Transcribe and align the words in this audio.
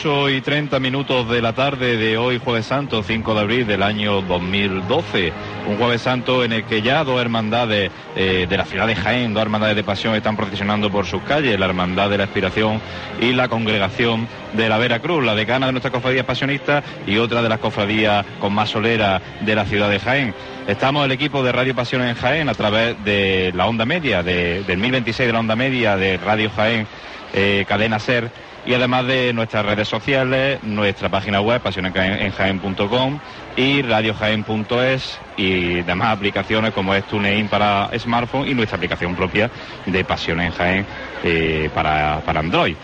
tardes, 0.00 0.06
8 0.06 0.30
y 0.30 0.40
30 0.40 0.80
minutos 0.80 1.28
de 1.28 1.42
la 1.42 1.52
tarde 1.52 1.96
de 1.96 2.16
hoy, 2.16 2.40
Jueves 2.42 2.66
Santo, 2.66 3.02
5 3.02 3.34
de 3.34 3.40
abril 3.40 3.66
del 3.66 3.82
año 3.82 4.22
2012. 4.22 5.32
Un 5.68 5.76
Jueves 5.76 6.02
Santo 6.02 6.42
en 6.42 6.52
el 6.52 6.64
que 6.64 6.80
ya 6.80 7.04
dos 7.04 7.20
hermandades 7.20 7.90
eh, 8.16 8.46
de 8.48 8.56
la 8.56 8.64
ciudad 8.64 8.86
de 8.86 8.96
Jaén, 8.96 9.34
dos 9.34 9.42
hermandades 9.42 9.76
de 9.76 9.84
pasión 9.84 10.14
están 10.14 10.36
procesionando 10.36 10.90
por 10.90 11.06
sus 11.06 11.22
calles, 11.22 11.58
la 11.58 11.66
Hermandad 11.66 12.08
de 12.08 12.18
la 12.18 12.24
Aspiración 12.24 12.80
y 13.20 13.32
la 13.32 13.48
Congregación 13.48 14.26
de 14.54 14.68
la 14.68 14.78
Veracruz, 14.78 15.24
la 15.24 15.34
decana 15.34 15.66
de 15.66 15.72
nuestra 15.72 15.90
cofradía 15.90 16.24
pasionista 16.24 16.82
y 17.06 17.18
otra 17.18 17.42
de 17.42 17.48
las 17.48 17.58
cofradías 17.58 18.24
con 18.40 18.54
más 18.54 18.70
solera 18.70 19.20
de 19.40 19.54
la 19.54 19.64
ciudad 19.64 19.90
de 19.90 20.00
Jaén. 20.00 20.34
Estamos 20.66 21.04
el 21.04 21.12
equipo 21.12 21.42
de 21.42 21.52
Radio 21.52 21.74
Pasión 21.74 22.02
en 22.02 22.14
Jaén 22.14 22.48
a 22.48 22.54
través 22.54 23.02
de 23.04 23.52
la 23.54 23.66
onda 23.66 23.84
media, 23.84 24.22
de, 24.22 24.62
del 24.62 24.78
1026 24.78 25.26
de 25.26 25.32
la 25.32 25.40
onda 25.40 25.56
media 25.56 25.96
de 25.96 26.16
Radio 26.16 26.50
Jaén, 26.50 26.86
eh, 27.32 27.64
Cadena 27.68 27.98
Ser 27.98 28.30
y 28.66 28.74
además 28.74 29.06
de 29.06 29.32
nuestras 29.32 29.64
redes 29.64 29.88
sociales, 29.88 30.62
nuestra 30.62 31.08
página 31.08 31.40
web 31.40 31.60
pasionenjaen.com 31.60 33.18
y 33.56 33.82
radiojaen.es 33.82 35.18
y 35.36 35.82
demás 35.82 36.16
aplicaciones 36.16 36.72
como 36.72 36.94
es 36.94 37.04
TuneIn 37.04 37.48
para 37.48 37.90
smartphone 37.98 38.48
y 38.48 38.54
nuestra 38.54 38.76
aplicación 38.76 39.14
propia 39.14 39.50
de 39.86 40.04
Pasión 40.04 40.40
en 40.40 40.52
Jaén 40.52 40.86
eh, 41.24 41.70
para, 41.74 42.20
para 42.24 42.40
Android. 42.40 42.76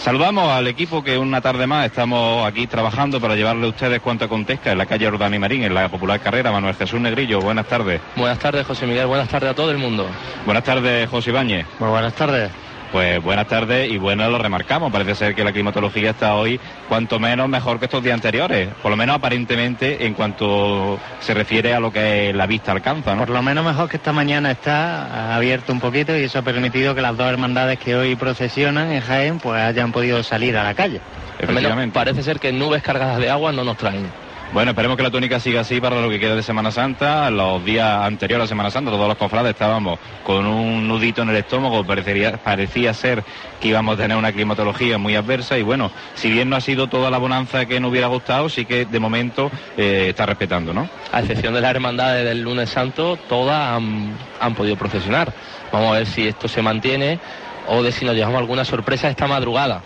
Saludamos 0.00 0.48
al 0.50 0.66
equipo 0.66 1.04
que 1.04 1.18
una 1.18 1.42
tarde 1.42 1.66
más 1.66 1.84
estamos 1.84 2.46
aquí 2.46 2.66
trabajando 2.66 3.20
para 3.20 3.36
llevarle 3.36 3.66
a 3.66 3.68
ustedes 3.68 4.00
cuanto 4.00 4.24
acontezca 4.24 4.72
en 4.72 4.78
la 4.78 4.86
calle 4.86 5.06
Ordani 5.06 5.38
Marín, 5.38 5.62
en 5.62 5.74
la 5.74 5.90
popular 5.90 6.18
carrera 6.20 6.50
Manuel 6.50 6.74
Jesús 6.74 6.98
Negrillo. 6.98 7.40
Buenas 7.40 7.66
tardes. 7.66 8.00
Buenas 8.16 8.38
tardes, 8.38 8.66
José 8.66 8.86
Miguel. 8.86 9.06
Buenas 9.06 9.28
tardes 9.28 9.50
a 9.50 9.54
todo 9.54 9.70
el 9.70 9.76
mundo. 9.76 10.08
Buenas 10.46 10.64
tardes, 10.64 11.06
José 11.10 11.30
Ibáñez. 11.30 11.66
Muy 11.78 11.90
buenas 11.90 12.14
tardes. 12.14 12.50
Pues 12.92 13.22
buenas 13.22 13.46
tardes 13.46 13.90
y 13.90 13.98
bueno, 13.98 14.28
lo 14.28 14.38
remarcamos. 14.38 14.90
Parece 14.90 15.14
ser 15.14 15.34
que 15.34 15.44
la 15.44 15.52
climatología 15.52 16.10
está 16.10 16.34
hoy 16.34 16.58
cuanto 16.88 17.20
menos 17.20 17.48
mejor 17.48 17.78
que 17.78 17.84
estos 17.84 18.02
días 18.02 18.14
anteriores. 18.14 18.68
Por 18.82 18.90
lo 18.90 18.96
menos 18.96 19.16
aparentemente 19.16 20.06
en 20.06 20.14
cuanto 20.14 20.98
se 21.20 21.32
refiere 21.32 21.72
a 21.72 21.78
lo 21.78 21.92
que 21.92 22.32
la 22.32 22.46
vista 22.46 22.72
alcanza, 22.72 23.14
¿no? 23.14 23.20
Por 23.20 23.30
lo 23.30 23.42
menos 23.42 23.64
mejor 23.64 23.88
que 23.88 23.96
esta 23.96 24.12
mañana 24.12 24.50
está 24.50 25.36
abierto 25.36 25.72
un 25.72 25.78
poquito 25.78 26.16
y 26.18 26.24
eso 26.24 26.40
ha 26.40 26.42
permitido 26.42 26.94
que 26.94 27.00
las 27.00 27.16
dos 27.16 27.30
hermandades 27.30 27.78
que 27.78 27.94
hoy 27.94 28.16
procesionan 28.16 28.90
en 28.90 29.00
Jaén 29.02 29.38
pues 29.38 29.62
hayan 29.62 29.92
podido 29.92 30.22
salir 30.24 30.56
a 30.56 30.64
la 30.64 30.74
calle. 30.74 31.00
Efectivamente. 31.38 31.94
Parece 31.94 32.22
ser 32.24 32.40
que 32.40 32.52
nubes 32.52 32.82
cargadas 32.82 33.18
de 33.18 33.30
agua 33.30 33.52
no 33.52 33.62
nos 33.62 33.76
traen. 33.76 34.10
Bueno, 34.52 34.72
esperemos 34.72 34.96
que 34.96 35.04
la 35.04 35.12
tónica 35.12 35.38
siga 35.38 35.60
así 35.60 35.80
para 35.80 36.00
lo 36.00 36.10
que 36.10 36.18
queda 36.18 36.34
de 36.34 36.42
Semana 36.42 36.72
Santa. 36.72 37.30
Los 37.30 37.64
días 37.64 38.04
anteriores 38.04 38.46
a 38.46 38.48
Semana 38.48 38.68
Santa, 38.72 38.90
todos 38.90 39.06
los 39.06 39.16
cofrades 39.16 39.52
estábamos 39.52 40.00
con 40.24 40.44
un 40.44 40.88
nudito 40.88 41.22
en 41.22 41.28
el 41.28 41.36
estómago. 41.36 41.86
Parecería, 41.86 42.36
parecía 42.36 42.92
ser 42.92 43.22
que 43.60 43.68
íbamos 43.68 43.94
a 43.94 44.02
tener 44.02 44.16
una 44.16 44.32
climatología 44.32 44.98
muy 44.98 45.14
adversa. 45.14 45.56
Y 45.56 45.62
bueno, 45.62 45.92
si 46.14 46.32
bien 46.32 46.50
no 46.50 46.56
ha 46.56 46.60
sido 46.60 46.88
toda 46.88 47.10
la 47.10 47.18
bonanza 47.18 47.66
que 47.66 47.78
nos 47.78 47.92
hubiera 47.92 48.08
gustado, 48.08 48.48
sí 48.48 48.64
que 48.64 48.86
de 48.86 48.98
momento 48.98 49.52
eh, 49.76 50.06
está 50.08 50.26
respetando, 50.26 50.74
¿no? 50.74 50.90
A 51.12 51.20
excepción 51.20 51.54
de 51.54 51.60
las 51.60 51.70
hermandades 51.70 52.24
del 52.24 52.42
lunes 52.42 52.70
santo, 52.70 53.20
todas 53.28 53.76
han, 53.76 54.16
han 54.40 54.54
podido 54.56 54.74
procesionar. 54.74 55.32
Vamos 55.72 55.90
a 55.90 55.98
ver 55.98 56.06
si 56.06 56.26
esto 56.26 56.48
se 56.48 56.60
mantiene 56.60 57.20
o 57.68 57.84
de 57.84 57.92
si 57.92 58.04
nos 58.04 58.16
llevamos 58.16 58.40
alguna 58.40 58.64
sorpresa 58.64 59.08
esta 59.08 59.28
madrugada. 59.28 59.80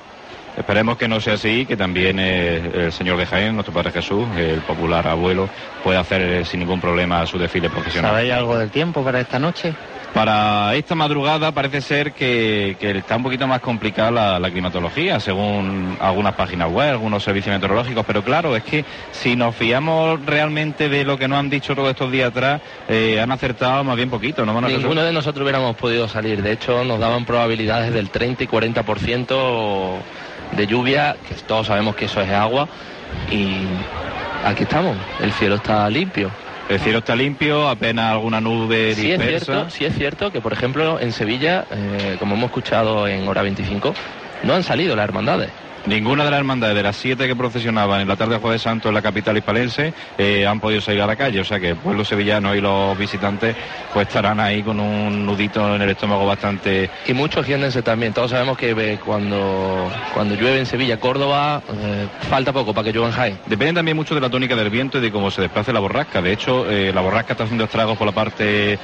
Esperemos 0.56 0.97
que 0.97 1.09
no 1.09 1.20
sea 1.20 1.34
así, 1.34 1.66
que 1.66 1.76
también 1.76 2.19
eh, 2.20 2.87
el 2.87 2.92
señor 2.92 3.16
de 3.19 3.26
Jaén, 3.26 3.54
nuestro 3.54 3.75
Padre 3.75 3.91
Jesús, 3.91 4.26
el 4.37 4.60
popular 4.60 5.06
abuelo, 5.09 5.48
pueda 5.82 6.00
hacer 6.00 6.22
eh, 6.22 6.44
sin 6.44 6.60
ningún 6.60 6.81
problema 6.81 7.26
su 7.26 7.38
desfile 7.38 7.69
profesional. 7.69 8.12
¿Sabéis 8.12 8.32
algo 8.32 8.56
del 8.56 8.70
tiempo 8.70 9.03
para 9.03 9.20
esta 9.20 9.38
noche? 9.38 9.75
Para 10.14 10.76
esta 10.76 10.94
madrugada 10.94 11.50
parece 11.50 11.81
ser 11.81 12.12
que, 12.12 12.76
que 12.78 12.93
está 12.93 13.16
un 13.16 13.25
poquito 13.25 13.48
más 13.48 13.60
complicada 13.60 14.12
la, 14.12 14.38
la, 14.38 14.48
climatología, 14.48 15.19
según 15.19 15.97
algunas 16.00 16.34
páginas 16.34 16.70
web, 16.70 16.88
algunos 16.88 17.25
servicios 17.25 17.53
meteorológicos, 17.53 18.06
pero 18.06 18.22
claro, 18.22 18.54
es 18.54 18.62
que 18.62 18.84
si 19.10 19.34
nos 19.34 19.56
fiamos 19.56 20.25
realmente 20.25 20.88
de 20.88 21.04
lo 21.04 21.19
que 21.19 21.26
nos 21.26 21.41
han 21.41 21.50
dicho 21.50 21.75
todos 21.75 21.91
estos 21.91 22.12
días 22.12 22.28
atrás, 22.31 22.60
eh, 22.88 23.20
han 23.20 23.32
acertado 23.32 23.82
más 23.82 23.97
bien 23.97 24.09
poquito, 24.09 24.47
¿no? 24.47 24.60
Ninguno 24.60 25.03
de 25.03 25.12
nosotros 25.12 25.43
hubiéramos 25.43 25.75
podido 25.75 26.06
salir, 26.06 26.43
de 26.43 26.53
hecho 26.53 26.84
nos 26.84 27.00
daban 27.00 27.25
probabilidades 27.25 27.93
del 27.93 28.10
30 28.10 28.44
y 28.44 28.47
40% 28.47 29.98
de 30.56 30.66
lluvia, 30.66 31.16
que 31.28 31.34
todos 31.47 31.66
sabemos 31.66 31.97
que 31.97 32.06
eso 32.06 32.20
es 32.20 32.31
agua, 32.31 32.69
y 33.31 33.56
aquí 34.44 34.65
estamos, 34.65 34.97
el 35.20 35.32
cielo 35.32 35.56
está 35.56 35.88
limpio. 35.91 36.31
El 36.69 36.81
cielo 36.81 36.98
está 36.98 37.15
limpio, 37.15 37.69
apenas 37.69 38.12
alguna 38.12 38.41
nube 38.41 38.94
sí 38.94 39.09
dispersa. 39.09 39.37
Es 39.37 39.44
cierto, 39.44 39.70
sí 39.70 39.84
es 39.84 39.94
cierto 39.94 40.32
que, 40.32 40.41
por 40.41 40.53
ejemplo, 40.53 40.98
en 40.98 41.12
Sevilla, 41.12 41.66
eh, 41.70 42.16
como 42.19 42.37
hemos 42.37 42.47
escuchado 42.47 43.06
en 43.06 43.28
hora 43.28 43.43
25, 43.43 43.94
no 44.44 44.54
han 44.54 44.62
salido 44.62 44.97
las 44.97 45.04
hermandades. 45.04 45.50
Ninguna 45.87 46.25
de 46.25 46.31
las 46.31 46.39
hermandades 46.39 46.75
de 46.75 46.83
las 46.83 46.97
siete 46.97 47.27
que 47.27 47.37
procesionaban 47.37 48.00
en 48.00 48.09
la 48.09 48.17
tarde 48.17 48.34
de 48.34 48.41
Jueves 48.41 48.62
Santo 48.62 48.89
en 48.89 48.95
la 48.95 49.03
capital 49.03 49.37
hispalense 49.37 49.93
eh, 50.17 50.47
han 50.47 50.59
podido 50.59 50.81
salir 50.81 51.03
a 51.03 51.06
la 51.06 51.15
calle, 51.15 51.41
o 51.41 51.45
sea 51.45 51.61
que 51.61 51.71
el 51.71 51.77
pueblo 51.77 52.06
sevillano 52.06 52.55
y 52.55 52.62
los 52.62 52.97
visitantes 52.97 53.55
pues 53.93 54.09
estarán 54.09 54.41
ahí 54.41 54.62
con 54.62 54.81
un 54.81 55.27
nudito 55.27 55.75
en 55.75 55.83
el 55.83 55.91
estómago 55.91 56.25
bastante... 56.25 56.89
Y 57.06 57.12
muchos 57.12 57.44
jienenses 57.44 57.84
también, 57.84 58.15
todos 58.15 58.31
sabemos 58.31 58.56
que 58.56 58.71
eh, 58.71 58.99
cuando, 59.05 59.91
cuando 60.15 60.34
llueve 60.37 60.61
en 60.61 60.65
Sevilla, 60.65 60.99
Córdoba, 60.99 61.62
eh, 61.71 62.06
falta 62.31 62.50
poco 62.50 62.73
para 62.73 62.87
que 62.87 62.93
llueva 62.93 63.09
en 63.09 63.15
Jaén. 63.15 63.39
Depende 63.44 63.75
también 63.75 63.97
mucho 63.97 64.15
de 64.15 64.23
la 64.23 64.31
tónica 64.31 64.56
del 64.56 64.71
viento 64.71 64.97
y 64.97 65.00
de 65.03 65.12
cómo 65.12 65.31
se 65.31 65.43
desplace 65.43 65.71
la 65.71 65.81
borrasca, 65.81 66.23
de 66.23 66.33
hecho 66.33 66.65
la 66.65 67.00
borrasca 67.03 67.34
está 67.34 67.44
haciendo 67.44 67.65
estragos 67.65 67.99
por 67.99 68.06
la 68.06 68.15
parte 68.15 68.78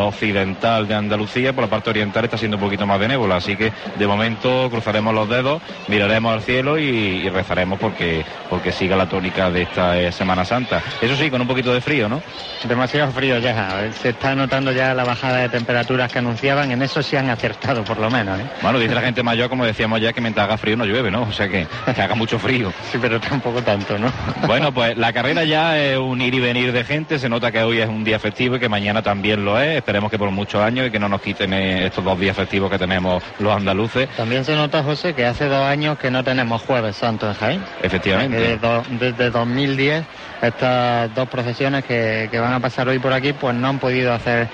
occidental 0.00 0.88
de 0.88 0.94
Andalucía, 0.94 1.52
por 1.52 1.64
la 1.64 1.70
parte 1.70 1.90
oriental 1.90 2.24
está 2.24 2.38
siendo 2.38 2.56
un 2.56 2.62
poquito 2.62 2.86
más 2.86 2.98
benévola, 2.98 3.36
así 3.36 3.56
que 3.56 3.72
de 3.98 4.06
momento 4.06 4.70
cruzaremos 4.70 5.12
los 5.12 5.28
dedos, 5.28 5.60
miraremos 5.88 6.32
al 6.32 6.45
cielo 6.46 6.78
y, 6.78 6.84
y, 6.84 7.28
rezaremos 7.28 7.78
porque, 7.78 8.24
porque 8.48 8.70
siga 8.70 8.96
la 8.96 9.08
tónica 9.08 9.50
de 9.50 9.62
esta 9.62 9.98
eh, 9.98 10.12
Semana 10.12 10.44
Santa. 10.44 10.80
Eso 11.02 11.16
sí, 11.16 11.28
con 11.28 11.40
un 11.40 11.48
poquito 11.48 11.74
de 11.74 11.80
frío, 11.80 12.08
¿no? 12.08 12.22
Demasiado 12.66 13.10
frío 13.10 13.38
ya. 13.38 13.90
Se 13.92 14.10
está 14.10 14.34
notando 14.34 14.70
ya 14.70 14.94
la 14.94 15.04
bajada 15.04 15.38
de 15.38 15.48
temperaturas 15.48 16.10
que 16.10 16.20
anunciaban. 16.20 16.70
En 16.70 16.82
eso 16.82 17.02
sí 17.02 17.16
han 17.16 17.28
acertado, 17.28 17.82
por 17.82 17.98
lo 17.98 18.08
menos. 18.10 18.38
¿eh? 18.38 18.44
Bueno, 18.62 18.78
dice 18.78 18.94
la 18.94 19.00
gente 19.00 19.22
mayor, 19.24 19.48
como 19.48 19.66
decíamos 19.66 20.00
ya, 20.00 20.12
que 20.12 20.20
mientras 20.20 20.44
haga 20.44 20.56
frío 20.56 20.76
no 20.76 20.84
llueve, 20.84 21.10
¿no? 21.10 21.22
O 21.22 21.32
sea 21.32 21.48
que, 21.48 21.66
que 21.92 22.00
haga 22.00 22.14
mucho 22.14 22.38
frío. 22.38 22.72
Sí, 22.86 22.98
pero 23.02 23.20
tampoco 23.20 23.60
tanto, 23.62 23.98
¿no? 23.98 24.12
Bueno, 24.46 24.72
pues 24.72 24.96
la 24.96 25.12
carrera 25.12 25.42
ya 25.42 25.76
es 25.76 25.98
un 25.98 26.20
ir 26.20 26.34
y 26.34 26.40
venir 26.40 26.72
de 26.72 26.84
gente. 26.84 27.18
Se 27.18 27.28
nota 27.28 27.50
que 27.50 27.60
hoy 27.62 27.80
es 27.80 27.88
un 27.88 28.04
día 28.04 28.20
festivo 28.20 28.56
y 28.56 28.60
que 28.60 28.68
mañana 28.68 29.02
también 29.02 29.44
lo 29.44 29.60
es. 29.60 29.78
Esperemos 29.78 30.08
que 30.08 30.16
por 30.16 30.30
muchos 30.30 30.62
años 30.62 30.86
y 30.86 30.90
que 30.90 31.00
no 31.00 31.08
nos 31.08 31.20
quiten 31.20 31.52
eh, 31.52 31.86
estos 31.86 32.04
dos 32.04 32.18
días 32.18 32.36
festivos 32.36 32.70
que 32.70 32.78
tenemos 32.78 33.24
los 33.40 33.54
andaluces. 33.54 34.08
También 34.16 34.44
se 34.44 34.54
nota, 34.54 34.84
José, 34.84 35.14
que 35.14 35.26
hace 35.26 35.46
dos 35.46 35.64
años 35.64 35.98
que 35.98 36.10
no 36.12 36.22
tenemos 36.22 36.35
Jueves 36.62 36.96
Santo 36.96 37.28
en 37.28 37.34
Jaén. 37.34 37.64
Efectivamente. 37.82 38.36
Desde, 38.36 38.58
do, 38.58 38.82
desde 38.90 39.30
2010 39.30 40.04
estas 40.42 41.14
dos 41.14 41.28
procesiones 41.28 41.84
que, 41.84 42.28
que, 42.30 42.38
van 42.38 42.52
a 42.52 42.60
pasar 42.60 42.88
hoy 42.88 42.98
por 42.98 43.12
aquí 43.12 43.32
pues 43.32 43.54
no 43.54 43.68
han 43.68 43.78
podido 43.78 44.12
hacer 44.12 44.48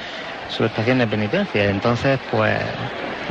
su 0.49 0.65
estación 0.65 0.99
de 0.99 1.07
penitencia. 1.07 1.65
Entonces, 1.65 2.19
pues 2.31 2.59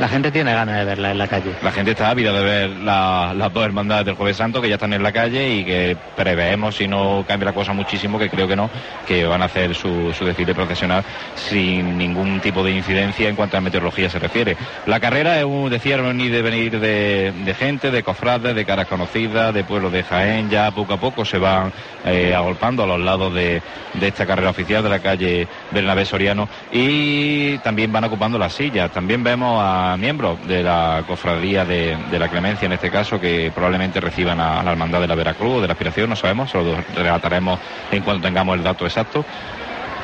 la 0.02 0.08
gente 0.08 0.32
tiene 0.32 0.52
ganas 0.52 0.78
de 0.78 0.84
verla 0.84 1.12
en 1.12 1.18
la 1.18 1.28
calle. 1.28 1.54
La 1.62 1.70
gente 1.70 1.92
está 1.92 2.10
ávida 2.10 2.32
de 2.32 2.42
ver 2.42 2.70
la, 2.70 3.32
las 3.36 3.52
dos 3.52 3.64
hermandades 3.64 4.04
del 4.04 4.16
Jueves 4.16 4.36
Santo 4.36 4.60
que 4.60 4.68
ya 4.68 4.74
están 4.74 4.92
en 4.92 5.00
la 5.00 5.12
calle 5.12 5.48
y 5.54 5.64
que 5.64 5.96
preveemos, 6.16 6.74
si 6.74 6.88
no 6.88 7.24
cambia 7.28 7.46
la 7.46 7.52
cosa 7.52 7.72
muchísimo, 7.72 8.18
que 8.18 8.28
creo 8.28 8.48
que 8.48 8.56
no, 8.56 8.68
que 9.06 9.24
van 9.26 9.42
a 9.42 9.44
hacer 9.44 9.76
su, 9.76 10.12
desfile 10.20 10.56
procesional 10.56 11.04
sin 11.36 11.96
ningún 11.96 12.40
tipo 12.40 12.64
de 12.64 12.72
incidencia 12.72 13.28
en 13.28 13.36
cuanto 13.36 13.56
a 13.56 13.60
meteorología 13.60 14.10
se 14.10 14.18
refiere. 14.18 14.56
La 14.86 14.98
carrera 14.98 15.38
es 15.38 15.44
un, 15.44 15.70
decía, 15.70 15.96
ni 15.98 16.28
de 16.28 16.42
venir 16.42 16.80
de, 16.80 17.54
gente, 17.56 17.92
de 17.92 18.02
cofrades, 18.02 18.56
de 18.56 18.64
caras 18.64 18.88
conocidas, 18.88 19.54
de 19.54 19.62
pueblos 19.62 19.92
de 19.92 20.02
Jaén, 20.02 20.50
ya 20.50 20.72
poco 20.72 20.94
a 20.94 21.00
poco 21.00 21.24
se 21.24 21.38
van 21.38 21.72
eh, 22.04 22.34
agolpando 22.34 22.82
a 22.82 22.88
los 22.88 22.98
lados 22.98 23.32
de 23.32 23.62
esta 24.00 24.26
carrera 24.26 24.50
oficial 24.50 24.82
de 24.82 24.90
la 24.90 24.98
calle 24.98 25.46
Bernabé 25.72 26.04
Soriano 26.04 26.48
y 26.70 27.58
también 27.58 27.92
van 27.92 28.04
ocupando 28.04 28.38
las 28.38 28.52
sillas. 28.52 28.90
También 28.90 29.22
vemos 29.22 29.60
a 29.62 29.96
miembros 29.98 30.46
de 30.46 30.62
la 30.62 31.04
cofradía 31.06 31.64
de, 31.64 31.96
de, 32.10 32.18
la 32.18 32.28
Clemencia, 32.28 32.66
en 32.66 32.72
este 32.72 32.90
caso, 32.90 33.20
que 33.20 33.50
probablemente 33.54 34.00
reciban 34.00 34.40
a, 34.40 34.60
a 34.60 34.62
la 34.62 34.72
Hermandad 34.72 35.00
de 35.00 35.08
la 35.08 35.14
Veracruz 35.14 35.58
o 35.58 35.60
de 35.60 35.66
la 35.66 35.72
Aspiración, 35.72 36.10
no 36.10 36.16
sabemos, 36.16 36.50
se 36.50 36.58
lo 36.62 36.76
relataremos 36.94 37.58
en 37.90 38.02
cuanto 38.02 38.22
tengamos 38.22 38.56
el 38.56 38.62
dato 38.62 38.84
exacto. 38.84 39.24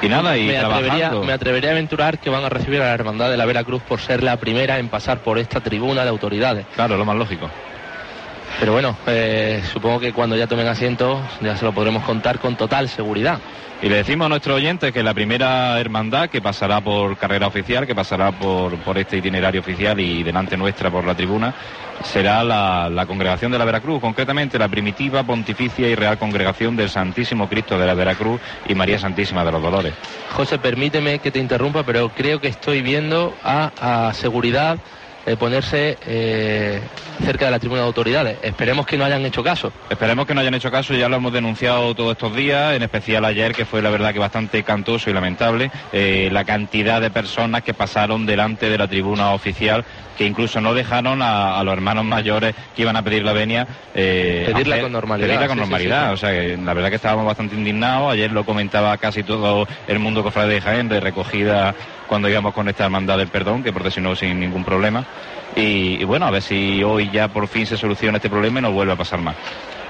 Y 0.01 0.09
nada, 0.09 0.37
y 0.37 0.47
me 0.47 0.59
trabajando. 0.59 0.93
atrevería, 0.93 1.27
me 1.27 1.33
atrevería 1.33 1.71
a 1.71 1.73
aventurar 1.73 2.19
que 2.19 2.31
van 2.31 2.45
a 2.45 2.49
recibir 2.49 2.81
a 2.81 2.87
la 2.87 2.95
Hermandad 2.95 3.31
de 3.31 3.37
la 3.37 3.47
Veracruz 3.47 3.83
por 3.83 4.01
ser 4.01 4.23
la 4.23 4.37
primera 4.37 4.79
en 4.79 4.89
pasar 4.89 5.19
por 5.19 5.39
esta 5.39 5.61
tribuna 5.61 6.05
de 6.05 6.11
autoridades. 6.11 6.67
Claro, 6.75 6.97
lo 6.97 7.05
más 7.05 7.17
lógico. 7.17 7.51
Pero 8.61 8.73
bueno, 8.73 8.97
eh, 9.07 9.63
supongo 9.73 10.01
que 10.01 10.13
cuando 10.13 10.37
ya 10.37 10.47
tomen 10.47 10.67
asiento 10.67 11.21
ya 11.41 11.57
se 11.57 11.65
lo 11.65 11.73
podremos 11.73 12.05
contar 12.05 12.39
con 12.39 12.57
total 12.57 12.89
seguridad. 12.89 13.39
Y 13.81 13.89
le 13.89 13.97
decimos 13.97 14.27
a 14.27 14.29
nuestros 14.29 14.57
oyentes 14.57 14.93
que 14.93 15.05
la 15.05 15.15
primera 15.15 15.79
hermandad 15.79 16.29
que 16.29 16.43
pasará 16.43 16.81
por 16.81 17.17
carrera 17.17 17.47
oficial, 17.47 17.87
que 17.87 17.95
pasará 17.95 18.33
por, 18.33 18.77
por 18.79 18.99
este 18.99 19.19
itinerario 19.19 19.61
oficial 19.61 20.01
y 20.01 20.25
delante 20.25 20.57
nuestra 20.57 20.91
por 20.91 21.05
la 21.05 21.15
tribuna, 21.15 21.55
será 22.03 22.43
la, 22.43 22.91
la, 22.91 23.07
Congregación 23.07 23.53
de 23.53 23.59
la 23.59 23.65
Veracruz, 23.65 24.01
concretamente 24.01 24.59
la 24.59 24.69
primitiva, 24.69 25.23
pontificia 25.23 25.89
y 25.89 25.95
real 25.95 26.19
Congregación 26.19 26.75
del 26.75 26.91
Santísimo 26.91 27.49
Cristo 27.49 27.79
de 27.79 27.87
la 27.87 27.95
Veracruz 27.95 28.41
y 28.67 28.75
María 28.75 28.99
Santísima 28.99 29.45
de 29.45 29.53
los 29.53 29.63
Dolores. 29.63 29.95
José, 30.33 30.59
permíteme 30.59 31.21
que 31.21 31.31
te 31.31 31.39
interrumpa, 31.39 31.85
pero 31.85 32.09
creo 32.09 32.41
que 32.41 32.49
estoy 32.49 32.83
viendo 32.83 33.33
a, 33.45 34.09
a 34.09 34.13
seguridad 34.15 34.79
eh, 35.27 35.37
ponerse 35.37 35.99
eh, 36.07 36.81
cerca 37.25 37.47
de 37.47 37.51
la 37.51 37.59
tribuna 37.59 37.83
de 37.83 37.87
autoridades. 37.87 38.39
Esperemos 38.43 38.87
que 38.87 38.97
no 38.97 39.05
hayan 39.05 39.25
hecho 39.27 39.43
caso. 39.43 39.73
Esperemos 39.91 40.27
que 40.27 40.35
no 40.35 40.41
hayan 40.41 40.55
hecho 40.55 40.71
caso, 40.71 40.95
ya 40.95 41.09
lo 41.09 41.17
hemos 41.17 41.33
denunciado 41.33 41.95
todos 41.95 42.13
estos 42.13 42.35
días, 42.35 42.75
en 42.75 42.83
especial 42.83 43.25
ayer, 43.25 43.53
que 43.53 43.65
fue 43.65 43.83
la 43.83 43.91
verdad 43.91 44.13
que 44.13 44.19
bastante 44.19 44.63
cantoso 44.63 45.11
y 45.11 45.13
lamentable, 45.13 45.71
eh, 45.93 46.29
la 46.33 46.45
cantidad 46.45 47.01
de 47.01 47.11
personas 47.11 47.63
que 47.63 47.75
pasaron 47.75 48.27
delante 48.27 48.71
de 48.71 48.79
la 48.79 48.89
tribuna 48.89 49.33
oficial, 49.33 49.85
que 50.19 50.27
incluso 50.27 50.61
no 50.61 50.75
dejaron 50.75 51.23
a, 51.23 51.63
los 51.63 51.73
hermanos 51.73 52.05
mayores 52.05 52.55
que 52.75 52.83
iban 52.83 52.97
a 52.97 53.03
pedir 53.03 53.23
la 53.23 53.33
venia. 53.33 53.67
pedirla 53.95 54.81
con 54.81 54.93
normalidad. 54.93 55.29
Pedirla 55.29 55.49
con 55.49 55.59
normalidad, 55.59 56.13
o 56.13 56.17
sea 56.17 56.31
que 56.33 56.57
la 56.57 56.75
verdad 56.75 56.91
que 56.91 56.97
estábamos 56.97 57.25
bastante 57.25 57.55
indignados, 57.55 58.13
ayer 58.13 58.33
lo 58.33 58.45
comentaba 58.45 58.97
casi 58.99 59.23
todo 59.23 59.67
el 59.87 59.99
mundo 60.01 60.25
cofrade 60.25 60.55
de 60.55 60.61
Jaén, 60.61 60.89
de 60.89 60.99
recogida 60.99 61.75
cuando 62.09 62.29
íbamos 62.29 62.53
con 62.53 62.69
esta 62.69 62.85
hermandad 62.85 63.17
del 63.19 63.29
perdón, 63.29 63.63
que 63.63 63.73
procesionó 63.73 64.17
sin 64.17 64.41
ningún 64.41 64.65
problema. 64.65 65.05
Y, 65.55 66.03
bueno, 66.05 66.27
a 66.27 66.31
ver 66.31 66.43
si 66.43 66.83
hoy 66.83 67.11
ya 67.13 67.29
por 67.29 67.47
fin 67.49 67.67
se 67.67 67.77
soluciona 67.77 68.17
este 68.17 68.31
problema 68.31 68.59
y 68.59 68.63
no 68.63 68.73
vuelve 68.73 68.93
a 68.93 68.97
pasar 68.97 69.21
más. 69.21 69.37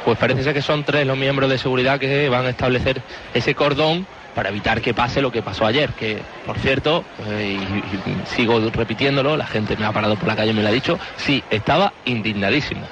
Pues 0.05 0.19
parece 0.19 0.43
ser 0.43 0.55
que 0.55 0.63
son 0.63 0.85
tres 0.85 1.07
los 1.07 1.17
miembros 1.17 1.51
de 1.51 1.59
seguridad 1.59 1.99
que 1.99 2.29
van 2.29 2.47
a 2.47 2.51
establecer 2.51 3.01
ese 3.35 3.55
cordón 3.55 4.07
para 4.35 4.51
evitar 4.51 4.81
que 4.81 4.95
pase 4.95 5.21
lo 5.21 5.33
que 5.33 5.43
pasó 5.43 5.67
ayer, 5.67 5.91
que 5.91 6.19
por 6.47 6.57
cierto, 6.59 7.05
eh, 7.29 7.59
y, 7.59 8.37
sigo 8.37 8.61
repitiéndolo, 8.71 9.37
la 9.37 9.47
gente 9.47 9.77
me 9.77 9.85
ha 9.85 9.93
parado 9.93 10.17
por 10.17 10.29
la 10.29 10.37
calle 10.37 10.53
y 10.53 10.55
me 10.55 10.63
lo 10.63 10.69
ha 10.69 10.73
dicho, 10.73 10.99
sí, 11.17 11.43
estaba 11.51 11.93
indignadísimo. 12.05 12.87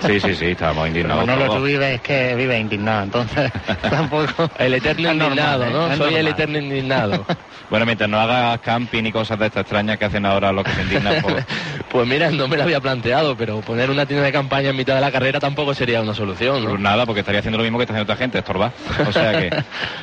Sí, 0.00 0.20
sí, 0.20 0.34
sí, 0.34 0.46
estábamos 0.46 0.88
indignados. 0.88 1.26
no 1.26 1.36
lo 1.36 1.56
tú 1.56 1.62
vives 1.62 1.96
es 1.96 2.00
que 2.00 2.34
vive 2.34 2.58
indignado, 2.58 3.04
entonces 3.04 3.52
tampoco. 3.82 4.50
El 4.58 4.74
eterno 4.74 5.12
indignado, 5.12 5.70
¿no? 5.70 5.96
Soy 5.96 6.14
el 6.14 6.28
eterno 6.28 6.58
indignado. 6.58 7.24
Bueno, 7.70 7.86
mientras 7.86 8.10
no 8.10 8.18
hagas 8.18 8.58
camping 8.60 9.04
y 9.04 9.12
cosas 9.12 9.38
de 9.38 9.46
estas 9.46 9.60
extrañas 9.60 9.96
que 9.96 10.04
hacen 10.04 10.26
ahora 10.26 10.50
los 10.50 10.64
que 10.64 10.72
se 10.72 10.82
indignan 10.82 11.22
por... 11.22 11.34
pues 11.88 12.08
mira, 12.08 12.28
no 12.32 12.48
me 12.48 12.56
lo 12.56 12.64
había 12.64 12.80
planteado, 12.80 13.36
pero 13.36 13.60
poner 13.60 13.90
una 13.90 14.06
tienda 14.06 14.26
de 14.26 14.32
campaña 14.32 14.70
en 14.70 14.76
mitad 14.76 14.96
de 14.96 15.00
la 15.00 15.12
carrera 15.12 15.38
tampoco 15.38 15.72
sería 15.72 16.00
una 16.00 16.12
solución, 16.12 16.64
¿no? 16.64 16.70
Pues 16.70 16.80
nada, 16.80 17.06
porque 17.06 17.20
estaría 17.20 17.38
haciendo 17.38 17.58
lo 17.58 17.62
mismo 17.62 17.78
que 17.78 17.84
está 17.84 17.94
haciendo 17.94 18.12
otra 18.12 18.20
gente, 18.20 18.38
estorbar. 18.38 18.72
O 19.06 19.12
sea 19.12 19.38
que... 19.38 19.50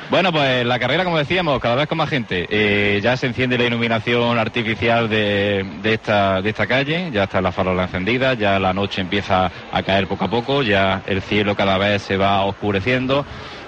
bueno, 0.09 0.31
pues 0.31 0.65
la 0.65 0.79
carrera, 0.79 1.03
como 1.03 1.17
decíamos, 1.17 1.59
cada 1.59 1.75
vez 1.75 1.87
con 1.87 1.97
más 1.97 2.09
gente. 2.09 2.47
Eh, 2.49 3.01
ya 3.03 3.17
se 3.17 3.27
enciende 3.27 3.57
la 3.57 3.65
iluminación 3.65 4.39
artificial 4.39 5.09
de, 5.09 5.65
esta, 5.83 6.41
de 6.41 6.49
esta 6.49 6.67
calle, 6.67 7.09
ya 7.11 7.23
están 7.23 7.43
las 7.43 7.53
farolas 7.53 7.87
encendidas, 7.87 8.37
ya 8.37 8.59
la 8.59 8.73
noche 8.73 9.01
empieza 9.01 9.51
a 9.73 9.83
caer 9.87 10.05
poco 10.05 10.25
a 10.25 10.29
poco, 10.29 10.63
ya 10.63 11.01
el 11.07 11.21
cielo 11.21 11.55
cada 11.55 11.77
vez 11.77 12.01
se 12.01 12.17
va 12.17 12.43
oscureciendo 12.43 13.25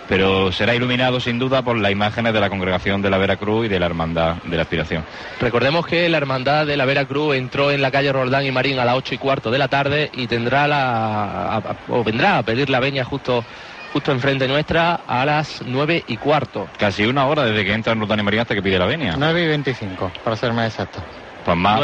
pero 0.10 0.52
será 0.52 0.74
iluminado 0.74 1.20
sin 1.20 1.38
duda 1.38 1.62
por 1.62 1.78
las 1.78 1.92
imágenes 1.92 2.34
de 2.34 2.40
la 2.40 2.50
congregación 2.50 3.00
de 3.04 3.12
la 3.12 3.20
Veracruz 3.20 3.68
y 3.68 3.70
de 3.70 3.80
la 3.80 3.86
Hermandad 3.86 4.38
de 4.44 4.56
la 4.56 4.64
Aspiración. 4.64 5.06
Recordemos 5.40 5.86
que 5.86 6.10
la 6.10 6.18
Hermandad 6.18 6.66
de 6.66 6.76
la 6.76 6.86
Veracruz 6.86 7.36
entró 7.36 7.70
en 7.70 7.80
la 7.80 7.92
calle 7.92 8.12
Roldán 8.12 8.44
y 8.44 8.52
Marín 8.52 8.80
a 8.80 8.86
las 8.86 8.96
ocho 8.96 9.14
y 9.14 9.20
cuarto 9.20 9.52
de 9.52 9.60
la 9.60 9.68
tarde 9.68 10.10
y 10.16 10.26
tendrá 10.26 10.68
la, 10.68 11.62
o 11.90 12.04
vendrá 12.04 12.40
a 12.40 12.44
pedir 12.44 12.72
la 12.72 12.80
veña 12.80 13.04
justo 13.04 13.46
justo 13.94 14.12
enfrente 14.12 14.48
nuestra 14.48 15.02
a 15.08 15.26
las 15.26 15.62
nueve 15.64 16.04
y 16.08 16.18
cuarto. 16.18 16.68
Casi 16.80 17.06
una 17.06 17.28
hora 17.28 17.46
desde 17.46 17.64
que 17.64 17.74
entra 17.74 17.94
en 17.94 18.00
Roldán 18.00 18.20
y 18.20 18.24
Marín 18.24 18.40
hasta 18.40 18.56
que 18.56 18.64
pide 18.64 18.80
la 18.80 18.86
venia. 18.88 19.16
Nueve 19.16 19.44
y 19.44 19.48
veinticinco, 19.48 20.12
para 20.24 20.36
ser 20.36 20.54
más 20.54 20.74
exacto. 20.74 21.04
Pues 21.46 21.56
más, 21.56 21.82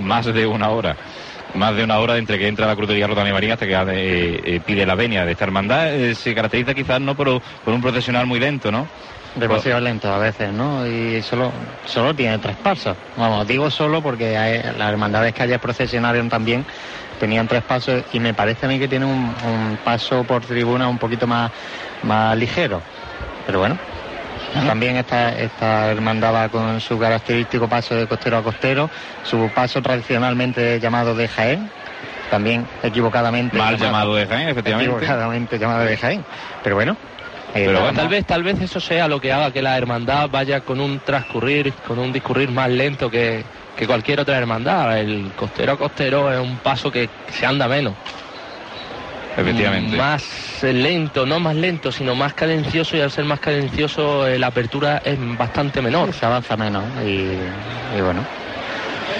más 0.00 0.26
de 0.26 0.46
una 0.46 0.68
hora 0.70 0.96
más 1.54 1.76
de 1.76 1.84
una 1.84 1.98
hora 1.98 2.18
entre 2.18 2.38
que 2.38 2.48
entra 2.48 2.66
la 2.66 2.76
crucería 2.76 3.06
Rotana 3.06 3.30
y 3.30 3.32
Marín 3.32 3.52
hasta 3.52 3.66
que 3.66 3.72
eh, 3.74 4.40
eh, 4.44 4.60
pide 4.64 4.84
la 4.84 4.94
venia 4.94 5.24
de 5.24 5.32
esta 5.32 5.44
hermandad. 5.44 5.94
Eh, 5.94 6.14
se 6.14 6.34
caracteriza 6.34 6.74
quizás 6.74 7.00
no 7.00 7.14
por, 7.14 7.28
un 7.28 7.82
procesional 7.82 8.26
muy 8.26 8.40
lento, 8.40 8.70
¿no? 8.70 8.86
Demasiado 9.34 9.80
lento 9.80 10.12
a 10.12 10.18
veces, 10.18 10.52
¿no? 10.52 10.86
Y 10.86 11.20
solo, 11.22 11.50
solo 11.86 12.14
tiene 12.14 12.38
tres 12.38 12.56
pasos. 12.56 12.96
Vamos, 13.16 13.46
digo 13.48 13.68
solo 13.68 14.00
porque 14.00 14.62
las 14.78 14.88
hermandades 14.88 15.34
que 15.34 15.42
ayer 15.42 15.58
procesionaron 15.58 16.28
también 16.28 16.64
tenían 17.18 17.48
tres 17.48 17.62
pasos 17.62 18.04
y 18.12 18.20
me 18.20 18.32
parece 18.32 18.66
a 18.66 18.68
mí 18.68 18.78
que 18.78 18.86
tiene 18.86 19.06
un, 19.06 19.34
un 19.44 19.78
paso 19.84 20.22
por 20.22 20.42
tribuna 20.44 20.88
un 20.88 20.98
poquito 20.98 21.26
más, 21.26 21.50
más 22.04 22.36
ligero. 22.36 22.80
Pero 23.46 23.58
bueno, 23.58 23.76
también 24.62 24.96
esta, 24.96 25.36
esta 25.38 25.90
hermandad 25.90 26.34
va 26.34 26.48
con 26.48 26.80
su 26.80 26.98
característico 26.98 27.68
paso 27.68 27.94
de 27.94 28.06
costero 28.06 28.38
a 28.38 28.42
costero, 28.42 28.90
su 29.24 29.50
paso 29.54 29.82
tradicionalmente 29.82 30.78
llamado 30.80 31.14
de 31.14 31.28
Jaén, 31.28 31.70
también 32.30 32.66
equivocadamente. 32.82 33.56
Mal 33.56 33.76
llamado, 33.76 34.14
de 34.14 34.26
Jaén, 34.26 34.48
efectivamente. 34.48 34.92
Equivocadamente 34.92 35.58
llamado 35.58 35.84
de 35.84 35.96
Jaén. 35.96 36.24
Pero 36.62 36.76
bueno. 36.76 36.96
Eh, 37.54 37.66
Pero 37.66 37.92
tal 37.92 38.08
vez, 38.08 38.24
tal 38.24 38.42
vez 38.42 38.60
eso 38.60 38.80
sea 38.80 39.06
lo 39.06 39.20
que 39.20 39.32
haga 39.32 39.52
que 39.52 39.62
la 39.62 39.78
hermandad 39.78 40.28
vaya 40.28 40.62
con 40.62 40.80
un 40.80 40.98
transcurrir, 40.98 41.72
con 41.86 42.00
un 42.00 42.12
discurrir 42.12 42.50
más 42.50 42.68
lento 42.68 43.08
que, 43.08 43.44
que 43.76 43.86
cualquier 43.86 44.20
otra 44.20 44.36
hermandad. 44.36 44.98
El 44.98 45.30
costero 45.36 45.72
a 45.72 45.78
costero 45.78 46.32
es 46.32 46.40
un 46.40 46.56
paso 46.58 46.90
que 46.90 47.08
se 47.30 47.46
anda 47.46 47.68
menos. 47.68 47.94
Efectivamente. 49.36 49.96
Más 49.96 50.62
lento, 50.62 51.26
no 51.26 51.40
más 51.40 51.56
lento, 51.56 51.90
sino 51.90 52.14
más 52.14 52.34
cadencioso 52.34 52.96
y 52.96 53.00
al 53.00 53.10
ser 53.10 53.24
más 53.24 53.40
cadencioso 53.40 54.26
eh, 54.26 54.38
la 54.38 54.48
apertura 54.48 55.02
es 55.04 55.18
bastante 55.36 55.82
menor. 55.82 56.12
Se 56.12 56.24
avanza 56.26 56.56
menos 56.56 56.84
y, 57.04 58.00
bueno. 58.00 58.24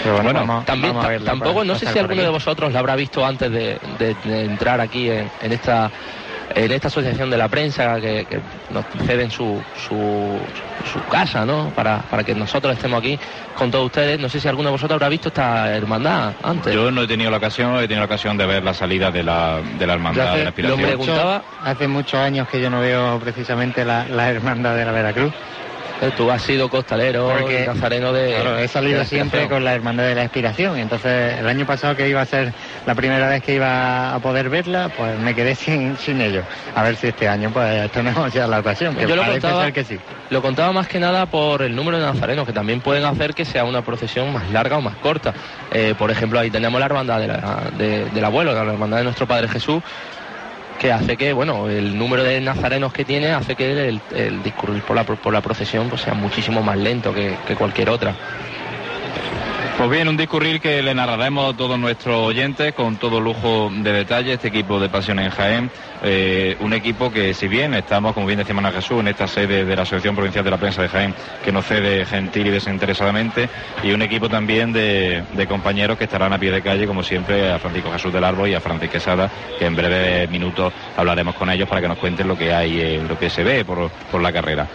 Pero 0.02 0.22
bueno, 0.22 0.62
también, 0.66 0.94
tampoco, 1.24 1.64
no 1.64 1.74
sé 1.76 1.86
si 1.86 1.98
alguno 1.98 2.22
de 2.22 2.28
vosotros 2.28 2.72
lo 2.72 2.78
habrá 2.78 2.94
visto 2.94 3.24
antes 3.24 3.50
de, 3.50 3.78
entrar 4.26 4.80
aquí 4.80 5.08
en, 5.08 5.30
esta 5.40 5.90
en 6.54 6.72
esta 6.72 6.88
asociación 6.88 7.30
de 7.30 7.36
la 7.36 7.48
prensa 7.48 8.00
que, 8.00 8.26
nos 8.70 8.84
ceden 9.06 9.30
su, 9.30 9.62
su, 9.86 10.38
su 10.92 11.04
casa, 11.10 11.44
¿no? 11.44 11.70
Para, 11.74 12.02
para, 12.02 12.24
que 12.24 12.34
nosotros 12.34 12.74
estemos 12.74 13.00
aquí 13.00 13.18
con 13.56 13.70
todos 13.70 13.86
ustedes. 13.86 14.18
No 14.18 14.28
sé 14.28 14.40
si 14.40 14.48
alguno 14.48 14.68
de 14.68 14.72
vosotros 14.72 14.96
habrá 14.96 15.08
visto 15.08 15.28
esta 15.28 15.74
hermandad 15.74 16.34
antes. 16.42 16.74
Yo 16.74 16.90
no 16.90 17.02
he 17.02 17.06
tenido 17.06 17.30
la 17.30 17.38
ocasión, 17.38 17.76
he 17.76 17.82
tenido 17.82 18.00
la 18.00 18.06
ocasión 18.06 18.36
de 18.36 18.46
ver 18.46 18.62
la 18.62 18.74
salida 18.74 19.10
de 19.10 19.22
la, 19.22 19.60
de 19.78 19.86
la 19.86 19.94
hermandad 19.94 20.28
hace, 20.28 20.38
de 20.38 20.44
la 20.44 20.50
aspiración. 20.50 20.80
Lo 20.80 20.86
preguntaba, 20.86 21.42
hace 21.62 21.88
muchos 21.88 22.20
años 22.20 22.48
que 22.48 22.60
yo 22.60 22.70
no 22.70 22.80
veo 22.80 23.18
precisamente 23.20 23.84
la, 23.84 24.06
la 24.08 24.30
hermandad 24.30 24.76
de 24.76 24.84
la 24.84 24.92
Veracruz. 24.92 25.32
Tú 26.16 26.30
has 26.30 26.42
sido 26.42 26.68
costalero, 26.68 27.28
Porque, 27.38 27.66
nazareno 27.66 28.12
de. 28.12 28.34
Claro, 28.34 28.58
he 28.58 28.68
salido 28.68 29.04
siempre 29.04 29.48
con 29.48 29.64
la 29.64 29.74
Hermandad 29.74 30.04
de 30.04 30.14
la 30.14 30.22
Inspiración. 30.24 30.76
Y 30.78 30.82
entonces, 30.82 31.38
el 31.38 31.48
año 31.48 31.66
pasado 31.66 31.96
que 31.96 32.08
iba 32.08 32.20
a 32.20 32.26
ser 32.26 32.52
la 32.84 32.94
primera 32.94 33.28
vez 33.28 33.42
que 33.42 33.54
iba 33.54 34.14
a 34.14 34.18
poder 34.18 34.50
verla, 34.50 34.90
pues 34.96 35.18
me 35.18 35.34
quedé 35.34 35.54
sin, 35.54 35.96
sin 35.96 36.20
ello. 36.20 36.42
A 36.74 36.82
ver 36.82 36.96
si 36.96 37.08
este 37.08 37.28
año 37.28 37.50
pues 37.50 37.90
tenemos 37.92 38.32
ya 38.34 38.46
la 38.46 38.60
ocasión. 38.60 38.94
Que 38.94 39.06
Yo 39.06 39.16
lo 39.16 39.24
contaba, 39.24 39.70
que 39.72 39.84
sí. 39.84 39.98
Lo 40.30 40.42
contaba 40.42 40.72
más 40.72 40.88
que 40.88 40.98
nada 40.98 41.26
por 41.26 41.62
el 41.62 41.74
número 41.74 41.98
de 41.98 42.04
nazarenos, 42.04 42.46
que 42.46 42.52
también 42.52 42.80
pueden 42.80 43.04
hacer 43.04 43.34
que 43.34 43.44
sea 43.44 43.64
una 43.64 43.82
procesión 43.82 44.32
más 44.32 44.50
larga 44.50 44.78
o 44.78 44.80
más 44.80 44.96
corta. 44.96 45.32
Eh, 45.72 45.94
por 45.96 46.10
ejemplo, 46.10 46.38
ahí 46.38 46.50
tenemos 46.50 46.78
la 46.80 46.86
hermandad 46.86 47.20
del 47.20 48.24
abuelo, 48.24 48.52
la 48.52 48.72
hermandad 48.72 48.98
de 48.98 49.04
nuestro 49.04 49.26
Padre 49.26 49.48
Jesús, 49.48 49.82
que 50.78 50.92
hace 50.92 51.16
que, 51.16 51.32
bueno, 51.32 51.68
el 51.68 51.96
número 51.96 52.22
de 52.22 52.40
nazarenos 52.40 52.92
que 52.92 53.04
tiene 53.04 53.32
hace 53.32 53.56
que 53.56 53.88
el, 53.88 54.42
discurrir 54.42 54.82
por 54.82 54.96
la, 54.96 55.04
por 55.04 55.32
la 55.32 55.40
procesión 55.40 55.88
pues, 55.88 56.02
sea 56.02 56.14
muchísimo 56.14 56.62
más 56.62 56.76
lento 56.76 57.12
que, 57.14 57.36
que 57.46 57.54
cualquier 57.54 57.90
otra. 57.90 58.14
Pues 59.76 59.90
bien, 59.90 60.06
un 60.06 60.16
discurrir 60.16 60.60
que 60.60 60.80
le 60.82 60.94
narraremos 60.94 61.52
a 61.52 61.56
todos 61.56 61.76
nuestros 61.76 62.16
oyentes 62.16 62.72
con 62.74 62.96
todo 62.96 63.20
lujo 63.20 63.70
de 63.74 63.92
detalle, 63.92 64.34
este 64.34 64.46
equipo 64.46 64.78
de 64.78 64.88
Pasión 64.88 65.18
en 65.18 65.30
Jaén, 65.30 65.68
eh, 66.04 66.56
un 66.60 66.72
equipo 66.72 67.10
que 67.10 67.34
si 67.34 67.48
bien 67.48 67.74
estamos, 67.74 68.14
como 68.14 68.24
bien 68.24 68.38
decía 68.38 68.54
Manuel 68.54 68.74
Jesús, 68.74 69.00
en 69.00 69.08
esta 69.08 69.26
sede 69.26 69.64
de 69.64 69.74
la 69.74 69.82
Asociación 69.82 70.14
Provincial 70.14 70.44
de 70.44 70.50
la 70.52 70.58
Prensa 70.58 70.80
de 70.80 70.88
Jaén, 70.88 71.14
que 71.44 71.50
nos 71.50 71.66
cede 71.66 72.06
gentil 72.06 72.46
y 72.46 72.50
desinteresadamente, 72.50 73.48
y 73.82 73.90
un 73.90 74.02
equipo 74.02 74.28
también 74.28 74.72
de, 74.72 75.24
compañeros 75.48 75.98
que 75.98 76.04
estarán 76.04 76.32
a 76.32 76.38
pie 76.38 76.52
de 76.52 76.62
calle, 76.62 76.86
como 76.86 77.02
siempre, 77.02 77.50
a 77.50 77.58
Francisco 77.58 77.90
Jesús 77.90 78.12
del 78.12 78.22
Árbol 78.22 78.48
y 78.48 78.54
a 78.54 78.60
Francisco 78.60 78.92
Quesada, 78.92 79.28
que 79.58 79.66
en 79.66 79.74
breves 79.74 80.30
minutos 80.30 80.72
hablaremos 80.96 81.34
con 81.34 81.50
ellos 81.50 81.68
para 81.68 81.80
que 81.80 81.88
nos 81.88 81.98
cuenten 81.98 82.28
lo 82.28 82.38
que 82.38 82.54
hay, 82.54 82.80
eh, 82.80 83.04
lo 83.06 83.18
que 83.18 83.28
se 83.28 83.42
ve 83.42 83.64
por, 83.64 83.90
por 83.90 84.22
la 84.22 84.32
carrera. 84.32 84.68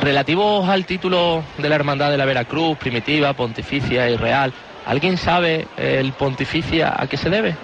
Relativos 0.00 0.68
al 0.68 0.84
título 0.84 1.42
de 1.58 1.68
la 1.68 1.74
Hermandad 1.74 2.10
de 2.10 2.16
la 2.16 2.24
Veracruz, 2.24 2.78
primitiva, 2.78 3.32
pontificia 3.32 4.08
y 4.08 4.16
real, 4.16 4.52
¿alguien 4.86 5.16
sabe 5.16 5.66
el 5.76 6.12
pontificia 6.12 6.94
a 6.96 7.06
qué 7.08 7.16
se 7.16 7.28
debe? 7.28 7.56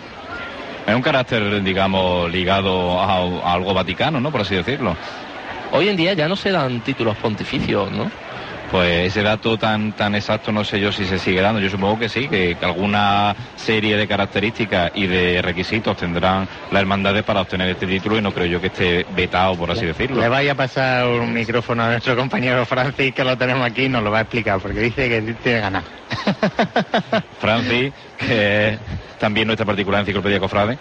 Es 0.87 0.95
un 0.95 1.00
carácter, 1.00 1.62
digamos, 1.62 2.31
ligado 2.31 3.00
a, 3.00 3.53
algo 3.53 3.73
vaticano, 3.73 4.21
¿no? 4.21 4.31
Por 4.31 4.43
así 4.43 4.55
decirlo. 4.55 4.97
Hoy 5.73 5.88
en 5.88 5.97
día 5.97 6.12
ya 6.12 6.29
no 6.29 6.37
se 6.37 6.50
dan 6.50 6.81
títulos 6.81 7.17
pontificios, 7.17 7.91
¿no? 7.91 8.11
Pues 8.75 9.07
ese 9.07 9.23
dato 9.23 9.57
tan, 9.57 9.93
tan 9.93 10.16
exacto 10.16 10.50
no 10.50 10.64
sé 10.64 10.81
yo 10.81 10.90
si 10.90 11.04
se 11.04 11.21
sigue 11.21 11.40
dando. 11.40 11.61
Yo 11.61 11.71
supongo 11.71 11.97
que 11.97 12.09
sí, 12.09 12.26
que, 12.26 12.57
alguna 12.61 13.33
serie 13.54 13.97
de 13.97 14.09
características 14.09 14.90
y 14.97 15.07
de 15.07 15.40
requisitos 15.43 15.97
tendrán 15.97 16.49
las 16.73 16.81
hermandades 16.81 17.23
para 17.23 17.43
obtener 17.43 17.69
este 17.69 17.87
título 17.87 18.19
y 18.19 18.21
no 18.21 18.33
creo 18.33 18.47
yo 18.47 18.61
que 18.61 18.66
esté 18.66 19.07
vetado, 19.14 19.57
por 19.57 19.71
así 19.71 19.87
decirlo. 19.87 20.21
Le 20.21 20.28
vaya 20.28 20.50
a 20.50 20.54
pasar 20.57 21.07
un 21.07 21.33
micrófono 21.33 21.85
a 21.85 21.90
nuestro 21.90 22.16
compañero 22.16 22.66
Francis, 22.66 23.14
que 23.14 23.23
lo 23.23 23.38
tenemos 23.38 23.64
aquí, 23.64 23.85
y 23.85 23.88
nos 23.88 24.02
lo 24.02 24.11
va 24.11 24.19
a 24.19 24.23
explicar, 24.23 24.59
porque 24.59 24.81
dice 24.81 25.09
que 25.09 25.23
tiene 25.35 25.61
ganas. 25.61 25.85
Francis, 27.38 27.93
que 28.16 28.78
también 29.18 29.47
nuestra 29.47 29.66
particular 29.66 30.00
enciclopedia 30.00 30.40
Cofrade. 30.40 30.78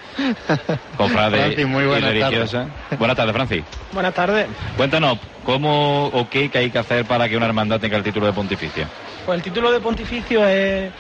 Cofrade 0.98 1.38
Francis, 1.42 1.68
muy 1.68 1.86
buenas 1.86 2.12
religiosa. 2.12 2.68
Buenas 2.98 3.18
tardes, 3.18 3.34
Francis. 3.34 3.64
Buenas 3.92 4.14
tardes. 4.14 4.48
Cuéntanos, 4.78 5.20
¿cómo 5.44 6.08
o 6.08 6.30
qué 6.30 6.50
hay 6.54 6.70
que 6.70 6.80
hacer 6.80 7.06
para 7.06 7.30
que 7.30 7.38
una 7.38 7.46
hermandad 7.46 7.80
tenga 7.80 7.98
el 7.98 8.04
título 8.04 8.26
de 8.26 8.34
pontificia? 8.34 8.88
Pues 9.26 9.38
el 9.38 9.44
título 9.44 9.72
de 9.72 9.80
pontificio 9.80 10.46
es 10.48 10.92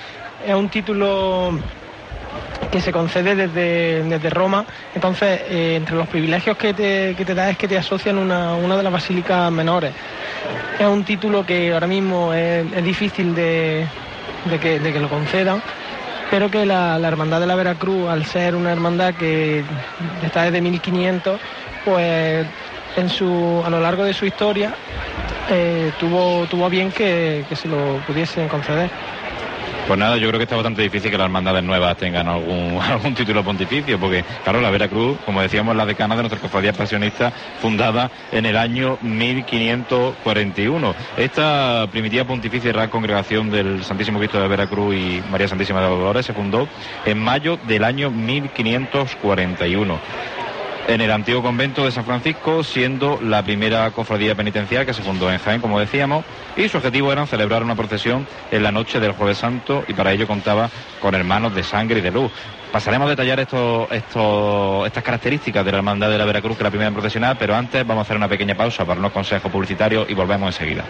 es 0.46 0.56
un 0.56 0.70
título 0.70 1.58
que 2.72 2.82
se 2.82 2.92
concede 2.92 3.36
desde, 3.36 4.04
desde 4.04 4.30
Roma. 4.30 4.66
Entonces, 4.96 5.42
eh, 5.48 5.76
entre 5.78 5.96
los 5.96 6.08
privilegios 6.08 6.58
que 6.58 6.74
te, 6.74 7.16
que 7.16 7.26
te, 7.26 7.36
da 7.36 7.50
es 7.50 7.58
que 7.58 7.68
te 7.68 7.78
asocian 7.78 8.18
una, 8.18 8.56
una 8.56 8.76
de 8.78 8.84
las 8.84 8.92
basílicas 8.92 9.52
menores. 9.52 9.94
Es 10.80 10.88
un 10.88 11.04
título 11.04 11.46
que 11.46 11.74
ahora 11.74 11.88
mismo 11.88 12.34
es, 12.34 12.84
difícil 12.84 13.36
de, 13.36 13.86
que, 14.62 14.80
de, 14.80 14.94
que, 14.94 15.00
lo 15.00 15.08
concedan, 15.08 15.62
pero 16.34 16.50
que 16.50 16.66
la, 16.66 16.98
la, 16.98 17.10
Hermandad 17.10 17.40
de 17.42 17.46
la 17.46 17.54
Veracruz, 17.54 18.10
al 18.10 18.26
ser 18.26 18.56
una 18.56 18.72
hermandad 18.72 19.14
que 19.14 19.64
está 20.24 20.42
desde 20.42 20.62
1500, 20.62 21.40
pues 21.86 22.44
en 22.98 23.08
su, 23.08 23.62
a 23.64 23.70
lo 23.70 23.80
largo 23.80 24.04
de 24.04 24.16
su 24.16 24.26
historia 24.26 24.74
eh, 25.52 25.92
tuvo, 26.00 26.48
tuvo 26.48 26.72
bien 26.72 26.92
que, 26.92 27.46
que 27.48 27.56
se 27.56 27.68
lo 27.68 28.00
pudiesen 28.08 28.48
conceder. 28.48 28.90
Pues 29.88 30.00
nada, 30.00 30.16
yo 30.16 30.30
creo 30.30 30.40
que 30.40 30.44
está 30.44 30.56
bastante 30.56 30.82
difícil 30.82 31.12
que 31.12 31.18
las 31.18 31.26
hermandades 31.26 31.62
nuevas 31.62 31.98
tengan 31.98 32.26
algún, 32.30 32.80
algún 32.90 33.14
título 33.14 33.44
pontificio, 33.44 34.00
porque, 34.00 34.24
claro, 34.44 34.62
la 34.62 34.70
Veracruz, 34.72 35.18
como 35.26 35.42
decíamos, 35.42 35.76
la 35.76 35.86
decana 35.86 36.16
de 36.16 36.22
nuestra 36.22 36.40
cofradía 36.40 36.72
pasionista, 36.72 37.32
fundada 37.62 38.10
en 38.32 38.46
el 38.46 38.56
año 38.56 38.98
1541. 39.02 40.96
Esta 41.18 41.86
primitiva 41.92 42.24
pontificia 42.24 42.70
y 42.70 42.72
real 42.72 42.90
congregación 42.90 43.50
del 43.50 43.84
Santísimo 43.84 44.20
Cristo 44.20 44.40
de 44.40 44.48
Veracruz 44.48 44.96
y 44.96 45.22
María 45.30 45.50
Santísima 45.50 45.82
de 45.82 45.88
Dolores 45.88 46.26
se 46.26 46.34
fundó 46.34 46.66
en 47.06 47.20
mayo 47.20 47.58
del 47.68 47.84
año 47.84 48.10
1541 48.10 50.00
en 50.88 51.02
el 51.02 51.12
antiguo 51.12 51.42
convento 51.42 51.86
de 51.86 51.92
San 51.92 52.06
Francisco, 52.06 52.64
siendo 52.64 53.20
la 53.22 53.44
primera 53.44 53.90
cofradía 53.92 54.36
penitencial 54.36 54.86
que 54.86 54.94
se 54.94 55.02
fundó 55.02 55.32
en 55.32 55.40
Jaén, 55.40 55.62
como 55.62 55.80
decíamos, 55.80 56.26
y 56.56 56.68
su 56.68 56.78
objetivo 56.78 57.12
era 57.12 57.26
celebrar 57.26 57.64
una 57.64 57.76
procesión 57.76 58.28
en 58.52 58.64
la 58.64 58.72
noche 58.72 59.00
del 59.00 59.14
Jueves 59.14 59.38
Santo 59.38 59.84
y 59.88 59.94
para 59.94 60.12
ello 60.12 60.28
contaba 60.28 60.70
con 61.02 61.16
hermanos 61.16 61.56
de 61.56 61.64
sangre 61.64 62.00
y 62.00 62.02
de 62.02 62.12
luz. 62.12 62.32
Pasaremos 62.72 63.08
a 63.08 63.12
detallar 63.12 63.40
estas 63.40 65.04
características 65.04 65.64
de 65.64 65.72
la 65.72 65.78
Hermandad 65.78 66.10
de 66.10 66.18
la 66.18 66.26
Veracruz, 66.26 66.58
que 66.58 66.64
es 66.64 66.66
la 66.66 66.72
primera 66.72 66.92
procesional, 66.92 67.38
pero 67.38 67.56
antes 67.56 67.86
vamos 67.86 68.02
a 68.02 68.04
hacer 68.04 68.18
una 68.18 68.28
pequeña 68.28 68.56
pausa 68.56 68.84
para 68.84 69.00
unos 69.00 69.12
consejos 69.12 69.52
publicitarios 69.52 70.10
y 70.10 70.14
volvemos 70.14 70.48
enseguida. 70.48 70.84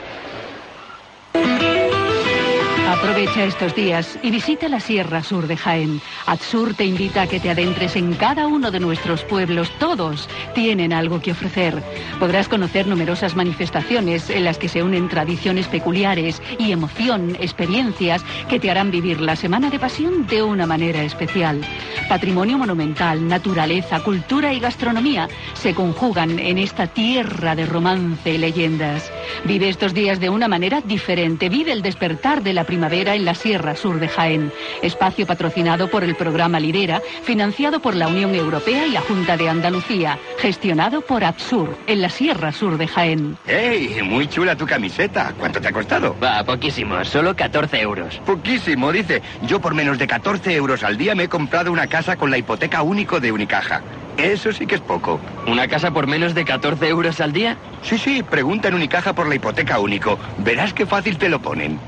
Aprovecha 2.93 3.43
estos 3.45 3.75
días 3.75 4.19
y 4.21 4.29
visita 4.29 4.69
la 4.69 4.79
Sierra 4.79 5.23
Sur 5.23 5.47
de 5.47 5.57
Jaén. 5.57 5.99
Adsur 6.27 6.75
te 6.75 6.85
invita 6.85 7.23
a 7.23 7.27
que 7.27 7.39
te 7.39 7.49
adentres 7.49 7.95
en 7.95 8.13
cada 8.13 8.45
uno 8.45 8.69
de 8.69 8.79
nuestros 8.79 9.23
pueblos. 9.23 9.71
Todos 9.79 10.29
tienen 10.53 10.93
algo 10.93 11.19
que 11.19 11.31
ofrecer. 11.31 11.81
Podrás 12.19 12.47
conocer 12.47 12.85
numerosas 12.85 13.35
manifestaciones 13.35 14.29
en 14.29 14.43
las 14.43 14.59
que 14.59 14.69
se 14.69 14.83
unen 14.83 15.09
tradiciones 15.09 15.67
peculiares 15.67 16.39
y 16.59 16.71
emoción, 16.71 17.35
experiencias 17.39 18.23
que 18.47 18.59
te 18.59 18.69
harán 18.69 18.91
vivir 18.91 19.19
la 19.21 19.35
Semana 19.35 19.71
de 19.71 19.79
Pasión 19.79 20.27
de 20.27 20.43
una 20.43 20.67
manera 20.67 21.01
especial. 21.01 21.61
Patrimonio 22.07 22.59
monumental, 22.59 23.27
naturaleza, 23.27 24.03
cultura 24.03 24.53
y 24.53 24.59
gastronomía 24.59 25.27
se 25.55 25.73
conjugan 25.73 26.37
en 26.37 26.59
esta 26.59 26.85
tierra 26.85 27.55
de 27.55 27.65
romance 27.65 28.35
y 28.35 28.37
leyendas. 28.37 29.11
Vive 29.45 29.69
estos 29.69 29.93
días 29.93 30.19
de 30.19 30.29
una 30.29 30.47
manera 30.47 30.81
diferente. 30.81 31.49
Vive 31.49 31.71
el 31.71 31.81
despertar 31.81 32.43
de 32.43 32.53
la 32.53 32.63
primavera 32.63 33.15
en 33.15 33.25
la 33.25 33.35
Sierra 33.35 33.75
Sur 33.75 33.99
de 33.99 34.07
Jaén. 34.07 34.51
Espacio 34.81 35.25
patrocinado 35.25 35.89
por 35.89 36.03
el 36.03 36.15
programa 36.15 36.59
Lidera, 36.59 37.01
financiado 37.23 37.79
por 37.79 37.95
la 37.95 38.07
Unión 38.07 38.33
Europea 38.35 38.85
y 38.87 38.91
la 38.91 39.01
Junta 39.01 39.37
de 39.37 39.49
Andalucía, 39.49 40.17
gestionado 40.37 41.01
por 41.01 41.23
Absur 41.23 41.77
en 41.87 42.01
la 42.01 42.09
Sierra 42.09 42.51
Sur 42.51 42.77
de 42.77 42.87
Jaén. 42.87 43.37
¡Ey! 43.47 44.01
Muy 44.03 44.27
chula 44.27 44.55
tu 44.55 44.65
camiseta. 44.65 45.33
¿Cuánto 45.37 45.59
te 45.59 45.67
ha 45.67 45.71
costado? 45.71 46.15
Va, 46.23 46.43
poquísimo, 46.43 47.03
solo 47.03 47.35
14 47.35 47.81
euros. 47.81 48.21
Poquísimo, 48.25 48.91
dice. 48.91 49.21
Yo 49.47 49.59
por 49.59 49.73
menos 49.73 49.97
de 49.97 50.07
14 50.07 50.55
euros 50.55 50.83
al 50.83 50.97
día 50.97 51.15
me 51.15 51.23
he 51.23 51.29
comprado 51.29 51.71
una 51.71 51.87
casa 51.87 52.15
con 52.15 52.31
la 52.31 52.37
hipoteca 52.37 52.81
único 52.81 53.19
de 53.19 53.31
Unicaja. 53.31 53.81
Eso 54.17 54.53
sí 54.53 54.65
que 54.65 54.75
es 54.75 54.81
poco. 54.81 55.19
¿Una 55.47 55.67
casa 55.67 55.91
por 55.91 56.07
menos 56.07 56.33
de 56.33 56.45
14 56.45 56.87
euros 56.87 57.19
al 57.19 57.33
día? 57.33 57.57
Sí, 57.81 57.97
sí, 57.97 58.23
pregunta 58.23 58.69
en 58.69 58.75
Unicaja 58.75 59.13
por 59.13 59.27
la 59.27 59.35
hipoteca 59.35 59.79
único. 59.79 60.17
Verás 60.37 60.73
qué 60.73 60.85
fácil 60.85 61.17
te 61.17 61.29
lo 61.29 61.39
ponen. 61.39 61.79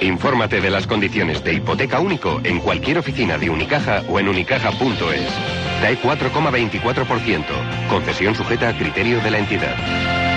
Infórmate 0.00 0.60
de 0.60 0.70
las 0.70 0.86
condiciones 0.86 1.42
de 1.42 1.54
hipoteca 1.54 2.00
único 2.00 2.40
en 2.44 2.60
cualquier 2.60 2.98
oficina 2.98 3.36
de 3.36 3.50
Unicaja 3.50 4.02
o 4.08 4.18
en 4.18 4.28
unicaja.es. 4.28 5.32
TAE 5.80 6.00
4,24%. 6.00 7.44
Concesión 7.88 8.34
sujeta 8.34 8.68
a 8.68 8.76
criterio 8.76 9.20
de 9.20 9.30
la 9.30 9.38
entidad. 9.38 10.27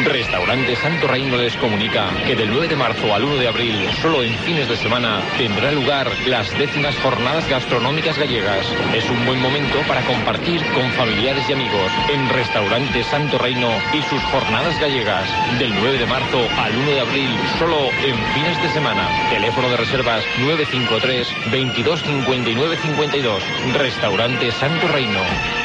Restaurante 0.00 0.74
Santo 0.74 1.06
Reino 1.06 1.36
les 1.36 1.54
comunica 1.56 2.08
que 2.26 2.34
del 2.34 2.50
9 2.50 2.66
de 2.66 2.76
marzo 2.76 3.14
al 3.14 3.24
1 3.24 3.36
de 3.36 3.46
abril, 3.46 3.88
solo 4.00 4.22
en 4.24 4.34
fines 4.38 4.66
de 4.66 4.76
semana, 4.76 5.20
tendrá 5.36 5.70
lugar 5.70 6.10
las 6.26 6.50
décimas 6.58 6.96
jornadas 6.96 7.48
gastronómicas 7.48 8.18
gallegas. 8.18 8.66
Es 8.94 9.08
un 9.10 9.24
buen 9.26 9.40
momento 9.40 9.80
para 9.86 10.00
compartir 10.02 10.64
con 10.72 10.90
familiares 10.92 11.44
y 11.48 11.52
amigos 11.52 11.92
en 12.08 12.26
Restaurante 12.30 13.04
Santo 13.04 13.36
Reino 13.38 13.70
y 13.92 14.02
sus 14.02 14.22
jornadas 14.24 14.80
gallegas. 14.80 15.28
Del 15.58 15.74
9 15.74 15.98
de 15.98 16.06
marzo 16.06 16.48
al 16.58 16.74
1 16.74 16.90
de 16.90 17.00
abril, 17.00 17.30
solo 17.58 17.90
en 18.02 18.16
fines 18.32 18.62
de 18.62 18.70
semana. 18.70 19.06
Teléfono 19.30 19.68
de 19.68 19.76
reservas 19.76 20.24
953 20.40 21.28
2259 21.52 22.76
52. 22.76 23.42
Restaurante 23.74 24.50
Santo 24.52 24.88
Reino, 24.88 25.20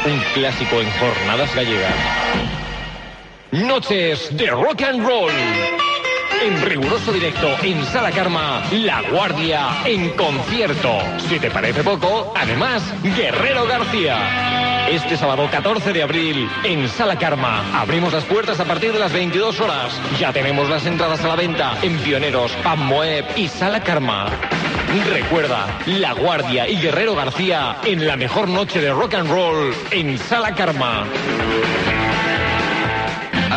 un 0.06 0.20
clásico 0.34 0.82
en 0.82 0.92
jornadas 0.92 1.56
gallegas. 1.56 2.57
Noches 3.52 4.36
de 4.36 4.48
rock 4.48 4.82
and 4.82 5.08
roll. 5.08 5.32
En 6.44 6.62
riguroso 6.64 7.14
directo 7.14 7.48
en 7.64 7.84
Sala 7.86 8.12
Karma, 8.12 8.62
La 8.72 9.02
Guardia 9.04 9.70
en 9.86 10.10
concierto. 10.12 11.00
Si 11.30 11.40
te 11.40 11.50
parece 11.50 11.82
poco, 11.82 12.34
además, 12.36 12.84
Guerrero 13.04 13.66
García. 13.66 14.88
Este 14.90 15.16
sábado 15.16 15.48
14 15.50 15.94
de 15.94 16.04
abril, 16.04 16.50
en 16.66 16.90
Sala 16.90 17.18
Karma, 17.18 17.64
abrimos 17.80 18.12
las 18.12 18.26
puertas 18.26 18.60
a 18.60 18.66
partir 18.66 18.92
de 18.92 19.00
las 19.00 19.14
22 19.14 19.62
horas. 19.62 19.98
Ya 20.20 20.34
tenemos 20.34 20.70
las 20.70 20.86
entradas 20.86 21.24
a 21.24 21.30
la 21.30 21.36
venta 21.38 21.78
en 21.82 21.98
Pioneros, 22.00 22.52
Moeb 22.76 23.26
y 23.38 23.48
Sala 23.48 23.82
Karma. 23.82 24.28
Recuerda, 25.10 25.80
La 25.86 26.12
Guardia 26.14 26.68
y 26.68 26.82
Guerrero 26.82 27.16
García 27.16 27.78
en 27.86 28.06
la 28.08 28.18
mejor 28.18 28.50
noche 28.50 28.82
de 28.82 28.92
rock 28.92 29.14
and 29.14 29.30
roll 29.30 29.74
en 29.92 30.18
Sala 30.18 30.54
Karma. 30.54 31.06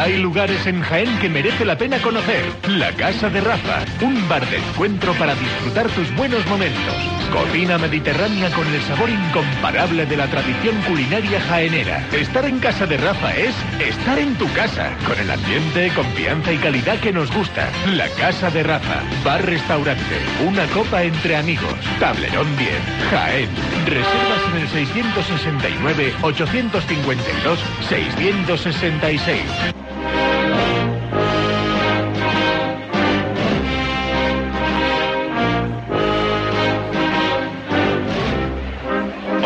Hay 0.01 0.17
lugares 0.17 0.67
en 0.67 0.81
Jaén 0.81 1.19
que 1.19 1.29
merece 1.29 1.63
la 1.63 1.77
pena 1.77 1.99
conocer. 1.99 2.43
La 2.69 2.91
Casa 2.93 3.29
de 3.29 3.43
Rafa, 3.43 3.85
un 4.01 4.27
bar 4.31 4.49
de 4.49 4.57
encuentro 4.57 5.13
para 5.13 5.35
disfrutar 5.35 5.91
tus 5.91 6.11
buenos 6.17 6.45
momentos. 6.47 6.95
Cocina 7.31 7.77
mediterránea 7.77 8.51
con 8.51 8.67
el 8.67 8.81
sabor 8.85 9.11
incomparable 9.11 10.07
de 10.07 10.17
la 10.17 10.27
tradición 10.27 10.81
culinaria 10.89 11.39
jaenera. 11.43 12.03
Estar 12.13 12.47
en 12.47 12.61
Casa 12.61 12.87
de 12.87 12.97
Rafa 12.97 13.37
es 13.37 13.55
estar 13.79 14.19
en 14.19 14.37
tu 14.37 14.51
casa, 14.55 14.91
con 15.07 15.19
el 15.19 15.31
ambiente, 15.31 15.93
confianza 15.95 16.51
y 16.51 16.57
calidad 16.57 16.99
que 17.01 17.13
nos 17.13 17.31
gusta. 17.31 17.69
La 17.95 18.09
Casa 18.09 18.51
de 18.51 18.63
Rafa, 18.63 19.03
bar-restaurante, 19.23 20.17
una 20.49 20.65
copa 20.69 21.03
entre 21.03 21.37
amigos. 21.37 21.75
Tablerón 21.99 22.49
10, 22.57 22.71
Jaén. 23.11 23.51
Reservas 23.85 24.43
en 24.51 24.63
el 24.63 24.69
669 24.69 26.15
852 26.23 27.61
666. 27.91 29.80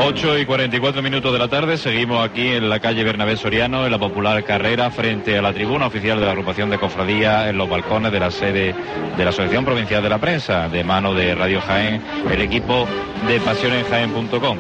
8 0.07 0.39
y 0.39 0.47
44 0.47 1.03
minutos 1.03 1.33
de 1.33 1.39
la 1.39 1.49
tarde, 1.49 1.77
seguimos 1.77 2.25
aquí 2.25 2.49
en 2.49 2.69
la 2.69 2.79
calle 2.79 3.03
Bernabé 3.03 3.37
Soriano, 3.37 3.85
en 3.85 3.91
la 3.91 3.99
popular 3.99 4.45
carrera, 4.45 4.91
frente 4.91 5.37
a 5.37 5.43
la 5.43 5.53
tribuna 5.53 5.87
oficial 5.87 6.21
de 6.21 6.27
la 6.27 6.33
agrupación 6.33 6.71
de 6.71 6.79
cofradía, 6.79 7.49
en 7.49 7.59
los 7.59 7.69
balcones 7.69 8.13
de 8.13 8.21
la 8.21 8.31
sede 8.31 8.75
de 9.17 9.25
la 9.25 9.31
Asociación 9.31 9.65
Provincial 9.65 10.03
de 10.03 10.09
la 10.09 10.19
Prensa, 10.19 10.69
de 10.69 10.85
mano 10.85 11.15
de 11.15 11.35
Radio 11.35 11.61
Jaén, 11.63 12.01
el 12.31 12.41
equipo 12.43 12.87
de 13.27 13.41
pasionenjaén.com. 13.41 14.59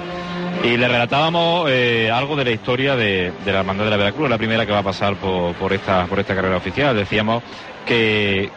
Y 0.62 0.76
le 0.76 0.88
relatábamos 0.88 1.68
eh, 1.70 2.11
algo 2.11 2.37
de 2.37 2.44
la 2.44 2.50
historia 2.50 2.96
de, 2.96 3.32
la 3.44 3.61
Hermandad 3.61 3.84
de 3.84 3.90
la 3.90 3.96
Veracruz, 3.96 4.30
la 4.30 4.38
primera 4.38 4.64
que 4.64 4.73
va 4.73 4.78
a 4.78 4.82
pasar 4.82 5.16
por, 5.16 5.73
esta, 5.73 6.06
por 6.06 6.18
esta 6.18 6.34
carrera 6.34 6.56
oficial. 6.56 6.96
Decíamos 6.96 7.42
que, 7.84 8.50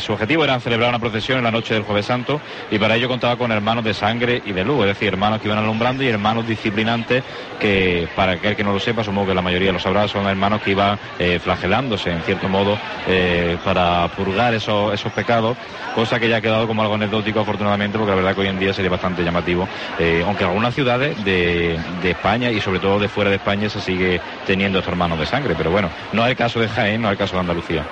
su 0.00 0.12
objetivo 0.12 0.44
era 0.44 0.58
celebrar 0.60 0.88
una 0.88 0.98
procesión 0.98 1.38
en 1.38 1.44
la 1.44 1.50
noche 1.50 1.74
del 1.74 1.82
Jueves 1.82 2.06
Santo 2.06 2.40
y 2.70 2.78
para 2.78 2.96
ello 2.96 3.08
contaba 3.08 3.36
con 3.36 3.52
hermanos 3.52 3.84
de 3.84 3.94
sangre 3.94 4.42
y 4.44 4.52
de 4.52 4.64
luz, 4.64 4.80
es 4.80 4.86
decir, 4.86 5.08
hermanos 5.08 5.40
que 5.40 5.48
iban 5.48 5.58
alumbrando 5.58 6.02
y 6.02 6.08
hermanos 6.08 6.46
disciplinantes 6.46 7.22
que, 7.60 8.08
para 8.16 8.32
aquel 8.32 8.56
que 8.56 8.64
no 8.64 8.72
lo 8.72 8.80
sepa, 8.80 9.04
supongo 9.04 9.28
que 9.28 9.34
la 9.34 9.42
mayoría 9.42 9.72
lo 9.72 9.78
sabrá, 9.78 10.08
son 10.08 10.26
hermanos 10.26 10.62
que 10.62 10.72
iban 10.72 10.98
eh, 11.18 11.38
flagelándose 11.38 12.10
en 12.10 12.22
cierto 12.22 12.48
modo 12.48 12.78
eh, 13.06 13.56
para 13.64 14.08
purgar 14.08 14.54
esos, 14.54 14.94
esos 14.94 15.12
pecados, 15.12 15.56
cosa 15.94 16.18
que 16.18 16.28
ya 16.28 16.38
ha 16.38 16.40
quedado 16.40 16.66
como 16.66 16.82
algo 16.82 16.94
anecdótico 16.94 17.40
afortunadamente 17.40 17.98
porque 17.98 18.10
la 18.10 18.16
verdad 18.16 18.34
que 18.34 18.40
hoy 18.40 18.48
en 18.48 18.58
día 18.58 18.72
sería 18.72 18.90
bastante 18.90 19.22
llamativo, 19.22 19.68
eh, 19.98 20.22
aunque 20.26 20.44
algunas 20.44 20.74
ciudades 20.74 21.22
de, 21.24 21.31
de 21.32 22.10
España 22.10 22.50
y 22.50 22.60
sobre 22.60 22.78
todo 22.78 22.98
de 22.98 23.08
fuera 23.08 23.30
de 23.30 23.36
España 23.36 23.68
se 23.68 23.80
sigue 23.80 24.20
teniendo 24.46 24.78
estos 24.78 24.92
hermanos 24.92 25.18
de 25.18 25.26
sangre, 25.26 25.54
pero 25.56 25.70
bueno, 25.70 25.90
no 26.12 26.24
es 26.24 26.30
el 26.30 26.36
caso 26.36 26.60
de 26.60 26.68
Jaén, 26.68 27.02
no 27.02 27.08
es 27.08 27.12
el 27.12 27.18
caso 27.18 27.34
de 27.34 27.40
Andalucía. 27.40 27.84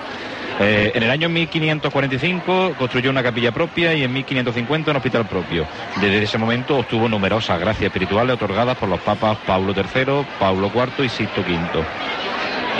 Eh, 0.62 0.92
en 0.94 1.02
el 1.02 1.10
año 1.10 1.30
1545 1.30 2.74
construyó 2.78 3.08
una 3.08 3.22
capilla 3.22 3.50
propia 3.50 3.94
y 3.94 4.04
en 4.04 4.12
1550 4.12 4.90
un 4.90 4.96
hospital 4.98 5.26
propio. 5.26 5.66
Desde 5.98 6.22
ese 6.22 6.36
momento 6.36 6.76
obtuvo 6.76 7.08
numerosas 7.08 7.58
gracias 7.58 7.86
espirituales 7.86 8.34
otorgadas 8.34 8.76
por 8.76 8.90
los 8.90 9.00
papas 9.00 9.38
Pablo 9.46 9.72
III, 9.74 10.26
Pablo 10.38 10.70
IV 10.74 11.06
y 11.06 11.08
Sixto 11.08 11.40
V. 11.40 11.82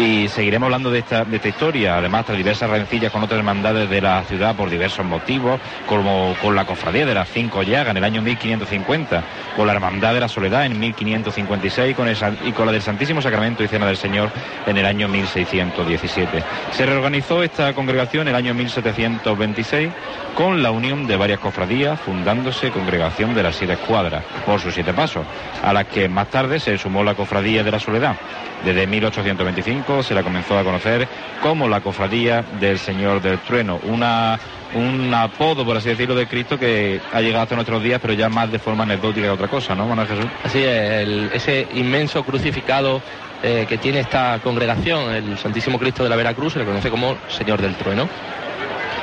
Y 0.00 0.28
seguiremos 0.28 0.68
hablando 0.68 0.90
de 0.90 1.00
esta, 1.00 1.26
de 1.26 1.36
esta 1.36 1.48
historia, 1.48 1.98
además 1.98 2.24
tras 2.24 2.38
diversas 2.38 2.70
rencillas 2.70 3.12
con 3.12 3.22
otras 3.22 3.36
hermandades 3.36 3.90
de 3.90 4.00
la 4.00 4.22
ciudad 4.24 4.56
por 4.56 4.70
diversos 4.70 5.04
motivos, 5.04 5.60
como 5.86 6.34
con 6.40 6.56
la 6.56 6.64
cofradía 6.64 7.04
de 7.04 7.12
las 7.12 7.28
cinco 7.28 7.62
llagas 7.62 7.90
en 7.90 7.98
el 7.98 8.04
año 8.04 8.22
1550, 8.22 9.22
con 9.56 9.66
la 9.66 9.74
hermandad 9.74 10.14
de 10.14 10.20
la 10.20 10.28
soledad 10.28 10.64
en 10.64 10.80
1556 10.80 11.94
con 11.94 12.08
el 12.08 12.16
y 12.46 12.52
con 12.52 12.64
la 12.64 12.72
del 12.72 12.80
Santísimo 12.80 13.20
Sacramento 13.20 13.62
y 13.62 13.68
Cena 13.68 13.86
del 13.86 13.98
Señor 13.98 14.30
en 14.66 14.78
el 14.78 14.86
año 14.86 15.06
1617. 15.06 16.42
Se 16.72 16.86
reorganizó 16.86 17.42
esta 17.42 17.74
congregación 17.74 18.22
en 18.22 18.28
el 18.28 18.36
año 18.36 18.54
1726 18.54 19.90
con 20.34 20.62
la 20.62 20.70
unión 20.70 21.06
de 21.06 21.16
varias 21.16 21.40
cofradías, 21.40 22.00
fundándose 22.00 22.70
Congregación 22.70 23.34
de 23.34 23.42
las 23.42 23.56
Siete 23.56 23.74
Escuadras, 23.74 24.24
por 24.46 24.60
sus 24.60 24.72
siete 24.72 24.94
pasos, 24.94 25.26
a 25.62 25.72
las 25.74 25.86
que 25.86 26.08
más 26.08 26.28
tarde 26.28 26.58
se 26.58 26.78
sumó 26.78 27.04
la 27.04 27.14
Cofradía 27.14 27.62
de 27.62 27.70
la 27.70 27.78
Soledad. 27.78 28.16
Desde 28.64 28.86
1825 28.86 29.89
se 30.02 30.14
la 30.14 30.22
comenzó 30.22 30.58
a 30.58 30.64
conocer 30.64 31.06
como 31.42 31.68
la 31.68 31.80
Cofradía 31.80 32.44
del 32.60 32.78
Señor 32.78 33.20
del 33.20 33.38
Trueno, 33.40 33.78
una, 33.84 34.38
un 34.74 35.12
apodo, 35.14 35.64
por 35.64 35.76
así 35.76 35.88
decirlo, 35.88 36.14
de 36.14 36.26
Cristo 36.26 36.58
que 36.58 37.00
ha 37.12 37.20
llegado 37.20 37.42
hasta 37.42 37.54
nuestros 37.54 37.82
días, 37.82 37.98
pero 38.00 38.14
ya 38.14 38.28
más 38.28 38.50
de 38.52 38.58
forma 38.58 38.84
anecdótica 38.84 39.26
que 39.26 39.30
otra 39.30 39.48
cosa, 39.48 39.74
¿no, 39.74 39.86
Manuel 39.86 40.08
Jesús? 40.08 40.26
Así 40.44 40.58
es, 40.62 41.02
el- 41.02 41.30
ese 41.32 41.66
inmenso 41.74 42.22
crucificado 42.24 43.02
eh, 43.42 43.64
que 43.68 43.78
tiene 43.78 44.00
esta 44.00 44.38
congregación, 44.42 45.14
el 45.14 45.38
Santísimo 45.38 45.78
Cristo 45.78 46.02
de 46.04 46.10
la 46.10 46.16
Veracruz, 46.16 46.52
se 46.52 46.58
le 46.58 46.64
conoce 46.66 46.90
como 46.90 47.16
Señor 47.28 47.60
del 47.62 47.74
Trueno. 47.74 48.06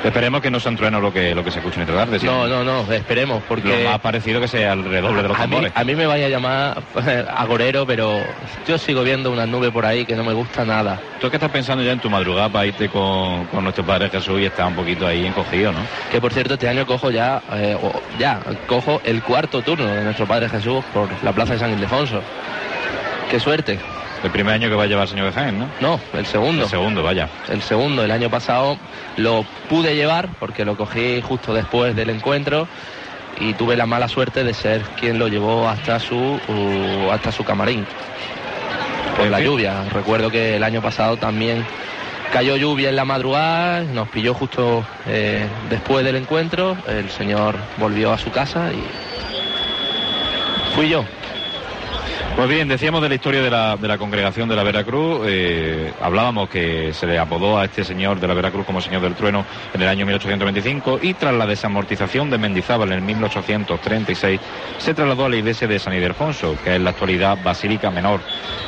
Esperemos 0.03 0.41
que 0.41 0.51
no 0.51 0.59
sea 0.59 0.71
un 0.71 0.77
trueno 0.77 0.99
lo 0.99 1.11
que, 1.11 1.33
lo 1.33 1.43
que 1.43 1.51
se 1.51 1.59
escuche 1.59 1.77
en 1.77 1.81
esta 1.83 1.95
tarde. 1.95 2.19
No, 2.23 2.47
no, 2.47 2.63
no, 2.63 2.91
esperemos, 2.91 3.41
porque 3.47 3.83
Lo 3.83 3.89
más 3.89 3.99
parecido 3.99 4.39
que 4.39 4.47
sea 4.47 4.73
el 4.73 4.83
redoble 4.83 5.23
de 5.23 5.27
los 5.27 5.39
a 5.39 5.47
mí, 5.47 5.57
a 5.73 5.83
mí 5.83 5.95
me 5.95 6.05
vaya 6.05 6.27
a 6.27 6.29
llamar 6.29 6.81
eh, 7.07 7.25
agorero, 7.29 7.85
pero 7.85 8.21
yo 8.67 8.77
sigo 8.77 9.03
viendo 9.03 9.31
una 9.31 9.45
nube 9.45 9.71
por 9.71 9.85
ahí 9.85 10.05
que 10.05 10.15
no 10.15 10.23
me 10.23 10.33
gusta 10.33 10.65
nada. 10.65 10.99
¿Tú 11.19 11.29
qué 11.29 11.37
estás 11.37 11.51
pensando 11.51 11.83
ya 11.83 11.91
en 11.91 11.99
tu 11.99 12.09
madrugada 12.09 12.49
para 12.49 12.65
irte 12.65 12.89
con, 12.89 13.45
con 13.47 13.63
nuestro 13.63 13.85
Padre 13.85 14.09
Jesús 14.09 14.39
y 14.39 14.45
está 14.45 14.67
un 14.67 14.75
poquito 14.75 15.07
ahí 15.07 15.25
encogido, 15.25 15.71
¿no? 15.71 15.79
Que 16.11 16.21
por 16.21 16.33
cierto, 16.33 16.53
este 16.53 16.69
año 16.69 16.85
cojo 16.85 17.11
ya, 17.11 17.41
eh, 17.53 17.77
ya, 18.19 18.39
cojo 18.67 19.01
el 19.03 19.21
cuarto 19.23 19.61
turno 19.61 19.87
de 19.87 20.03
nuestro 20.03 20.25
Padre 20.27 20.49
Jesús 20.49 20.83
por 20.93 21.09
la 21.23 21.33
Plaza 21.33 21.53
de 21.53 21.59
San 21.59 21.73
Ildefonso. 21.73 22.21
Qué 23.29 23.39
suerte. 23.39 23.79
El 24.23 24.31
primer 24.31 24.55
año 24.55 24.69
que 24.69 24.75
va 24.75 24.83
a 24.83 24.87
llevar 24.87 25.03
el 25.03 25.09
señor 25.09 25.33
Jaén, 25.33 25.59
¿no? 25.59 25.67
No, 25.79 25.99
el 26.13 26.25
segundo. 26.25 26.63
El 26.63 26.69
segundo, 26.69 27.03
vaya. 27.03 27.29
El 27.49 27.61
segundo, 27.61 28.03
el 28.03 28.11
año 28.11 28.29
pasado 28.29 28.77
lo 29.17 29.45
pude 29.69 29.95
llevar 29.95 30.29
porque 30.39 30.65
lo 30.65 30.75
cogí 30.75 31.21
justo 31.21 31.53
después 31.53 31.95
del 31.95 32.09
encuentro 32.09 32.67
y 33.39 33.53
tuve 33.53 33.75
la 33.75 33.85
mala 33.85 34.07
suerte 34.07 34.43
de 34.43 34.53
ser 34.53 34.81
quien 34.99 35.19
lo 35.19 35.27
llevó 35.27 35.69
hasta 35.69 35.99
su 35.99 36.15
uh, 36.15 37.11
hasta 37.11 37.31
su 37.31 37.43
camarín 37.43 37.85
por 39.15 39.27
la 39.27 39.39
lluvia. 39.39 39.83
Recuerdo 39.91 40.29
que 40.29 40.55
el 40.55 40.63
año 40.63 40.81
pasado 40.81 41.17
también 41.17 41.65
cayó 42.31 42.55
lluvia 42.55 42.89
en 42.89 42.95
la 42.95 43.05
madrugada, 43.05 43.81
nos 43.81 44.09
pilló 44.09 44.33
justo 44.33 44.85
eh, 45.07 45.47
después 45.69 46.03
del 46.05 46.15
encuentro, 46.15 46.77
el 46.87 47.09
señor 47.09 47.55
volvió 47.77 48.11
a 48.11 48.17
su 48.17 48.31
casa 48.31 48.71
y 48.71 48.83
fui 50.75 50.89
yo. 50.89 51.05
Pues 52.37 52.49
bien, 52.49 52.67
decíamos 52.67 53.01
de 53.01 53.09
la 53.09 53.15
historia 53.15 53.41
de 53.41 53.49
la, 53.49 53.77
de 53.77 53.87
la 53.87 53.97
congregación 53.97 54.47
de 54.47 54.55
la 54.55 54.61
Veracruz, 54.61 55.21
eh, 55.25 55.91
hablábamos 55.99 56.47
que 56.49 56.93
se 56.93 57.07
le 57.07 57.17
apodó 57.17 57.57
a 57.57 57.65
este 57.65 57.83
señor 57.83 58.19
de 58.19 58.27
la 58.27 58.35
Veracruz 58.35 58.63
como 58.63 58.79
señor 58.79 59.01
del 59.01 59.15
trueno 59.15 59.43
en 59.73 59.81
el 59.81 59.87
año 59.87 60.05
1825 60.05 60.99
y 61.01 61.15
tras 61.15 61.33
la 61.33 61.47
desamortización 61.47 62.29
de 62.29 62.37
Mendizábal 62.37 62.91
en 62.91 63.03
1836 63.07 64.39
se 64.77 64.93
trasladó 64.93 65.25
a 65.25 65.29
la 65.29 65.37
iglesia 65.37 65.67
de 65.67 65.79
San 65.79 65.95
Ildefonso, 65.95 66.55
que 66.63 66.69
es 66.69 66.75
en 66.75 66.83
la 66.83 66.91
actualidad 66.91 67.39
Basílica 67.43 67.89
Menor. 67.89 68.19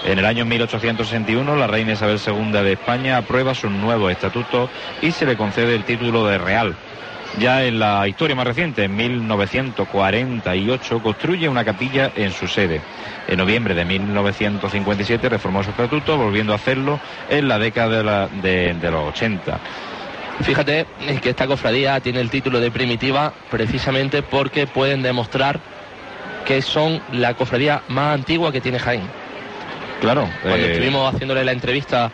En 0.03 0.17
el 0.17 0.25
año 0.25 0.45
1861 0.45 1.55
la 1.55 1.67
reina 1.67 1.93
Isabel 1.93 2.19
II 2.25 2.51
de 2.51 2.73
España 2.73 3.17
aprueba 3.17 3.53
sus 3.53 3.69
nuevos 3.69 4.11
estatutos 4.11 4.71
y 5.03 5.11
se 5.11 5.27
le 5.27 5.37
concede 5.37 5.75
el 5.75 5.83
título 5.83 6.25
de 6.25 6.39
real. 6.39 6.75
Ya 7.37 7.63
en 7.63 7.79
la 7.79 8.07
historia 8.07 8.35
más 8.35 8.45
reciente, 8.47 8.83
en 8.85 8.95
1948, 8.95 11.01
construye 11.01 11.47
una 11.47 11.63
capilla 11.63 12.11
en 12.15 12.31
su 12.31 12.47
sede. 12.47 12.81
En 13.27 13.37
noviembre 13.37 13.75
de 13.75 13.85
1957 13.85 15.29
reformó 15.29 15.63
su 15.63 15.69
estatuto, 15.69 16.17
volviendo 16.17 16.53
a 16.53 16.57
hacerlo 16.57 16.99
en 17.29 17.47
la 17.47 17.59
década 17.59 17.97
de, 17.97 18.03
la- 18.03 18.27
de- 18.27 18.73
de 18.73 18.91
los 18.91 19.09
80. 19.09 19.59
Fíjate 20.41 20.85
que 21.21 21.29
esta 21.29 21.47
cofradía 21.47 21.99
tiene 21.99 22.19
el 22.21 22.29
título 22.29 22.59
de 22.59 22.71
primitiva 22.71 23.33
precisamente 23.51 24.23
porque 24.23 24.67
pueden 24.67 25.01
demostrar 25.01 25.59
que 26.45 26.61
son 26.61 27.01
la 27.11 27.33
cofradía 27.35 27.83
más 27.89 28.15
antigua 28.15 28.51
que 28.51 28.61
tiene 28.61 28.79
Jaén. 28.79 29.03
Claro. 30.01 30.27
Cuando 30.41 30.65
eh, 30.65 30.71
estuvimos 30.71 31.13
haciéndole 31.13 31.43
la 31.43 31.51
entrevista 31.51 32.09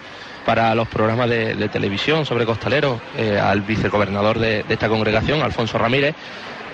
para 0.45 0.75
los 0.75 0.87
programas 0.87 1.29
de, 1.29 1.69
televisión 1.69 2.25
sobre 2.25 2.45
Costalero 2.45 3.01
eh, 3.17 3.39
al 3.39 3.61
vicegobernador 3.61 4.39
de, 4.39 4.63
esta 4.69 4.87
congregación, 4.87 5.41
Alfonso 5.41 5.77
Ramírez, 5.77 6.15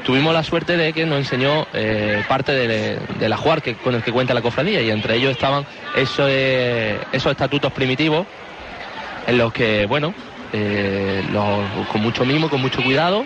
tuvimos 0.05 0.33
la 0.33 0.43
suerte 0.43 0.77
de 0.77 0.93
que 0.93 1.05
nos 1.05 1.19
enseñó 1.19 1.65
eh, 1.73 2.23
parte 2.27 2.51
de, 2.51 2.99
de 3.19 3.29
la 3.29 3.37
juar 3.37 3.61
que, 3.61 3.75
con 3.75 3.95
el 3.95 4.03
que 4.03 4.11
cuenta 4.11 4.33
la 4.33 4.41
cofradía 4.41 4.81
y 4.81 4.91
entre 4.91 5.15
ellos 5.15 5.31
estaban 5.31 5.65
esos, 5.95 6.27
eh, 6.29 6.99
esos 7.11 7.31
estatutos 7.31 7.71
primitivos 7.71 8.27
en 9.27 9.37
los 9.37 9.53
que, 9.53 9.85
bueno, 9.85 10.13
con 11.91 12.01
mucho 12.01 12.25
mimo, 12.25 12.49
con 12.49 12.59
mucho 12.59 12.83
cuidado, 12.83 13.25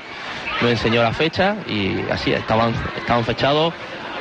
nos 0.61 0.71
enseñó 0.71 1.01
la 1.01 1.13
fecha 1.13 1.55
y 1.67 1.97
así 2.11 2.31
estaban 2.31 2.75
fechados 3.25 3.73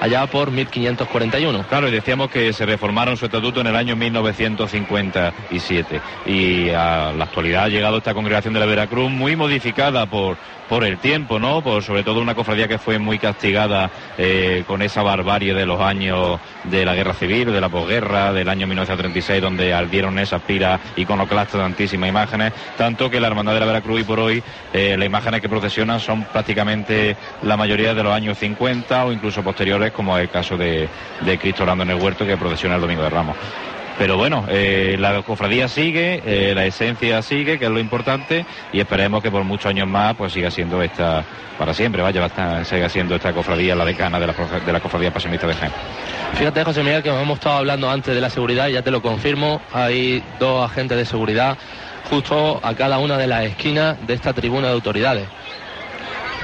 allá 0.05 0.27
por 0.27 0.51
1541. 0.51 1.65
Claro, 1.67 1.89
y 1.89 1.91
decíamos 1.91 2.31
que 2.31 2.53
se 2.53 2.67
reformaron 2.67 3.17
su 3.17 3.25
estatuto 3.25 3.63
en 3.63 3.69
el 3.69 3.77
año 3.77 3.97
1957 3.97 6.01
y 6.27 6.69
a 6.71 7.13
la 7.17 7.25
actualidad 7.25 7.65
ha 7.65 7.69
llegado 7.69 7.97
esta 7.97 8.13
congregación 8.13 8.53
de 8.53 8.61
la 8.61 8.67
Veracruz 8.67 9.11
muy 9.11 9.35
modificada 9.35 10.05
por, 10.05 10.37
por 10.75 10.83
el 10.83 10.99
tiempo, 10.99 11.39
¿no? 11.39 11.63
Por 11.63 11.85
sobre 11.85 12.03
todo 12.03 12.21
una 12.21 12.35
cofradía 12.35 12.67
que 12.67 12.79
fue 12.79 12.99
muy 12.99 13.21
castigada 13.21 13.93
eh, 14.19 14.65
con 14.67 14.83
esa 14.83 15.05
barbarie 15.05 15.55
de 15.55 15.65
los 15.65 15.81
años 15.81 16.41
de 16.65 16.85
la 16.85 16.97
guerra 16.97 17.15
civil, 17.15 17.53
de 17.53 17.61
la 17.61 17.69
posguerra, 17.69 18.33
del 18.33 18.49
año 18.49 18.67
1936, 18.67 19.41
donde 19.41 19.73
ardieron 19.73 20.19
esas 20.19 20.43
piras 20.43 20.81
iconoclastas 20.97 21.61
tantísimas 21.61 22.09
imágenes, 22.09 22.53
tanto 22.77 23.09
que 23.09 23.21
la 23.21 23.29
Hermandad 23.29 23.55
de 23.55 23.61
la 23.61 23.67
Veracruz 23.67 24.01
y 24.01 24.03
por 24.03 24.19
hoy 24.19 24.43
eh, 24.73 24.97
las 24.99 25.07
imágenes 25.07 25.41
que 25.41 25.49
procesionan 25.49 26.01
son 26.01 26.25
prácticamente 26.25 27.17
la 27.43 27.57
mayoría 27.57 27.95
de 27.95 28.03
los 28.03 28.13
años 28.13 28.37
50 28.37 29.05
o 29.05 29.13
incluso 29.13 29.45
posteriores, 29.45 29.93
como 29.93 30.19
es 30.19 30.25
el 30.25 30.31
caso 30.31 30.57
de, 30.57 30.89
Cristo 31.41 31.63
orando 31.63 31.85
en 31.85 31.91
el 31.91 32.03
huerto 32.03 32.27
que 32.27 32.37
procesiona 32.37 32.75
el 32.75 32.81
Domingo 32.81 33.05
de 33.05 33.11
Ramos. 33.11 33.37
Pero 33.99 34.17
bueno, 34.17 34.45
eh, 34.49 34.97
la 34.99 35.23
cofradía 35.23 35.69
sigue, 35.69 36.21
eh, 36.25 36.55
la 36.55 36.65
esencia 36.67 37.23
sigue, 37.23 37.59
que 37.59 37.67
es 37.67 37.71
lo 37.71 37.79
importante, 37.79 38.45
y 38.73 38.81
esperemos 38.81 39.23
que 39.23 39.31
por 39.31 39.45
muchos 39.45 39.67
años 39.67 39.87
más 39.87 40.15
pues 40.17 40.33
siga 40.33 40.51
siendo 40.51 40.83
esta, 40.83 41.25
para 41.59 41.73
siempre, 41.73 42.03
vaya, 42.03 42.21
va 42.21 42.27
a 42.27 42.29
estar- 42.29 42.65
siga 42.65 42.89
siendo 42.89 43.15
esta 43.15 43.33
cofradía 43.33 43.75
la 43.77 43.85
decana 43.85 44.19
de 44.19 44.27
la, 44.27 44.81
cofradía 44.81 45.13
pasionista 45.13 45.47
de 45.47 45.55
Jaén. 45.55 45.73
Fíjate, 46.35 46.65
José 46.65 46.83
Miguel, 46.83 47.03
que 47.03 47.11
hemos 47.11 47.39
estado 47.39 47.57
hablando 47.59 47.89
antes 47.89 48.15
de 48.15 48.21
la 48.21 48.31
seguridad 48.31 48.67
y 48.69 48.73
ya 48.73 48.83
te 48.83 48.91
lo 48.91 49.01
confirmo. 49.01 49.61
Hay 49.73 50.23
dos 50.41 50.69
agentes 50.69 50.99
de 50.99 51.05
seguridad 51.05 51.57
justo 52.11 52.61
a 52.63 52.75
cada 52.75 52.99
una 52.99 53.17
de 53.17 53.29
las 53.29 53.45
esquinas 53.45 53.97
de 54.07 54.15
esta 54.15 54.33
tribuna 54.33 54.69
de 54.69 54.75
autoridades. 54.75 55.29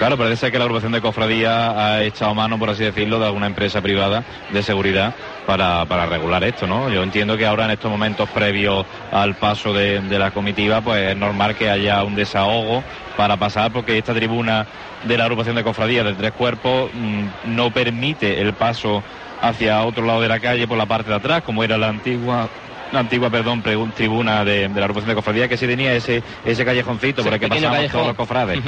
Claro, 0.01 0.17
parece 0.17 0.37
ser 0.37 0.51
que 0.53 0.57
la 0.57 0.65
agrupación 0.65 0.93
de 0.93 1.03
cofradía 1.03 1.73
ha 1.73 2.03
echado 2.03 2.35
mano, 2.35 2.59
por 2.59 2.71
así 2.71 2.83
decirlo, 2.83 3.19
de 3.19 3.27
alguna 3.27 3.47
empresa 3.47 3.83
privada 3.83 4.25
de 4.51 4.63
seguridad 4.63 5.15
para, 5.47 5.85
para 5.85 6.07
regular 6.07 6.43
esto, 6.43 6.67
¿no? 6.67 6.89
Yo 6.89 7.03
entiendo 7.03 7.37
que 7.37 7.45
ahora 7.45 7.67
en 7.67 7.73
estos 7.73 7.91
momentos 7.91 8.27
previos 8.31 8.87
al 9.13 9.35
paso 9.35 9.75
de, 9.75 10.01
de 10.01 10.19
la 10.19 10.31
comitiva, 10.31 10.81
pues 10.81 11.11
es 11.11 11.17
normal 11.19 11.55
que 11.55 11.69
haya 11.69 12.03
un 12.03 12.15
desahogo 12.15 12.83
para 13.19 13.37
pasar, 13.37 13.73
porque 13.73 13.99
esta 13.99 14.15
tribuna 14.15 14.67
de 15.05 15.19
la 15.19 15.25
agrupación 15.25 15.55
de 15.55 15.65
cofradías 15.65 16.07
de 16.07 16.15
tres 16.15 16.33
cuerpos 16.33 16.91
mm, 16.95 17.55
no 17.55 17.71
permite 17.71 18.41
el 18.41 18.55
paso 18.55 19.03
hacia 19.43 19.83
otro 19.83 20.07
lado 20.07 20.23
de 20.23 20.29
la 20.29 20.41
calle 20.41 20.67
por 20.67 20.79
la 20.79 20.87
parte 20.87 21.11
de 21.11 21.17
atrás, 21.17 21.43
como 21.43 21.63
era 21.63 21.77
la 21.77 21.89
antigua 21.89 22.49
la 22.91 23.01
antigua, 23.01 23.29
perdón, 23.29 23.63
tribuna 23.95 24.47
de, 24.47 24.67
de 24.69 24.75
la 24.81 24.87
agrupación 24.87 25.11
de 25.11 25.15
cofradías, 25.15 25.49
que 25.49 25.59
sí 25.59 25.67
tenía 25.67 25.93
ese, 25.93 26.23
ese 26.45 26.65
callejoncito 26.65 27.23
por 27.23 27.35
el 27.35 27.39
que 27.39 27.49
callejón. 27.51 27.89
todos 27.89 28.07
los 28.07 28.17
cofrades. 28.17 28.61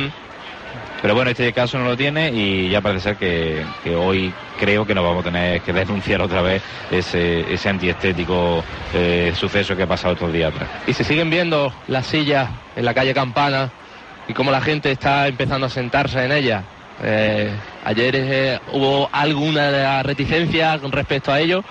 Pero 1.03 1.17
bueno, 1.17 1.33
este 1.33 1.53
caso 1.53 1.79
no 1.79 1.85
lo 1.85 1.97
tiene 1.97 2.31
y 2.31 2.71
ya 2.71 2.81
parece 2.81 3.09
ser 3.09 3.17
que, 3.17 3.65
que 3.83 3.97
hoy 3.97 4.33
creo 4.61 4.87
que 4.87 4.95
nos 4.95 5.03
vamos 5.03 5.27
a 5.27 5.31
tener 5.31 5.61
que 5.61 5.73
denunciar 5.73 6.23
otra 6.23 6.41
vez 6.43 6.63
ese, 6.93 7.53
ese 7.53 7.69
antiestético 7.69 8.63
eh, 8.95 9.33
suceso 9.35 9.77
que 9.77 9.83
ha 9.83 9.89
pasado 9.89 10.15
estos 10.15 10.33
días 10.33 10.55
atrás. 10.55 10.69
Y 10.87 10.93
se 10.93 11.03
siguen 11.03 11.29
viendo 11.29 11.75
las 11.89 12.07
sillas 12.07 12.49
en 12.77 12.85
la 12.85 12.95
calle 12.95 13.13
Campana 13.13 13.73
y 14.29 14.33
cómo 14.33 14.53
la 14.53 14.61
gente 14.61 14.93
está 14.93 15.27
empezando 15.27 15.67
a 15.67 15.71
sentarse 15.71 16.25
en 16.25 16.31
ellas. 16.31 16.63
Eh, 17.03 17.51
ayer 17.85 18.15
eh, 18.15 18.61
hubo 18.73 19.09
alguna 19.11 20.05
reticencia 20.05 20.79
con 20.79 20.93
respecto 20.93 21.33
a 21.33 21.41
ello, 21.41 21.65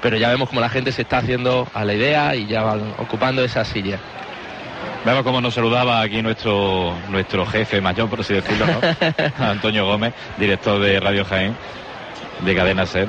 pero 0.00 0.16
ya 0.16 0.30
vemos 0.30 0.48
como 0.48 0.62
la 0.62 0.70
gente 0.70 0.90
se 0.90 1.02
está 1.02 1.18
haciendo 1.18 1.68
a 1.74 1.84
la 1.84 1.92
idea 1.92 2.34
y 2.34 2.46
ya 2.46 2.62
van 2.62 2.94
ocupando 2.96 3.44
esa 3.44 3.62
silla. 3.62 3.98
Vemos 5.04 5.22
cómo 5.22 5.40
nos 5.40 5.54
saludaba 5.54 6.00
aquí 6.02 6.20
nuestro 6.22 6.94
nuestro 7.08 7.46
jefe 7.46 7.80
mayor, 7.80 8.08
por 8.10 8.20
así 8.20 8.34
decirlo, 8.34 8.66
¿no? 8.66 8.80
Antonio 9.44 9.86
Gómez, 9.86 10.12
director 10.36 10.78
de 10.80 11.00
Radio 11.00 11.24
Jaén, 11.24 11.56
de 12.40 12.54
Cadena 12.54 12.84
Ser. 12.86 13.08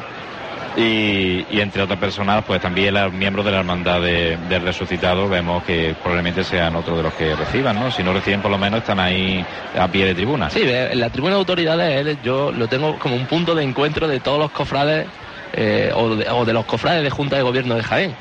Y, 0.77 1.45
y 1.51 1.60
entre 1.60 1.82
otras 1.82 1.99
personas, 1.99 2.45
pues 2.47 2.62
también 2.62 2.93
los 2.93 3.12
miembros 3.12 3.43
de 3.45 3.51
la 3.51 3.58
hermandad 3.60 3.99
de- 3.99 4.38
del 4.47 4.62
resucitado, 4.63 5.27
vemos 5.27 5.63
que 5.63 5.93
probablemente 6.01 6.45
sean 6.45 6.77
otros 6.77 6.95
de 6.95 7.04
los 7.04 7.13
que 7.15 7.36
reciban, 7.36 7.75
¿no? 7.77 7.91
Si 7.91 8.01
no 8.04 8.13
reciben, 8.13 8.41
por 8.41 8.51
lo 8.51 8.58
menos 8.58 8.80
están 8.80 8.97
ahí 9.01 9.45
a 9.77 9.86
pie 9.89 10.06
de 10.06 10.15
tribuna. 10.15 10.49
Sí, 10.49 10.63
la 10.93 11.10
tribuna 11.10 11.34
de 11.34 11.39
autoridades 11.39 12.17
yo 12.23 12.54
lo 12.54 12.69
tengo 12.69 12.97
como 12.99 13.15
un 13.17 13.25
punto 13.25 13.54
de 13.54 13.63
encuentro 13.65 14.08
de 14.08 14.21
todos 14.21 14.39
los 14.39 14.51
cofrades 14.51 15.08
eh, 15.51 15.91
o, 15.93 16.15
de, 16.15 16.30
o 16.30 16.45
de 16.45 16.54
los 16.54 16.63
cofrades 16.63 17.04
de 17.04 17.10
Junta 17.10 17.36
de 17.36 17.41
Gobierno 17.41 17.75
de 17.75 17.84
Jaén. 17.84 18.15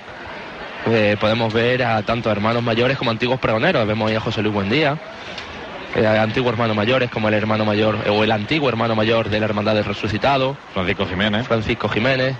Eh, 0.86 1.16
podemos 1.20 1.52
ver 1.52 1.82
a 1.84 2.02
tanto 2.02 2.30
hermanos 2.30 2.62
mayores 2.62 2.96
como 2.96 3.10
antiguos 3.10 3.38
pregoneros. 3.38 3.86
Vemos 3.86 4.10
ahí 4.10 4.16
a 4.16 4.20
José 4.20 4.42
Luis 4.42 4.54
Buendía, 4.54 4.96
eh, 5.94 6.06
antiguos 6.06 6.52
hermanos 6.52 6.74
mayores 6.76 7.10
como 7.10 7.28
el 7.28 7.34
hermano 7.34 7.64
mayor 7.64 7.98
o 8.08 8.24
el 8.24 8.32
antiguo 8.32 8.68
hermano 8.68 8.96
mayor 8.96 9.28
de 9.28 9.38
la 9.40 9.46
Hermandad 9.46 9.74
del 9.74 9.84
Resucitado, 9.84 10.56
Francisco 10.72 11.06
Jiménez. 11.06 11.46
Francisco 11.46 11.88
Jiménez. 11.88 12.34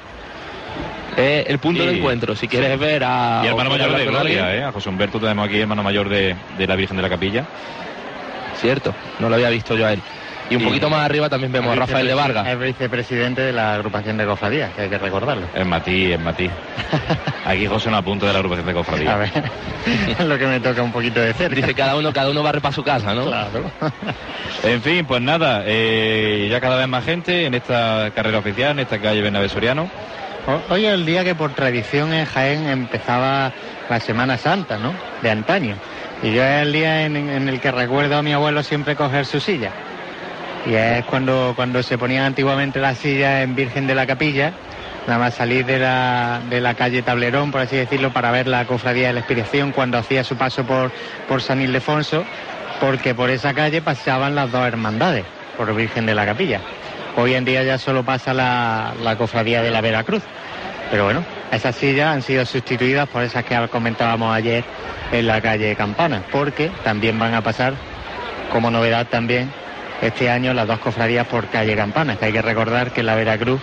Eh, 1.17 1.45
el 1.49 1.59
punto 1.59 1.83
Y- 1.83 1.87
de 1.87 1.99
encuentro, 1.99 2.35
si 2.37 2.47
quieres 2.49 2.79
ver 2.79 3.03
a... 3.05 3.43
Y 3.45 3.49
hermano 3.49 3.71
mayor 3.71 3.97
de 3.97 4.07
Gloria, 4.07 4.55
¿eh? 4.57 4.63
A 4.65 4.73
José 4.73 4.89
Humberto 4.89 5.19
tenemos 5.19 5.47
aquí, 5.49 5.61
hermano 5.61 5.83
mayor 5.83 6.09
de, 6.09 6.35
de 6.57 6.67
la 6.67 6.77
Virgen 6.77 6.97
de 6.97 7.03
la 7.03 7.09
Capilla. 7.11 7.45
Cierto, 8.57 8.95
no 9.19 9.29
lo 9.29 9.35
había 9.35 9.51
visto 9.51 9.75
yo 9.77 9.87
a 9.87 9.93
él. 9.93 10.01
Y 10.51 10.57
un 10.57 10.63
Y- 10.63 10.65
poquito 10.67 10.91
más 10.91 11.05
arriba 11.05 11.29
también 11.29 11.53
vemos 11.53 11.73
a 11.73 11.77
Rafael 11.77 12.07
de 12.07 12.15
Vargas. 12.15 12.47
Es 12.47 12.59
vicepresidente 12.59 13.41
de 13.41 13.53
la 13.53 13.75
agrupación 13.75 14.17
de 14.17 14.27
cofradías, 14.27 14.73
que 14.75 14.83
hay 14.83 14.89
que 14.91 14.99
recordarlo. 14.99 15.47
Es 15.55 15.65
Matí, 15.65 16.13
es 16.13 16.21
Matí. 16.21 16.51
Aquí 17.47 17.67
José 17.67 17.91
no 17.91 17.97
apunta 17.97 18.27
de 18.27 18.33
la 18.33 18.39
agrupación 18.41 18.67
de 18.67 18.73
A 18.73 18.75
cofradía. 18.75 19.17
ver, 19.17 19.31
es 20.19 20.21
lo 20.27 20.37
que 20.39 20.47
me 20.47 20.59
toca 20.61 20.83
un 20.83 20.93
poquito 20.93 21.21
de 21.21 21.33
cerca. 21.35 21.55
Dice 21.55 21.75
cada 21.75 21.97
uno, 21.97 22.13
cada 22.13 22.31
uno 22.31 22.43
barre 22.43 22.61
para 22.61 22.75
su 22.75 22.83
casa, 22.83 23.15
¿no? 23.15 23.27
Claro. 23.27 23.71
En 24.65 24.83
fin, 24.83 25.07
pues 25.07 25.23
nada, 25.23 25.63
eh, 25.65 26.49
ya 26.51 26.61
cada 26.61 26.77
vez 26.77 26.89
más 26.89 27.05
gente 27.05 27.47
en 27.47 27.55
esta 27.55 28.11
carrera 28.15 28.39
oficial, 28.39 28.73
en 28.73 28.81
esta 28.81 28.99
calle 28.99 29.23
Bernabé 29.23 29.49
Soriano. 29.49 29.89
Ho- 30.47 30.75
Hoy 30.75 30.85
es 30.87 30.93
el 30.95 31.07
día 31.07 31.23
que 31.23 31.35
por 31.35 31.53
tradición 31.55 32.13
en 32.13 32.27
Jaén 32.27 32.67
empezaba 32.69 33.53
la 33.89 34.01
Semana 34.01 34.37
Santa, 34.37 34.79
¿no? 34.79 34.95
De 35.23 35.31
antaño. 35.31 35.77
Y 36.23 36.33
yo 36.35 36.43
es 36.43 36.63
el 36.63 36.73
día 36.73 37.07
en, 37.07 37.17
en 37.17 37.49
el 37.49 37.61
que 37.61 37.71
recuerdo 37.71 38.17
a 38.17 38.23
mi 38.23 38.33
abuelo 38.33 38.63
siempre 38.63 38.97
coger 38.97 39.25
su 39.27 39.39
silla. 39.41 39.71
Y 40.67 40.75
es 40.75 41.05
cuando, 41.07 41.53
cuando 41.57 41.83
se 41.83 41.97
ponían 41.97 42.25
antiguamente 42.25 42.81
las 42.81 42.99
sillas 42.99 43.43
en 43.43 43.55
Virgen 43.55 43.87
de 43.87 43.95
la 43.95 44.07
Capilla, 44.07 44.53
nada 45.07 45.19
más 45.19 45.35
salir 45.35 45.65
de 45.65 45.79
la, 45.79 46.41
de 46.51 46.61
la 46.61 46.75
calle 46.75 47.03
Tablerón, 47.03 47.51
por 47.51 47.63
así 47.63 47.77
decirlo, 47.77 48.13
para 48.13 48.31
ver 48.31 48.47
la 48.47 48.67
cofradía 48.67 49.09
de 49.09 49.15
la 49.15 49.21
Expiración 49.21 49.73
cuando 49.73 49.99
hacía 49.99 50.23
su 50.23 50.37
paso 50.37 50.65
por, 50.65 50.93
por 51.29 51.41
San 51.43 51.61
Ildefonso, 51.63 52.25
porque 52.81 53.15
por 53.15 53.31
esa 53.31 53.55
calle 53.55 53.81
pasaban 53.83 54.35
las 54.35 54.53
dos 54.53 54.67
hermandades, 54.67 55.25
por 55.57 55.75
Virgen 55.75 56.07
de 56.07 56.15
la 56.15 56.27
Capilla. 56.27 56.61
Hoy 57.17 57.35
en 57.35 57.45
día 57.45 57.63
ya 57.63 57.79
solo 57.79 58.05
pasa 58.05 58.35
la, 58.35 58.93
la 59.03 59.17
cofradía 59.17 59.63
de 59.63 59.71
la 59.71 59.81
Veracruz. 59.81 60.23
Pero 60.91 61.05
bueno, 61.05 61.25
esas 61.53 61.77
sillas 61.77 62.09
han 62.09 62.23
sido 62.23 62.45
sustituidas 62.45 63.09
por 63.09 63.23
esas 63.23 63.45
que 63.45 63.57
comentábamos 63.69 64.35
ayer 64.35 64.65
en 65.13 65.27
la 65.27 65.41
calle 65.41 65.77
Campana, 65.77 66.23
porque 66.33 66.71
también 66.83 67.19
van 67.19 67.35
a 67.35 67.43
pasar, 67.43 67.75
como 68.53 68.71
novedad 68.71 69.07
también, 69.07 69.53
este 70.03 70.31
año 70.31 70.55
las 70.55 70.67
dos 70.67 70.79
cofradías 70.79 71.27
por 71.27 71.47
calle 71.49 71.77
Campana, 71.77 72.17
que 72.17 72.27
hay 72.27 72.33
que 72.33 72.43
recordar 72.43 72.91
que 72.93 73.03
la 73.03 73.15
Veracruz 73.15 73.61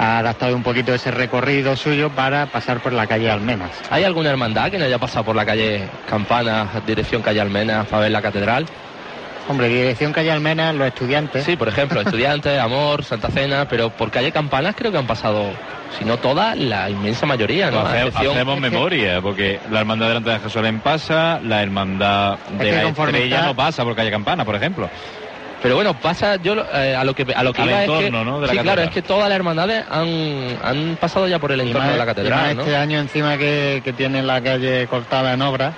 ha 0.00 0.18
adaptado 0.18 0.54
un 0.54 0.62
poquito 0.62 0.94
ese 0.94 1.10
recorrido 1.10 1.74
suyo 1.76 2.10
para 2.10 2.46
pasar 2.46 2.80
por 2.80 2.92
la 2.92 3.06
calle 3.06 3.30
Almenas. 3.30 3.70
¿Hay 3.90 4.04
alguna 4.04 4.30
hermandad 4.30 4.70
que 4.70 4.78
no 4.78 4.84
haya 4.84 4.98
pasado 4.98 5.24
por 5.24 5.34
la 5.36 5.44
calle 5.44 5.88
Campana, 6.08 6.68
dirección 6.86 7.20
calle 7.22 7.40
Almena, 7.40 7.84
para 7.84 8.02
ver 8.02 8.12
la 8.12 8.22
catedral? 8.22 8.66
Hombre, 9.48 9.68
dirección 9.68 10.12
calle 10.12 10.30
Almenas, 10.30 10.74
los 10.74 10.86
estudiantes. 10.88 11.42
Sí, 11.44 11.56
por 11.56 11.68
ejemplo, 11.68 12.00
Estudiantes, 12.02 12.60
Amor, 12.60 13.02
Santa 13.02 13.28
Cena, 13.30 13.66
pero 13.68 13.90
por 13.90 14.10
calle 14.10 14.30
Campanas 14.30 14.74
creo 14.76 14.92
que 14.92 14.98
han 14.98 15.06
pasado, 15.06 15.46
si 15.98 16.04
no 16.04 16.18
todas, 16.18 16.56
la 16.56 16.90
inmensa 16.90 17.24
mayoría, 17.26 17.70
¿no? 17.70 17.80
Pues 17.80 17.86
A 17.86 17.88
hace- 17.96 18.06
excepción- 18.08 18.34
hacemos 18.34 18.60
memoria, 18.60 19.20
porque 19.22 19.58
la 19.70 19.80
hermandad 19.80 20.08
delante 20.08 20.30
de 20.30 20.36
Jerusalén 20.38 20.80
pasa, 20.80 21.40
la 21.42 21.62
hermandad 21.62 22.38
de 22.58 22.64
que 22.70 22.76
la 22.76 22.82
estrella 22.88 23.36
está- 23.36 23.46
no 23.46 23.56
pasa 23.56 23.82
por 23.84 23.96
calle 23.96 24.10
Campana, 24.10 24.44
por 24.44 24.54
ejemplo. 24.54 24.88
Pero 25.60 25.74
bueno, 25.74 25.92
pasa, 25.94 26.36
yo 26.36 26.54
eh, 26.72 26.94
a 26.94 27.02
lo 27.04 27.14
que 27.14 27.26
a 27.34 27.42
lo 27.42 27.52
que 27.52 27.62
Al 27.62 27.68
iba 27.68 27.82
es 27.82 27.88
que, 27.90 28.06
entorno, 28.06 28.24
¿no? 28.24 28.40
de 28.40 28.46
la 28.46 28.52
sí, 28.52 28.58
claro, 28.60 28.82
es 28.82 28.90
que 28.90 29.02
todas 29.02 29.28
las 29.28 29.36
hermandades 29.36 29.84
han, 29.90 30.56
han 30.62 30.96
pasado 31.00 31.26
ya 31.26 31.38
por 31.40 31.50
el 31.50 31.60
entorno 31.60 31.80
más- 31.86 31.92
de 31.92 31.98
la 31.98 32.06
catedral, 32.06 32.56
¿no? 32.56 32.62
Este 32.62 32.76
año 32.76 32.98
encima 33.00 33.36
que, 33.36 33.80
que 33.84 33.92
tiene 33.92 34.22
la 34.22 34.40
calle 34.40 34.86
cortada 34.86 35.32
en 35.32 35.42
obra, 35.42 35.72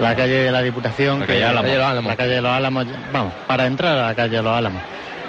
la 0.00 0.16
calle 0.16 0.34
de 0.44 0.50
la 0.50 0.62
Diputación, 0.62 1.20
La 1.20 1.26
que- 1.26 1.32
calle 1.40 1.54
la 1.54 2.16
calle 2.16 2.34
de 2.34 2.42
los 2.42 2.50
Álamos, 2.52 2.86
vamos, 3.12 3.32
para 3.46 3.66
entrar 3.66 3.96
a 3.98 4.06
la 4.08 4.14
calle 4.16 4.36
de 4.36 4.42
los 4.42 4.56
Álamos. 4.56 4.82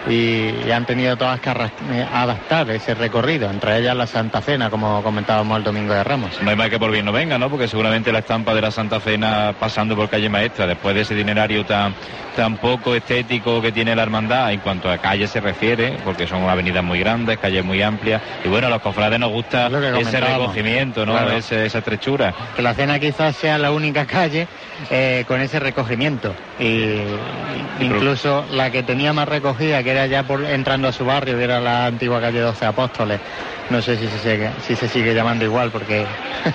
Y, 0.10 0.54
y 0.68 0.72
han 0.72 0.86
tenido 0.86 1.16
todas 1.16 1.40
que 1.40 1.50
eh, 1.50 2.06
adaptar 2.14 2.70
ese 2.72 2.94
recorrido, 2.94 3.50
entre 3.50 3.78
ellas 3.80 3.96
la 3.96 4.06
Santa 4.06 4.42
Cena, 4.42 4.70
como 4.70 5.02
comentábamos 5.02 5.58
el 5.58 5.64
Domingo 5.64 5.94
de 5.94 6.04
Ramos. 6.04 6.42
No 6.42 6.50
hay 6.50 6.56
más 6.58 6.70
que 6.70 6.78
por 6.78 6.92
bien 6.92 7.06
no 7.06 7.12
venga, 7.14 7.38
¿no? 7.38 7.50
Porque 7.50 7.68
seguramente 7.70 8.12
la 8.12 8.20
estampa 8.20 8.54
de 8.54 8.62
la 8.62 8.72
Santa 8.72 9.00
Cena 9.00 9.54
pasando 9.58 9.96
por 9.96 10.10
calle 10.10 10.28
Maestra, 10.30 10.68
después 10.68 10.94
de 10.94 11.02
ese 11.02 11.14
itinerario 11.14 11.66
tan, 11.66 11.94
tan 12.36 12.58
poco 12.58 12.96
estético 12.96 13.62
que 13.62 13.72
tiene 13.72 13.96
la 13.96 14.04
hermandad 14.04 14.52
en 14.52 14.60
cuanto 14.60 14.90
a 14.92 14.98
calle 14.98 15.26
se 15.28 15.40
refiere, 15.40 15.98
porque 16.04 16.28
son 16.28 16.50
avenidas 16.50 16.84
muy 16.84 17.00
grandes, 17.00 17.38
calles 17.38 17.64
muy 17.64 17.82
amplias, 17.82 18.22
y 18.44 18.50
bueno, 18.50 18.68
a 18.68 18.70
los 18.72 18.82
cofrades 18.82 19.20
nos 19.20 19.32
gusta 19.32 19.68
ese 20.00 20.20
recogimiento, 20.20 21.06
¿no? 21.06 21.14
Claro. 21.14 21.32
Ese- 21.32 21.66
esa 21.66 21.78
estrechura. 21.78 22.34
Que 22.58 22.62
la 22.62 22.74
Cena 22.74 23.00
quizás 23.00 23.38
sea 23.38 23.58
la 23.58 23.72
única 23.72 24.06
calle 24.06 24.48
eh, 24.90 25.24
con 25.28 25.40
ese 25.40 25.60
recogimiento. 25.62 26.34
Y 26.60 26.98
incluso 27.80 28.46
la 28.52 28.70
que 28.72 28.84
tenía 28.84 29.14
más 29.14 29.28
recogida, 29.28 29.82
que 29.84 29.93
era 29.94 30.08
ya 30.08 30.24
por 30.24 30.44
entrando 30.44 30.88
a 30.88 30.92
su 30.92 31.06
barrio, 31.06 31.38
que 31.38 31.44
era 31.44 31.60
la 31.60 31.86
antigua 31.86 32.20
calle 32.20 32.40
12 32.40 32.66
Apóstoles. 32.66 33.20
No 33.70 33.82
sé 33.82 33.98
si 33.98 34.08
se 34.08 34.18
sigue, 34.20 34.50
si 34.66 34.76
se 34.76 34.88
sigue 34.88 35.14
llamando 35.14 35.46
igual, 35.46 35.72
porque 35.72 36.06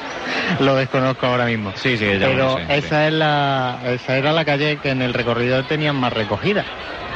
lo 0.61 0.75
desconozco 0.77 1.27
ahora 1.27 1.47
mismo. 1.47 1.73
Sí, 1.77 1.97
sí, 1.97 2.05
ya 2.19 2.27
Pero 2.27 2.35
lo 2.35 2.57
sé, 2.59 2.67
sí. 2.67 2.73
esa 2.87 3.07
es 3.07 3.13
la, 3.15 3.79
esa 3.87 4.17
era 4.17 4.33
la 4.33 4.45
calle 4.45 4.79
que 4.79 4.91
en 4.91 5.03
el 5.03 5.15
recorrido 5.15 5.63
tenían 5.65 5.97
más 5.97 6.13
recogida. 6.13 6.65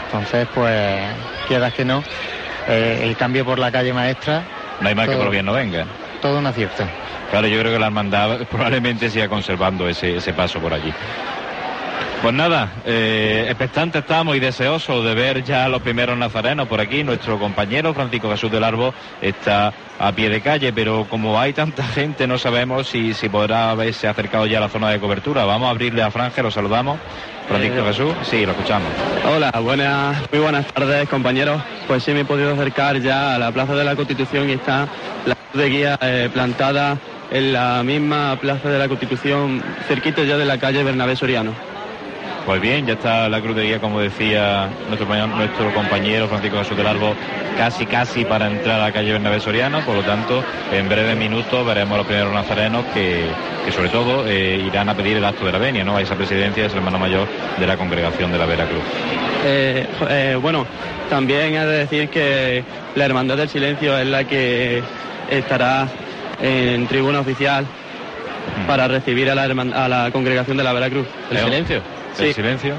Entonces, 0.07 0.47
pues, 0.55 1.01
quieras 1.49 1.75
que 1.75 1.85
no, 1.85 2.03
eh, 2.69 3.01
el 3.03 3.17
cambio 3.17 3.45
por 3.45 3.59
la 3.59 3.71
calle 3.73 3.93
maestra, 3.93 4.43
No 4.81 4.89
hay 4.89 4.95
más 4.95 5.09
que 5.09 5.17
por 5.17 5.31
bien 5.31 5.45
no 5.47 5.53
venga. 5.53 5.87
todo 6.21 6.39
un 6.39 6.47
acierto. 6.47 6.85
Claro, 7.31 7.47
yo 7.49 7.59
creo 7.61 7.73
que 7.73 7.79
la 7.79 7.87
hermandad 7.87 8.41
probablemente 8.51 9.09
siga 9.11 9.29
conservando 9.29 9.89
ese, 9.89 10.17
ese 10.17 10.33
paso 10.35 10.61
por 10.61 10.73
allí. 10.75 10.93
Pues 12.23 12.35
nada, 12.35 12.75
eh, 12.87 13.47
expectantes 13.49 14.03
estamos 14.03 14.37
y 14.37 14.39
deseosos 14.39 15.05
de 15.05 15.13
ver 15.13 15.43
ya 15.43 15.65
a 15.65 15.69
los 15.69 15.83
primeros 15.83 16.17
nazarenos 16.17 16.69
por 16.69 16.81
aquí. 16.81 17.03
Nuestro 17.03 17.37
compañero 17.37 17.93
Francisco 17.95 18.31
Jesús 18.31 18.49
del 18.53 18.63
Arbo 18.63 18.95
está 19.21 19.75
a 19.99 20.13
pie 20.13 20.31
de 20.31 20.41
calle, 20.41 20.73
pero 20.73 21.05
como 21.11 21.41
hay 21.41 21.53
tanta 21.53 21.83
gente 21.95 22.29
no 22.29 22.39
sabemos 22.39 22.87
si, 22.87 23.13
si 23.13 23.29
podrá 23.29 23.73
haberse 23.73 24.07
acercado 24.07 24.47
ya 24.47 24.59
a 24.59 24.61
la 24.61 24.69
zona 24.69 24.91
de 24.91 25.01
cobertura. 25.01 25.45
Vamos 25.45 25.67
a 25.67 25.71
abrirle 25.71 26.01
a 26.01 26.13
Franje, 26.13 26.45
lo 26.45 26.53
saludamos. 26.53 27.01
Francisco 27.49 27.81
Eh, 27.81 27.85
Jesús, 27.87 28.15
sí, 28.23 28.47
lo 28.47 28.53
escuchamos. 28.53 28.89
Hola, 29.29 29.51
buenas, 29.61 30.17
muy 30.31 30.41
buenas 30.41 30.67
tardes 30.69 31.09
compañeros. 31.09 31.61
Pues 31.89 32.05
sí 32.05 32.13
me 32.13 32.21
he 32.21 32.25
podido 32.25 32.53
acercar 32.53 33.01
ya 33.01 33.35
a 33.35 33.39
la 33.41 33.51
Plaza 33.51 33.75
de 33.75 33.83
la 33.83 33.97
Constitución 33.97 34.49
y 34.49 34.53
está 34.53 34.87
la 35.27 35.37
de 35.55 35.69
guía 35.69 35.99
eh, 36.01 36.31
plantada 36.33 36.99
en 37.33 37.53
la 37.53 37.83
misma 37.83 38.39
Plaza 38.41 38.69
de 38.69 38.79
la 38.79 38.87
Constitución, 38.87 39.61
cerquita 39.89 40.23
ya 40.23 40.37
de 40.37 40.45
la 40.45 40.59
calle 40.59 40.85
Bernabé 40.85 41.17
Soriano. 41.17 41.72
Pues 42.45 42.61
bien, 42.61 42.85
ya 42.87 42.95
está 42.95 43.29
la 43.29 43.41
cruz 43.41 43.55
de 43.55 43.63
guía, 43.63 43.79
como 43.79 44.01
decía 44.01 44.69
nuestro, 44.89 45.07
compañero- 45.07 45.29
nuestro 45.37 45.73
compañero 45.73 46.27
Francisco 46.29 46.59
Jesús 46.59 46.77
del 46.77 46.89
Arbo, 46.89 47.15
casi 47.57 47.87
casi 47.87 48.25
para 48.25 48.49
entrar 48.49 48.81
a 48.81 48.85
la 48.87 48.93
calle 48.93 49.13
Bernabé 49.13 49.39
Soriano, 49.39 49.81
por 49.83 49.95
lo 49.95 50.03
tanto, 50.03 50.45
en 50.73 50.89
breves 50.89 51.17
minutos 51.17 51.65
veremos 51.65 51.95
a 51.95 51.99
los 51.99 52.07
primeros 52.07 52.33
nazarenos 52.35 52.85
que, 52.93 53.27
que 53.65 53.71
sobre 53.71 53.91
todo 53.91 54.27
eh, 54.27 54.61
irán 54.67 54.89
a 54.89 54.95
pedir 54.97 55.17
el 55.19 55.25
acto 55.25 55.47
de 55.47 55.53
la 55.53 55.59
venia, 55.59 55.85
¿no? 55.85 55.97
A 55.97 56.03
esa 56.03 56.17
presidencia 56.17 56.67
es 56.67 56.73
el 56.73 56.79
hermano 56.79 56.99
mayor 56.99 57.29
de 57.61 57.67
la 57.67 57.77
congregación 57.77 58.33
de 58.33 58.39
la 58.39 58.47
Veracruz. 58.47 58.83
Eh, 59.45 59.87
eh, 60.11 60.37
bueno, 60.43 60.67
también 61.09 61.55
he 61.55 61.61
de 61.65 61.79
decir 61.79 62.09
que 62.09 62.65
la 62.97 63.05
Hermandad 63.05 63.37
del 63.37 63.49
Silencio 63.51 63.97
es 63.97 64.07
la 64.07 64.25
que 64.25 64.83
estará 65.31 65.87
en 66.43 66.89
tribuna 66.89 67.21
oficial 67.21 67.65
para 68.67 68.89
recibir 68.89 69.31
a 69.31 69.37
la, 69.37 69.47
herman- 69.47 69.73
a 69.73 69.89
la 69.89 70.11
congregación 70.11 70.57
de 70.57 70.65
la 70.65 70.73
Veracruz. 70.73 71.07
¿El 71.31 71.39
silencio? 71.39 71.83
Sí. 72.17 72.25
El 72.27 72.35
silencio. 72.35 72.75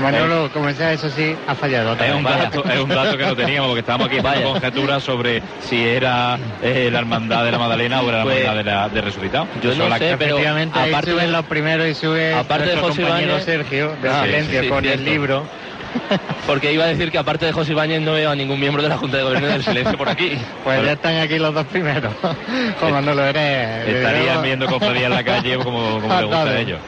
Manolo, 0.00 0.50
como 0.54 0.72
sea, 0.72 0.92
eso 0.94 1.10
sí, 1.10 1.36
ha 1.46 1.54
fallado. 1.54 1.92
Es 2.02 2.14
un, 2.14 2.22
dato, 2.22 2.64
es 2.64 2.80
un 2.80 2.88
dato 2.88 3.16
que 3.18 3.26
no 3.26 3.36
teníamos, 3.36 3.68
porque 3.68 3.80
estábamos 3.80 4.08
aquí 4.08 4.18
haciendo 4.18 4.52
conjeturas 4.52 5.02
sobre 5.02 5.42
si 5.60 5.84
era 5.86 6.38
eh, 6.62 6.88
la 6.90 7.00
hermandad 7.00 7.44
de 7.44 7.52
la 7.52 7.58
Magdalena 7.58 8.00
o 8.00 8.08
era 8.08 8.18
la 8.18 8.24
Pues, 8.24 8.38
hermandad 8.38 8.56
de, 8.56 8.64
la, 8.70 8.88
de 8.88 9.00
Resucitado. 9.02 9.46
yo 9.62 9.74
no 9.74 9.88
la- 9.90 9.98
sé, 9.98 10.14
pero 10.18 10.36
Efectivamente, 10.36 10.78
ahí 10.78 10.88
aparte 10.90 11.10
suben 11.10 11.26
de- 11.26 11.32
los 11.32 11.44
primeros 11.44 11.86
y 11.88 11.94
sube 11.94 12.32
aparte 12.34 12.70
de 12.70 12.76
José 12.78 13.02
Ibáñez- 13.02 13.40
Sergio 13.40 13.94
de 14.00 14.08
Ah, 14.08 14.22
Silencio 14.24 14.60
sí, 14.60 14.64
sí, 14.66 14.70
con 14.72 14.84
el 14.86 15.04
libro. 15.04 15.44
Porque 16.46 16.72
iba 16.72 16.84
a 16.84 16.88
decir 16.88 17.10
que 17.12 17.18
aparte 17.18 17.44
de 17.44 17.52
José 17.52 17.72
Ibáñez 17.72 18.00
no 18.00 18.12
veo 18.14 18.30
a 18.30 18.34
ningún 18.34 18.58
miembro 18.58 18.82
de 18.82 18.88
la 18.88 18.96
Junta 18.96 19.18
de 19.18 19.24
Gobierno 19.24 19.48
del 19.48 19.62
Silencio 19.62 19.98
por 19.98 20.08
aquí. 20.08 20.38
Pues 20.64 20.82
ya 20.86 20.92
están 20.92 21.16
aquí 21.18 21.38
los 21.38 21.52
dos 21.52 21.66
primeros. 21.66 22.14
Juan 22.80 22.92
Manolo 22.92 23.22
eres. 23.26 23.88
Estarían 23.88 24.42
viendo 24.42 24.64
cofradías 24.66 25.04
en 25.04 25.10
la 25.10 25.22
calle 25.22 25.56
como, 25.58 26.00
como 26.00 26.22
gusta 26.22 26.44
a 26.44 26.58
ellos. 26.58 26.78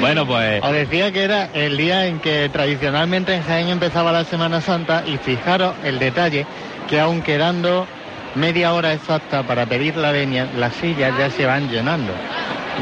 Bueno, 0.00 0.26
pues... 0.26 0.62
Os 0.62 0.72
decía 0.72 1.10
que 1.12 1.22
era 1.24 1.48
el 1.54 1.76
día 1.76 2.06
en 2.06 2.20
que 2.20 2.48
tradicionalmente 2.52 3.34
en 3.34 3.42
Jaén 3.42 3.68
empezaba 3.68 4.12
la 4.12 4.24
Semana 4.24 4.60
Santa 4.60 5.02
y 5.06 5.16
fijaros 5.18 5.74
el 5.84 5.98
detalle 5.98 6.46
que 6.88 7.00
aun 7.00 7.22
quedando 7.22 7.86
media 8.34 8.72
hora 8.74 8.92
exacta 8.92 9.42
para 9.42 9.66
pedir 9.66 9.96
la 9.96 10.12
veña, 10.12 10.46
las 10.56 10.74
sillas 10.74 11.12
ya 11.18 11.30
se 11.30 11.46
van 11.46 11.68
llenando. 11.68 12.12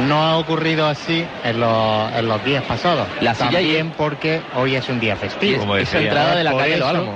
No 0.06 0.22
ha 0.22 0.36
ocurrido 0.36 0.86
así 0.86 1.24
en 1.44 1.58
los, 1.60 2.12
en 2.12 2.28
los 2.28 2.44
días 2.44 2.62
pasados. 2.64 3.06
La 3.22 3.34
silla 3.34 3.52
También 3.52 3.92
porque 3.96 4.42
hoy 4.54 4.74
es 4.74 4.86
un 4.90 5.00
día 5.00 5.14
Y 5.14 5.16
festivo. 5.16 5.52
es- 5.54 5.58
Como 5.60 5.76
esa 5.76 5.98
decía, 5.98 6.08
entrada 6.10 6.36
de 6.36 6.44
la 6.44 6.52
calle 6.52 6.76
Los 6.76 6.78
eso- 6.80 6.88
Álamos. 6.88 7.14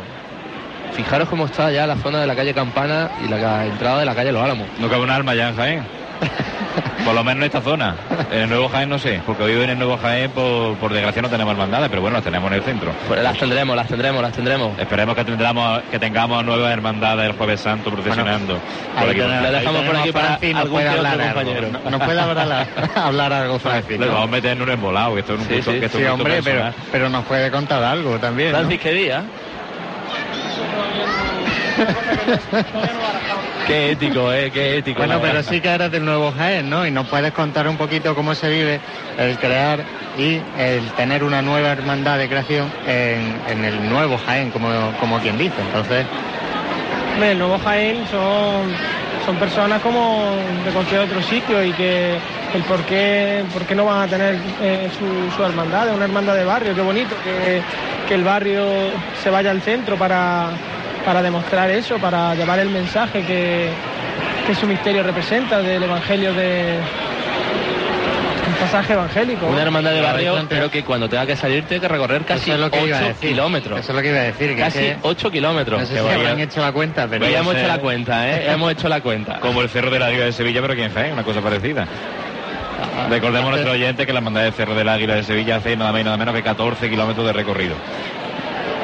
Fijaros 0.94 1.28
cómo 1.28 1.46
está 1.46 1.70
ya 1.70 1.86
la 1.86 1.96
zona 1.96 2.20
de 2.20 2.26
la 2.26 2.34
calle 2.34 2.52
Campana 2.54 3.10
y 3.24 3.28
la 3.28 3.66
entrada 3.66 4.00
de 4.00 4.04
la 4.06 4.14
calle 4.14 4.32
Los 4.32 4.42
Álamos. 4.42 4.66
No 4.78 4.88
cabe 4.88 5.02
un 5.04 5.10
alma 5.10 5.34
ya 5.34 5.50
en 5.50 5.56
Jaén. 5.56 5.82
Por 7.04 7.14
lo 7.14 7.24
menos 7.24 7.38
en 7.38 7.44
esta 7.44 7.60
zona. 7.62 7.94
En 8.30 8.42
el 8.42 8.48
Nuevo 8.50 8.68
Jaén 8.68 8.88
no 8.88 8.98
sé, 8.98 9.20
porque 9.26 9.42
hoy 9.42 9.52
en 9.64 9.70
el 9.70 9.78
Nuevo 9.78 9.96
Jaén, 9.96 10.30
por, 10.30 10.76
por 10.76 10.92
desgracia, 10.92 11.22
no 11.22 11.28
tenemos 11.30 11.52
hermandades, 11.52 11.88
pero 11.88 12.02
bueno, 12.02 12.18
las 12.18 12.24
tenemos 12.24 12.50
en 12.52 12.58
el 12.58 12.62
centro. 12.62 12.92
Pues 13.08 13.22
las 13.22 13.36
tendremos, 13.38 13.74
las 13.74 13.88
tendremos, 13.88 14.22
las 14.22 14.32
tendremos. 14.32 14.78
Esperemos 14.78 15.16
que 15.16 15.24
tendremos, 15.24 15.80
que 15.90 15.98
tengamos 15.98 16.44
nuevas 16.44 16.70
hermandades 16.72 17.30
el 17.30 17.32
Jueves 17.36 17.60
Santo 17.60 17.90
procesionando. 17.90 18.58
por 18.98 19.08
aquí. 19.08 19.18
dejamos 19.18 19.82
por 19.82 19.96
aquí 19.96 20.12
para 20.12 20.38
nos 20.38 20.54
algún 20.56 20.70
puede 20.72 20.88
hablar 20.90 21.18
compañero. 21.34 21.68
No- 21.90 21.98
puede 21.98 22.20
hablar, 22.20 22.66
hablar 22.94 23.32
algo 23.32 23.58
Francis. 23.58 23.98
Le 23.98 24.06
¿no? 24.06 24.12
vamos 24.12 24.28
a 24.28 24.32
meter 24.32 24.52
en 24.52 24.62
un 24.62 24.70
embolado, 24.70 25.14
que 25.14 25.20
esto 25.20 25.34
es 25.34 25.40
un 25.40 25.46
Sí, 25.46 25.54
punto, 25.54 25.72
sí, 25.72 25.80
que 25.80 25.86
esto 25.86 25.98
Sí, 25.98 26.04
es 26.04 26.10
un 26.10 26.18
punto 26.18 26.32
hombre, 26.34 26.52
pero, 26.52 26.72
pero 26.92 27.08
nos 27.08 27.24
puede 27.24 27.50
contar 27.50 27.82
algo 27.82 28.18
también. 28.18 28.52
¿no? 28.52 28.58
Francis, 28.58 28.80
¿qué 28.80 28.92
día? 28.92 29.22
Qué 33.70 33.92
ético, 33.92 34.32
eh, 34.32 34.50
qué 34.50 34.78
ético. 34.78 34.98
Bueno, 34.98 35.20
pero 35.22 35.44
sí 35.44 35.60
que 35.60 35.68
eres 35.68 35.92
del 35.92 36.04
Nuevo 36.04 36.32
Jaén, 36.32 36.68
¿no? 36.68 36.84
Y 36.84 36.90
nos 36.90 37.06
puedes 37.06 37.30
contar 37.30 37.68
un 37.68 37.76
poquito 37.76 38.16
cómo 38.16 38.34
se 38.34 38.48
vive 38.48 38.80
el 39.16 39.38
crear 39.38 39.84
y 40.18 40.40
el 40.58 40.82
tener 40.96 41.22
una 41.22 41.40
nueva 41.40 41.68
hermandad 41.68 42.18
de 42.18 42.28
creación 42.28 42.68
en, 42.84 43.40
en 43.48 43.64
el 43.64 43.88
Nuevo 43.88 44.18
Jaén, 44.26 44.50
como, 44.50 44.68
como 44.98 45.20
quien 45.20 45.38
dice. 45.38 45.54
Entonces, 45.60 46.04
el 47.22 47.38
nuevo 47.38 47.60
Jaén 47.60 48.04
son, 48.10 48.72
son 49.24 49.36
personas 49.36 49.80
como 49.82 50.32
de 50.64 50.72
cualquier 50.72 51.02
otro 51.02 51.22
sitio 51.22 51.62
y 51.62 51.70
que 51.70 52.16
el 52.52 52.62
por 52.62 52.80
qué, 52.86 53.44
por 53.52 53.62
qué 53.62 53.76
no 53.76 53.84
van 53.84 54.02
a 54.02 54.08
tener 54.08 54.36
eh, 54.60 54.90
su, 54.98 55.36
su 55.36 55.44
hermandad, 55.44 55.94
una 55.94 56.06
hermandad 56.06 56.34
de 56.34 56.44
barrio, 56.44 56.74
qué 56.74 56.80
bonito 56.80 57.14
que, 57.22 57.62
que 58.08 58.14
el 58.16 58.24
barrio 58.24 58.64
se 59.22 59.30
vaya 59.30 59.52
al 59.52 59.62
centro 59.62 59.96
para, 59.96 60.50
para 61.04 61.22
demostrar 61.22 61.70
eso, 61.70 61.98
para 61.98 62.34
llevar 62.34 62.58
el 62.58 62.68
mensaje 62.70 63.22
que, 63.24 63.68
que 64.46 64.54
su 64.54 64.66
misterio 64.66 65.02
representa 65.02 65.60
del 65.60 65.82
evangelio 65.82 66.32
de 66.34 66.78
un 68.46 68.54
pasaje 68.54 68.92
evangélico. 68.94 69.46
Una 69.46 69.62
hermandad 69.62 69.92
de 69.92 70.00
barrio, 70.00 70.34
pero 70.48 70.70
que 70.70 70.82
cuando 70.84 71.08
tenga 71.08 71.24
que 71.26 71.36
salir 71.36 71.64
tiene 71.64 71.80
que 71.80 71.88
recorrer 71.88 72.22
casi 72.24 72.50
es 72.50 72.58
lo 72.58 72.70
que 72.70 72.82
iba 72.84 72.96
a 72.96 73.00
8 73.00 73.08
decir. 73.08 73.28
kilómetros. 73.30 73.80
Eso 73.80 73.92
es 73.92 73.96
lo 73.96 74.02
que 74.02 74.08
iba 74.10 74.18
a 74.18 74.22
decir. 74.22 74.50
Que 74.54 74.60
Casi 74.60 74.78
es 74.78 74.84
que 74.96 74.98
8 75.02 75.30
kilómetros. 75.30 75.80
no 75.80 75.86
sé 75.86 75.94
Que 75.94 76.00
si 76.00 76.04
vaya- 76.06 76.16
habrán 76.18 76.40
hecho 76.40 76.60
la 76.60 76.72
cuenta, 76.72 77.06
pero 77.08 77.24
ya 77.24 77.28
Vaya 77.30 77.38
hemos 77.40 77.54
hecho 77.56 77.68
la 77.68 77.78
cuenta, 77.78 78.28
¿eh? 78.30 78.50
hemos 78.52 78.72
hecho 78.72 78.88
la 78.88 79.00
cuenta. 79.00 79.40
Como 79.40 79.62
el 79.62 79.68
Cerro 79.68 79.90
de 79.90 79.98
la 79.98 80.06
Águila 80.06 80.24
de 80.26 80.32
Sevilla, 80.32 80.60
pero 80.60 80.74
en 80.74 80.92
Jaén, 80.92 81.12
una 81.12 81.22
cosa 81.24 81.40
parecida. 81.40 81.86
Recordemos 83.08 83.48
a 83.48 83.50
nuestro 83.50 83.72
oyente 83.72 84.06
que 84.06 84.12
la 84.12 84.18
hermandad 84.20 84.42
del 84.42 84.52
Cerro 84.52 84.74
del 84.74 84.88
Águila 84.88 85.14
de 85.14 85.22
Sevilla 85.22 85.56
hace 85.56 85.76
nada 85.76 85.92
más 85.92 86.00
y 86.00 86.04
nada 86.04 86.16
menos 86.16 86.34
que 86.34 86.42
14 86.42 86.88
kilómetros 86.90 87.26
de 87.26 87.32
recorrido. 87.32 87.74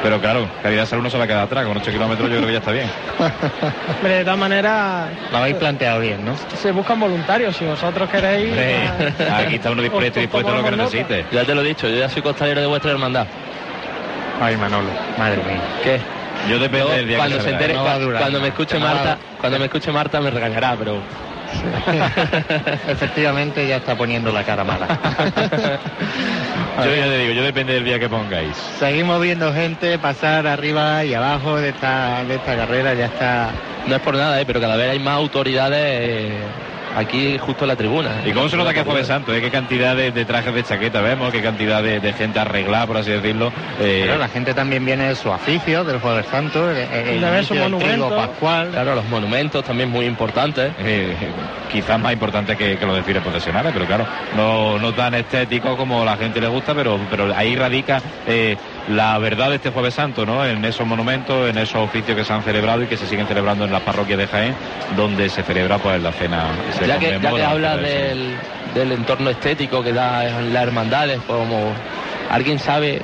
Pero 0.03 0.19
claro, 0.21 0.47
Caridad 0.61 0.85
Salud 0.85 1.03
no 1.03 1.09
se 1.09 1.17
va 1.17 1.23
a 1.23 1.27
quedar 1.27 1.43
atrás, 1.43 1.65
con 1.65 1.75
8 1.77 1.91
kilómetros 1.91 2.29
yo 2.29 2.35
creo 2.37 2.47
que 2.47 2.53
ya 2.53 2.59
está 2.59 2.71
bien. 2.71 2.89
Hombre, 3.97 4.13
de 4.17 4.23
todas 4.23 4.39
maneras, 4.39 5.09
lo 5.31 5.37
habéis 5.39 5.55
planteado 5.55 5.99
bien, 5.99 6.23
¿no? 6.23 6.35
se 6.55 6.71
buscan 6.71 6.99
voluntarios, 6.99 7.55
si 7.55 7.65
vosotros 7.65 8.09
queréis... 8.09 8.55
Ya- 8.55 9.37
aquí 9.39 9.55
está 9.55 9.71
uno 9.71 9.81
dispuesto, 9.81 10.19
os 10.19 10.23
dispuesto 10.23 10.51
a 10.51 10.57
lo 10.57 10.63
que 10.63 10.71
necesite. 10.77 11.25
Ya 11.31 11.43
te 11.43 11.55
lo 11.55 11.61
he 11.61 11.67
dicho, 11.67 11.89
yo 11.89 11.97
ya 11.97 12.09
soy 12.09 12.21
costalero 12.21 12.61
de 12.61 12.67
vuestra 12.67 12.91
hermandad. 12.91 13.27
Ay, 14.39 14.55
Manolo, 14.55 14.89
madre 15.17 15.37
mía. 15.43 15.61
¿Qué? 15.83 15.99
Yo 16.47 16.59
del 16.59 17.07
día 17.07 17.17
cuando 17.17 17.37
que 17.37 17.43
se 17.43 17.49
entere, 17.49 17.73
No 17.73 17.99
durar 17.99 18.21
cuando 18.21 18.39
me 18.39 18.47
escuche 18.49 18.79
No 18.79 18.85
va 18.85 18.91
a- 18.91 18.93
Marta, 18.93 19.17
cuando 19.41 19.59
me 19.59 19.65
escuche 19.65 19.91
Marta 19.91 20.21
me 20.21 20.29
regañará, 20.29 20.75
pero 20.77 21.01
Efectivamente 22.87 23.67
ya 23.67 23.77
está 23.77 23.95
poniendo 23.95 24.31
la 24.31 24.43
cara 24.43 24.63
mala. 24.63 24.87
Yo 26.83 26.95
ya 26.95 27.05
te 27.05 27.17
digo, 27.17 27.33
yo 27.33 27.41
depende 27.43 27.73
del 27.73 27.85
día 27.85 27.99
que 27.99 28.07
pongáis. 28.07 28.55
Seguimos 28.77 29.19
viendo 29.19 29.51
gente 29.51 29.97
pasar 29.97 30.45
arriba 30.45 31.03
y 31.03 31.15
abajo 31.15 31.57
de 31.57 31.69
esta, 31.69 32.23
de 32.23 32.35
esta 32.35 32.55
carrera, 32.55 32.93
ya 32.93 33.07
está 33.07 33.51
no 33.87 33.95
es 33.95 34.01
por 34.01 34.15
nada, 34.15 34.39
¿eh? 34.39 34.45
pero 34.45 34.59
cada 34.59 34.75
vez 34.75 34.91
hay 34.91 34.99
más 34.99 35.15
autoridades 35.15 35.79
eh, 35.81 36.37
aquí 36.97 37.37
justo 37.37 37.63
en 37.65 37.67
la 37.69 37.75
tribuna. 37.75 38.09
¿Y 38.25 38.31
cómo 38.31 38.49
se 38.49 38.57
nota 38.57 38.73
que 38.73 38.79
es 38.79 38.85
Jueves 38.85 39.07
Santo? 39.07 39.33
¿eh? 39.33 39.41
¿Qué 39.41 39.51
cantidad 39.51 39.95
de, 39.95 40.11
de 40.11 40.25
trajes 40.25 40.53
de 40.53 40.63
chaqueta 40.63 41.01
vemos? 41.01 41.31
¿Qué 41.31 41.41
cantidad 41.41 41.81
de, 41.83 41.99
de 41.99 42.13
gente 42.13 42.39
arreglada, 42.39 42.87
por 42.87 42.97
así 42.97 43.11
decirlo? 43.11 43.51
Eh, 43.79 44.03
Pero 44.05 44.17
la 44.17 44.27
gente 44.27 44.53
también 44.53 44.83
viene 44.85 45.09
de 45.09 45.15
su 45.15 45.29
oficio, 45.29 45.83
del 45.83 45.99
Jueves 45.99 46.25
Santo, 46.27 46.69
el, 46.71 46.77
el 46.77 47.21
De 47.21 47.29
ver 47.29 47.45
su 47.45 47.55
monumento. 47.55 48.09
pascual. 48.15 48.69
Claro, 48.71 48.95
los 48.95 49.05
monumentos 49.05 49.63
también 49.63 49.89
muy 49.89 50.05
importantes. 50.05 50.71
eh, 50.79 51.15
quizás 51.71 51.99
más 51.99 52.13
importante 52.13 52.55
que, 52.55 52.77
que 52.77 52.85
los 52.85 52.95
desfiles 52.95 53.21
profesionales, 53.21 53.71
pero 53.73 53.85
claro, 53.85 54.07
no, 54.37 54.79
no 54.79 54.93
tan 54.93 55.13
estético 55.15 55.75
como 55.75 56.05
la 56.05 56.15
gente 56.15 56.39
le 56.39 56.47
gusta, 56.47 56.73
pero, 56.73 56.97
pero 57.11 57.33
ahí 57.35 57.55
radica 57.57 58.01
eh, 58.25 58.55
la 58.87 59.17
verdad 59.17 59.49
de 59.49 59.55
este 59.55 59.69
Jueves 59.69 59.93
Santo, 59.93 60.25
¿no? 60.25 60.45
En 60.45 60.63
esos 60.63 60.87
monumentos, 60.87 61.49
en 61.49 61.57
esos 61.57 61.81
oficios 61.81 62.17
que 62.17 62.23
se 62.23 62.33
han 62.33 62.43
celebrado 62.43 62.83
y 62.83 62.87
que 62.87 62.97
se 62.97 63.05
siguen 63.05 63.27
celebrando 63.27 63.65
en 63.65 63.71
las 63.71 63.81
parroquias 63.81 64.17
de 64.17 64.27
Jaén, 64.27 64.55
donde 64.95 65.29
se 65.29 65.43
celebra 65.43 65.77
pues 65.77 66.01
la 66.01 66.11
cena. 66.11 66.45
se 66.77 66.87
Ya 66.87 66.97
que, 66.97 67.19
ya 67.21 67.31
que 67.31 67.77
del, 67.77 68.35
del 68.73 68.91
entorno 68.93 69.29
estético 69.29 69.83
que 69.83 69.91
da 69.91 70.27
en 70.27 70.53
las 70.53 70.63
hermandades, 70.63 71.19
como 71.27 71.73
alguien 72.29 72.59
sabe 72.59 73.01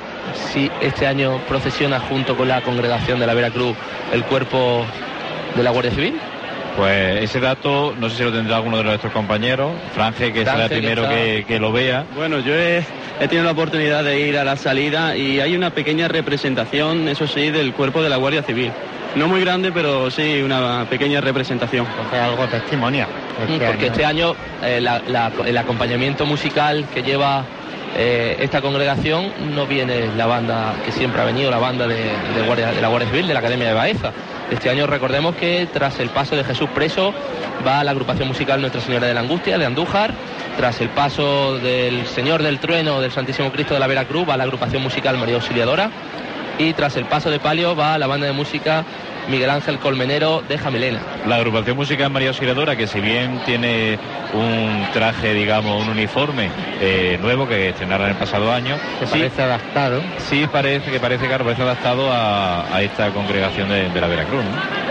si 0.51 0.71
este 0.81 1.07
año 1.07 1.39
procesiona 1.47 1.99
junto 1.99 2.37
con 2.37 2.47
la 2.47 2.61
congregación 2.61 3.19
de 3.19 3.27
la 3.27 3.33
Veracruz 3.33 3.75
el 4.13 4.23
cuerpo 4.23 4.85
de 5.55 5.63
la 5.63 5.71
Guardia 5.71 5.91
Civil. 5.91 6.19
Pues 6.77 7.23
ese 7.23 7.39
dato, 7.39 7.93
no 7.99 8.09
sé 8.09 8.17
si 8.17 8.23
lo 8.23 8.31
tendrá 8.31 8.55
alguno 8.57 8.77
de 8.77 8.83
nuestros 8.83 9.13
compañeros. 9.13 9.71
Franje, 9.93 10.33
que 10.33 10.39
será 10.39 10.63
el 10.63 10.69
que 10.69 10.75
primero 10.77 11.03
está- 11.03 11.15
que, 11.15 11.45
que 11.47 11.59
lo 11.59 11.71
vea. 11.71 12.05
Bueno, 12.15 12.39
yo 12.39 12.53
he, 12.55 12.79
he 13.19 13.27
tenido 13.27 13.43
la 13.43 13.51
oportunidad 13.51 14.03
de 14.03 14.19
ir 14.27 14.37
a 14.37 14.43
la 14.43 14.55
salida 14.55 15.15
y 15.15 15.39
hay 15.39 15.55
una 15.55 15.69
pequeña 15.69 16.07
representación, 16.07 17.07
eso 17.07 17.27
sí, 17.27 17.51
del 17.51 17.73
cuerpo 17.73 18.01
de 18.01 18.09
la 18.09 18.17
Guardia 18.17 18.41
Civil. 18.41 18.71
No 19.15 19.27
muy 19.27 19.41
grande, 19.41 19.71
pero 19.71 20.09
sí 20.09 20.41
una 20.41 20.87
pequeña 20.89 21.21
representación. 21.21 21.85
Entonces 21.87 22.19
algo 22.19 22.47
testimonia. 22.47 23.07
Este 23.47 23.65
porque 23.65 23.85
año. 23.85 23.91
este 23.91 24.05
año 24.05 24.35
eh, 24.63 24.81
la- 24.81 25.01
la- 25.07 25.31
el 25.45 25.57
acompañamiento 25.57 26.25
musical 26.25 26.85
que 26.91 27.03
lleva 27.03 27.43
eh, 27.95 28.37
esta 28.39 28.61
congregación 28.61 29.31
no 29.55 29.65
viene 29.67 30.09
la 30.17 30.25
banda 30.25 30.73
que 30.85 30.91
siempre 30.91 31.21
ha 31.21 31.25
venido, 31.25 31.51
la 31.51 31.59
banda 31.59 31.87
de, 31.87 32.11
Guardia- 32.45 32.71
de 32.71 32.81
la 32.81 32.87
Guardia 32.87 33.09
Civil 33.09 33.27
de 33.27 33.33
la 33.33 33.39
Academia 33.39 33.67
de 33.67 33.73
Baeza. 33.73 34.11
Este 34.51 34.69
año 34.69 34.87
recordemos 34.87 35.35
que 35.35 35.67
tras 35.71 35.99
el 35.99 36.09
paso 36.09 36.35
de 36.35 36.43
Jesús 36.43 36.69
preso 36.73 37.13
va 37.65 37.83
la 37.83 37.91
agrupación 37.91 38.27
musical 38.27 38.59
Nuestra 38.61 38.81
Señora 38.81 39.07
de 39.07 39.13
la 39.13 39.21
Angustia 39.21 39.57
de 39.57 39.65
Andújar. 39.65 40.13
Tras 40.57 40.81
el 40.81 40.89
paso 40.89 41.57
del 41.57 42.05
Señor 42.05 42.43
del 42.43 42.59
Trueno 42.59 43.01
del 43.01 43.11
Santísimo 43.11 43.51
Cristo 43.51 43.73
de 43.73 43.79
la 43.79 43.87
Veracruz 43.87 44.27
va 44.29 44.37
la 44.37 44.43
agrupación 44.43 44.83
musical 44.83 45.17
María 45.17 45.35
Auxiliadora. 45.35 45.89
Y 46.59 46.73
tras 46.73 46.95
el 46.97 47.05
paso 47.05 47.31
de 47.31 47.39
palio 47.39 47.75
va 47.75 47.97
la 47.97 48.05
banda 48.05 48.27
de 48.27 48.33
música 48.33 48.83
Miguel 49.29 49.49
Ángel 49.49 49.79
Colmenero 49.79 50.41
de 50.47 50.57
Jamelena. 50.57 50.99
La 51.27 51.35
agrupación 51.37 51.77
musical 51.77 52.09
María 52.11 52.29
Auxiliadora, 52.29 52.75
que 52.75 52.87
si 52.87 52.99
bien 52.99 53.39
tiene 53.45 53.97
un 54.33 54.85
traje, 54.93 55.33
digamos, 55.33 55.81
un 55.83 55.89
uniforme 55.89 56.49
eh, 56.81 57.17
nuevo 57.21 57.47
que 57.47 57.69
estrenaron 57.69 58.09
el 58.09 58.15
pasado 58.15 58.51
año, 58.51 58.75
Que 58.99 59.05
sí, 59.07 59.11
parece 59.19 59.41
adaptado. 59.43 60.01
sí 60.17 60.47
parece 60.51 60.91
que 60.91 60.99
parece, 60.99 61.27
claro, 61.27 61.43
parece 61.45 61.61
adaptado 61.63 62.11
a, 62.11 62.75
a 62.75 62.81
esta 62.81 63.09
congregación 63.11 63.69
de, 63.69 63.89
de 63.89 64.01
la 64.01 64.07
Veracruz. 64.07 64.43
¿no? 64.43 64.83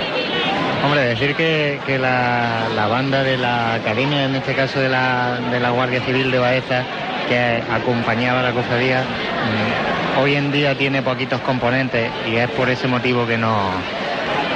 Hombre, 0.87 1.03
decir 1.03 1.35
que, 1.37 1.79
que 1.87 1.99
la, 1.99 2.69
la 2.75 2.89
banda 2.89 3.23
de 3.23 3.37
la 3.39 3.75
academia, 3.75 4.25
en 4.25 4.35
este 4.35 4.55
caso 4.55 4.81
de 4.81 4.89
la, 4.89 5.39
de 5.51 5.61
la 5.61 5.71
Guardia 5.71 6.01
Civil 6.01 6.31
de 6.31 6.39
Baeza, 6.39 6.83
que 7.29 7.63
acompañaba 7.71 8.41
a 8.41 8.43
la 8.43 8.51
cofradía, 8.53 9.03
mm, 9.03 10.21
hoy 10.21 10.35
en 10.35 10.51
día 10.51 10.75
tiene 10.77 11.01
poquitos 11.03 11.41
componentes 11.43 12.11
y 12.29 12.35
es 12.37 12.51
por 12.51 12.69
ese 12.69 12.89
motivo 12.89 13.25
que 13.29 13.39
no, 13.39 13.71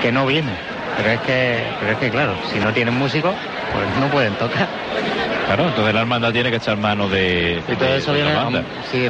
que 0.00 0.12
no 0.12 0.26
viene. 0.26 0.52
Pero 0.96 1.10
es 1.10 1.20
que, 1.20 1.72
pero 1.80 1.92
es 1.92 1.98
que 1.98 2.10
claro, 2.10 2.34
si 2.52 2.58
no 2.58 2.72
tienen 2.72 2.94
músicos, 2.94 3.34
pues 3.72 3.88
no 3.98 4.08
pueden 4.08 4.34
tocar. 4.34 4.68
Claro, 5.46 5.68
entonces 5.68 5.94
la 5.94 6.00
hermandad 6.00 6.32
tiene 6.32 6.50
que 6.50 6.56
echar 6.56 6.76
mano 6.78 7.08
de, 7.08 7.62
Y 7.68 7.76
todo 7.76 7.90
de- 7.92 7.98
eso 7.98 8.12
de 8.12 8.22
viene, 8.22 8.34
la 8.34 8.42
banda. 8.44 8.64
sí, 8.90 9.08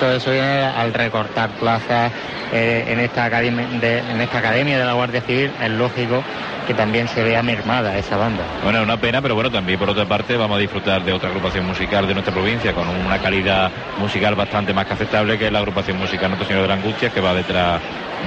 todo 0.00 0.16
eso 0.16 0.30
viene 0.32 0.62
al 0.64 0.92
recortar 0.92 1.50
plazas 1.50 2.10
eh, 2.52 2.84
en 2.88 2.98
esta 3.00 3.24
academia 3.26 4.78
de, 4.78 4.84
la 4.84 4.92
Guardia 4.94 5.20
Civil. 5.20 5.52
Es 5.62 5.70
lógico 5.70 6.24
que 6.66 6.74
también 6.74 7.06
se 7.08 7.22
vea 7.22 7.42
mermada 7.42 7.96
esa 7.98 8.16
banda. 8.16 8.42
Bueno, 8.64 8.78
es 8.78 8.84
una 8.84 8.96
pena, 8.96 9.20
pero 9.22 9.34
bueno, 9.34 9.50
también 9.50 9.78
por 9.78 9.90
otra 9.90 10.06
parte 10.06 10.36
vamos 10.36 10.56
a 10.56 10.60
disfrutar 10.60 11.02
de 11.04 11.12
otra 11.12 11.28
agrupación 11.28 11.66
musical 11.66 12.06
de 12.08 12.14
nuestra 12.14 12.32
provincia 12.32 12.72
con 12.72 12.88
una 12.88 13.18
calidad 13.18 13.70
musical 13.98 14.34
bastante 14.34 14.72
más 14.72 14.86
que 14.86 14.94
aceptable 14.94 15.38
que 15.38 15.50
la 15.50 15.58
agrupación 15.58 15.98
musical 15.98 16.30
Nuestro 16.30 16.46
Señor 16.48 16.62
de 16.62 16.68
la 16.68 16.74
Angustia 16.74 17.10
que 17.10 17.20
va 17.20 17.34
detrás 17.34 17.80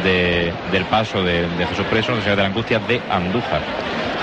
de- 0.04 0.54
del 0.72 0.86
paso 0.86 1.24
de, 1.24 1.48
de 1.48 1.66
Jesús 1.68 1.86
Preso, 1.90 2.12
Nuestro 2.12 2.24
Señor 2.24 2.38
de 2.38 2.44
la 2.44 2.50
Angustia 2.50 2.80
de 2.80 3.02
Andújar. 3.10 3.62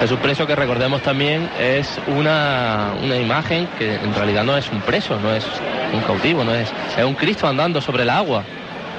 Jesús 0.01 0.19
preso 0.19 0.47
que 0.47 0.57
recordemos 0.57 1.03
también 1.03 1.51
es 1.61 2.01
una, 2.07 2.95
una 3.03 3.19
imagen 3.19 3.69
que 3.79 3.97
en 3.97 4.15
realidad 4.15 4.45
no 4.45 4.57
es 4.57 4.71
un 4.71 4.81
preso, 4.81 5.21
no 5.21 5.31
es 5.31 5.47
un 5.93 6.01
cautivo, 6.01 6.43
no 6.43 6.55
es, 6.55 6.73
es 6.97 7.05
un 7.05 7.15
Cristo 7.15 7.47
andando 7.47 7.83
sobre 7.83 8.05
el 8.05 8.11
agua. 8.11 8.43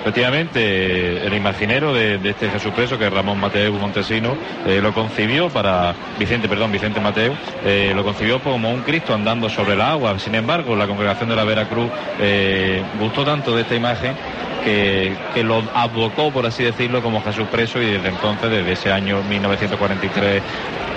Efectivamente, 0.02 1.26
el 1.26 1.34
imaginero 1.34 1.94
de, 1.94 2.20
este 2.24 2.50
Jesús 2.50 2.72
preso, 2.74 3.00
que 3.00 3.06
es 3.06 3.14
Ramón 3.14 3.40
Mateo 3.40 3.74
Montesino, 3.74 4.36
eh, 4.66 4.80
lo 4.82 4.94
concibió 4.94 5.50
para, 5.50 5.94
Vicente, 6.20 6.48
perdón, 6.48 6.72
Vicente 6.72 7.00
Mateo, 7.00 7.34
eh, 7.64 7.94
lo 7.96 8.04
concibió 8.04 8.40
como 8.40 8.72
un 8.72 8.82
Cristo 8.82 9.14
andando 9.14 9.50
sobre 9.50 9.74
el 9.74 9.82
agua. 9.82 10.18
Sin 10.20 10.36
embargo, 10.36 10.76
la 10.76 10.88
congregación 10.88 11.30
de 11.30 11.36
la 11.36 11.44
Veracruz 11.44 11.90
eh, 12.20 12.82
gustó 13.00 13.24
tanto 13.24 13.56
de 13.56 13.62
esta 13.62 13.76
imagen 13.76 14.16
que, 14.64 15.16
que 15.36 15.44
lo 15.44 15.64
abocó, 15.76 16.32
por 16.32 16.48
así 16.48 16.64
decirlo, 16.64 17.04
como 17.04 17.24
Jesús 17.24 17.48
preso 17.52 17.80
y 17.80 17.86
desde 17.86 18.10
entonces, 18.10 18.50
desde 18.50 18.72
ese 18.72 18.92
año 18.92 19.22
1943, 19.30 20.42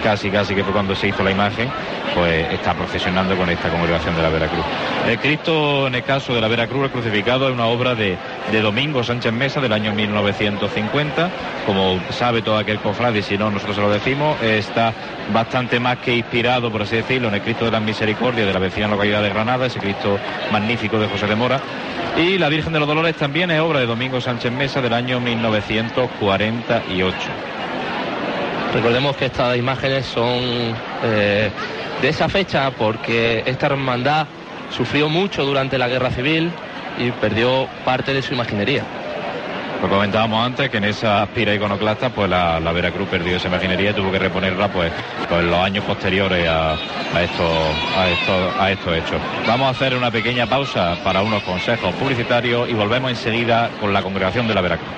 casi 0.04 0.30
casi 0.30 0.54
que 0.54 0.62
fue 0.62 0.74
cuando 0.74 0.94
se 0.94 1.08
hizo 1.08 1.24
la 1.24 1.30
imagen, 1.30 1.70
pues 2.14 2.52
está 2.52 2.74
procesionando 2.74 3.34
con 3.38 3.48
esta 3.48 3.70
congregación 3.70 4.14
de 4.14 4.22
la 4.22 4.28
Veracruz. 4.28 4.62
El 5.08 5.18
Cristo, 5.18 5.86
en 5.86 5.94
el 5.94 6.04
caso 6.04 6.34
de 6.34 6.42
la 6.42 6.48
Veracruz, 6.48 6.84
el 6.84 6.90
crucificado 6.90 7.48
es 7.48 7.54
una 7.54 7.64
obra 7.64 7.94
de, 7.94 8.18
de 8.52 8.60
Domingo 8.60 9.02
Sánchez 9.02 9.32
Mesa 9.32 9.62
del 9.62 9.72
año 9.72 9.94
1950. 9.94 11.30
Como 11.64 11.98
sabe 12.10 12.42
todo 12.42 12.58
aquel 12.58 12.80
cofrade, 12.80 13.22
si 13.22 13.38
no, 13.38 13.50
nosotros 13.50 13.76
se 13.76 13.82
lo 13.82 13.90
decimos, 13.90 14.38
está 14.42 14.92
bastante 15.32 15.80
más 15.80 15.96
que 15.98 16.14
inspirado, 16.14 16.70
por 16.70 16.82
así 16.82 16.96
decirlo, 16.96 17.28
en 17.28 17.34
el 17.36 17.40
Cristo 17.40 17.64
de 17.64 17.70
la 17.70 17.80
Misericordia 17.80 18.44
de 18.44 18.52
la 18.52 18.58
vecina 18.58 18.88
localidad 18.88 19.22
de 19.22 19.30
Granada, 19.30 19.64
ese 19.64 19.78
Cristo 19.80 20.18
magnífico 20.52 20.98
de 20.98 21.08
José 21.08 21.26
de 21.26 21.34
Mora. 21.34 21.62
Y 22.18 22.36
la 22.36 22.50
Virgen 22.50 22.74
de 22.74 22.78
los 22.78 22.86
Dolores 22.86 23.16
también 23.16 23.50
es 23.50 23.60
obra 23.60 23.80
de 23.80 23.86
Domingo 23.86 24.20
Sánchez 24.20 24.52
Mesa 24.52 24.82
del 24.82 24.92
año 24.92 25.18
1948. 25.18 27.16
Recordemos 28.74 29.16
que 29.16 29.26
estas 29.26 29.56
imágenes 29.56 30.04
son 30.04 30.74
eh, 31.04 31.48
de 32.02 32.08
esa 32.08 32.28
fecha 32.28 32.72
porque 32.72 33.44
esta 33.46 33.66
hermandad 33.66 34.26
sufrió 34.70 35.08
mucho 35.08 35.44
durante 35.44 35.78
la 35.78 35.86
guerra 35.86 36.10
civil 36.10 36.50
y 36.98 37.12
perdió 37.12 37.68
parte 37.84 38.12
de 38.12 38.20
su 38.20 38.34
imaginería. 38.34 38.82
Lo 39.80 39.88
comentábamos 39.88 40.44
antes 40.44 40.70
que 40.70 40.78
en 40.78 40.84
esa 40.84 41.22
aspira 41.22 41.54
iconoclasta 41.54 42.08
pues 42.10 42.28
la, 42.28 42.58
la 42.58 42.72
Veracruz 42.72 43.06
perdió 43.08 43.36
esa 43.36 43.46
imaginería 43.46 43.90
y 43.90 43.94
tuvo 43.94 44.10
que 44.10 44.18
reponerla 44.18 44.66
pues, 44.68 44.90
pues 45.28 45.40
en 45.40 45.50
los 45.50 45.60
años 45.60 45.84
posteriores 45.84 46.48
a, 46.48 46.72
estos, 47.22 47.50
a, 47.96 48.08
estos, 48.08 48.60
a 48.60 48.70
estos 48.72 48.96
hechos. 48.96 49.20
Vamos 49.46 49.68
a 49.68 49.70
hacer 49.70 49.94
una 49.94 50.10
pequeña 50.10 50.46
pausa 50.46 50.96
para 51.04 51.22
unos 51.22 51.44
consejos 51.44 51.94
publicitarios 51.94 52.68
y 52.68 52.72
volvemos 52.72 53.10
enseguida 53.10 53.70
con 53.80 53.92
la 53.92 54.02
congregación 54.02 54.48
de 54.48 54.54
la 54.54 54.62
Veracruz. 54.62 54.88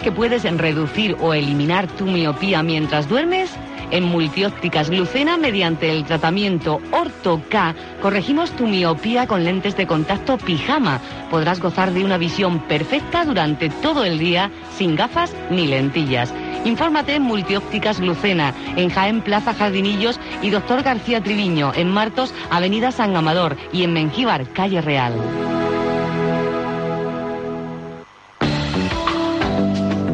¿Sabes 0.00 0.12
que 0.14 0.18
puedes 0.18 0.56
reducir 0.56 1.14
o 1.20 1.34
eliminar 1.34 1.86
tu 1.86 2.06
miopía 2.06 2.62
mientras 2.62 3.06
duermes? 3.06 3.54
En 3.90 4.04
Multiópticas 4.04 4.88
Glucena, 4.88 5.36
mediante 5.36 5.90
el 5.90 6.06
tratamiento 6.06 6.80
Orto-K, 6.90 7.74
corregimos 8.00 8.50
tu 8.52 8.66
miopía 8.66 9.26
con 9.26 9.44
lentes 9.44 9.76
de 9.76 9.86
contacto 9.86 10.38
pijama. 10.38 11.02
Podrás 11.30 11.60
gozar 11.60 11.92
de 11.92 12.02
una 12.02 12.16
visión 12.16 12.60
perfecta 12.60 13.26
durante 13.26 13.68
todo 13.68 14.06
el 14.06 14.18
día, 14.18 14.50
sin 14.74 14.96
gafas 14.96 15.34
ni 15.50 15.66
lentillas. 15.66 16.32
Infórmate 16.64 17.16
en 17.16 17.22
Multiópticas 17.22 18.00
Glucena, 18.00 18.54
en 18.76 18.88
Jaén 18.88 19.20
Plaza 19.20 19.52
Jardinillos 19.52 20.18
y 20.40 20.48
Doctor 20.48 20.82
García 20.82 21.22
Triviño, 21.22 21.72
en 21.74 21.90
Martos, 21.90 22.32
Avenida 22.48 22.90
San 22.90 23.14
Amador 23.14 23.54
y 23.70 23.82
en 23.82 23.92
Mengíbar, 23.92 24.48
Calle 24.54 24.80
Real. 24.80 25.12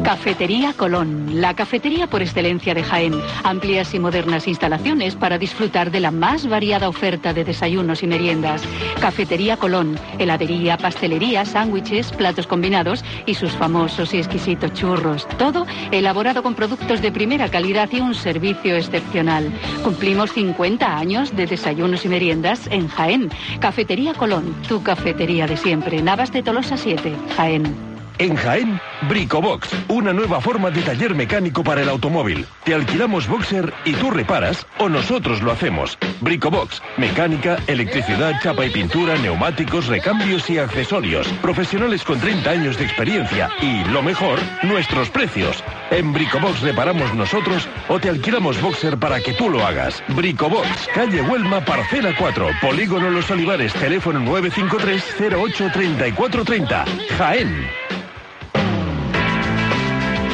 Cafetería 0.07 0.71
Colón, 0.71 1.41
la 1.41 1.53
cafetería 1.53 2.07
por 2.07 2.21
excelencia 2.21 2.73
de 2.73 2.81
Jaén. 2.81 3.13
Amplias 3.43 3.93
y 3.93 3.99
modernas 3.99 4.47
instalaciones 4.47 5.17
para 5.17 5.37
disfrutar 5.37 5.91
de 5.91 5.99
la 5.99 6.11
más 6.11 6.47
variada 6.47 6.87
oferta 6.87 7.33
de 7.33 7.43
desayunos 7.43 8.03
y 8.03 8.07
meriendas. 8.07 8.63
Cafetería 9.01 9.57
Colón, 9.57 9.99
heladería, 10.17 10.77
pastelería, 10.77 11.43
sándwiches, 11.43 12.13
platos 12.13 12.47
combinados 12.47 13.03
y 13.25 13.33
sus 13.33 13.51
famosos 13.51 14.13
y 14.13 14.19
exquisitos 14.19 14.71
churros. 14.71 15.27
Todo 15.37 15.67
elaborado 15.91 16.41
con 16.41 16.55
productos 16.55 17.01
de 17.01 17.11
primera 17.11 17.49
calidad 17.49 17.89
y 17.91 17.99
un 17.99 18.15
servicio 18.15 18.77
excepcional. 18.77 19.51
Cumplimos 19.83 20.31
50 20.31 20.97
años 20.97 21.35
de 21.35 21.47
desayunos 21.47 22.05
y 22.05 22.07
meriendas 22.07 22.67
en 22.71 22.87
Jaén. 22.87 23.29
Cafetería 23.59 24.13
Colón, 24.13 24.55
tu 24.69 24.81
cafetería 24.81 25.47
de 25.47 25.57
siempre. 25.57 26.01
Navas 26.01 26.31
de 26.31 26.43
Tolosa 26.43 26.77
7, 26.77 27.13
Jaén. 27.35 27.86
En 28.19 28.35
Jaén, 28.35 28.81
Bricobox, 29.07 29.69
una 29.89 30.11
nueva 30.11 30.41
forma 30.41 30.71
de 30.71 30.81
taller 30.81 31.13
mecánico 31.13 31.63
para 31.63 31.83
el 31.83 31.89
automóvil. 31.89 32.47
Te 32.63 32.73
alquilamos 32.73 33.27
boxer 33.27 33.71
y 33.85 33.93
tú 33.93 34.09
reparas 34.09 34.65
o 34.79 34.89
nosotros 34.89 35.43
lo 35.43 35.51
hacemos. 35.51 35.99
Bricobox, 36.21 36.81
mecánica, 36.97 37.57
electricidad, 37.67 38.33
chapa 38.41 38.65
y 38.65 38.71
pintura, 38.71 39.15
neumáticos, 39.17 39.85
recambios 39.85 40.49
y 40.49 40.57
accesorios. 40.57 41.27
Profesionales 41.43 42.03
con 42.03 42.19
30 42.19 42.49
años 42.49 42.77
de 42.79 42.85
experiencia 42.85 43.49
y, 43.61 43.83
lo 43.91 44.01
mejor, 44.01 44.39
nuestros 44.63 45.11
precios. 45.11 45.63
En 45.91 46.11
Bricobox 46.11 46.61
reparamos 46.61 47.13
nosotros 47.13 47.67
o 47.87 47.99
te 47.99 48.09
alquilamos 48.09 48.59
boxer 48.59 48.97
para 48.97 49.19
que 49.19 49.33
tú 49.33 49.47
lo 49.47 49.63
hagas. 49.63 50.03
Bricobox, 50.07 50.87
calle 50.93 51.21
Huelma, 51.21 51.63
parcela 51.63 52.15
4, 52.17 52.49
Polígono 52.61 53.11
Los 53.11 53.29
Olivares, 53.29 53.73
teléfono 53.73 54.19
953 54.19 55.35
08 55.37 55.69
3430. 55.71 56.85
Jaén. 57.15 57.86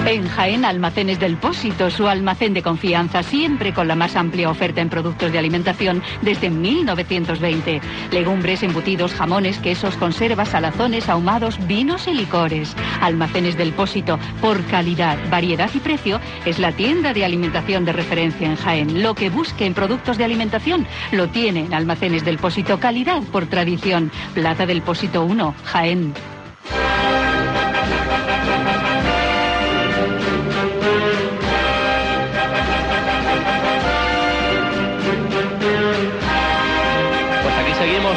En 0.05 0.27
Jaén 0.27 0.65
Almacenes 0.65 1.17
del 1.17 1.37
Pósito, 1.37 1.89
su 1.89 2.09
almacén 2.09 2.53
de 2.53 2.61
confianza, 2.61 3.23
siempre 3.23 3.73
con 3.73 3.87
la 3.87 3.95
más 3.95 4.17
amplia 4.17 4.49
oferta 4.49 4.81
en 4.81 4.89
productos 4.89 5.31
de 5.31 5.39
alimentación 5.39 6.03
desde 6.21 6.49
1920. 6.49 7.79
Legumbres, 8.11 8.63
embutidos, 8.63 9.13
jamones, 9.13 9.59
quesos, 9.59 9.95
conservas, 9.95 10.49
salazones, 10.49 11.07
ahumados, 11.07 11.57
vinos 11.67 12.07
y 12.09 12.13
licores. 12.13 12.75
Almacenes 12.99 13.55
del 13.55 13.71
Pósito, 13.71 14.19
por 14.41 14.65
calidad, 14.65 15.17
variedad 15.31 15.69
y 15.73 15.79
precio, 15.79 16.19
es 16.45 16.59
la 16.59 16.73
tienda 16.73 17.13
de 17.13 17.23
alimentación 17.23 17.85
de 17.85 17.93
referencia 17.93 18.45
en 18.45 18.57
Jaén. 18.57 19.01
Lo 19.01 19.15
que 19.15 19.29
busque 19.29 19.65
en 19.65 19.73
productos 19.73 20.17
de 20.17 20.25
alimentación 20.25 20.85
lo 21.13 21.29
tiene 21.29 21.61
en 21.61 21.73
Almacenes 21.73 22.25
del 22.25 22.39
Pósito, 22.39 22.77
calidad 22.77 23.21
por 23.31 23.45
tradición. 23.45 24.11
Plaza 24.33 24.65
del 24.65 24.81
Pósito 24.81 25.23
1, 25.23 25.55
Jaén. 25.63 26.13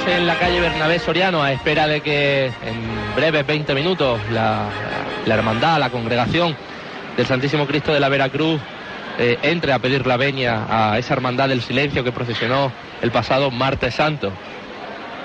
En 0.09 0.27
la 0.27 0.37
calle 0.37 0.61
Bernabé 0.61 0.99
Soriano 0.99 1.43
a 1.43 1.53
espera 1.53 1.87
de 1.87 2.01
que 2.01 2.47
en 2.47 3.15
breves 3.17 3.47
20 3.47 3.75
minutos 3.75 4.21
la, 4.31 4.69
la 5.25 5.35
hermandad, 5.35 5.79
la 5.79 5.91
congregación 5.91 6.57
del 7.17 7.27
Santísimo 7.27 7.67
Cristo 7.67 7.93
de 7.93 7.99
la 7.99 8.09
Veracruz 8.09 8.61
eh, 9.19 9.39
entre 9.43 9.73
a 9.73 9.79
pedir 9.79 10.07
la 10.07 10.17
venia 10.17 10.67
a 10.69 10.99
esa 10.99 11.15
hermandad 11.15 11.49
del 11.49 11.61
silencio 11.61 12.05
que 12.05 12.13
procesionó 12.13 12.71
el 13.03 13.11
pasado 13.11 13.51
martes 13.51 13.95
santo. 13.95 14.33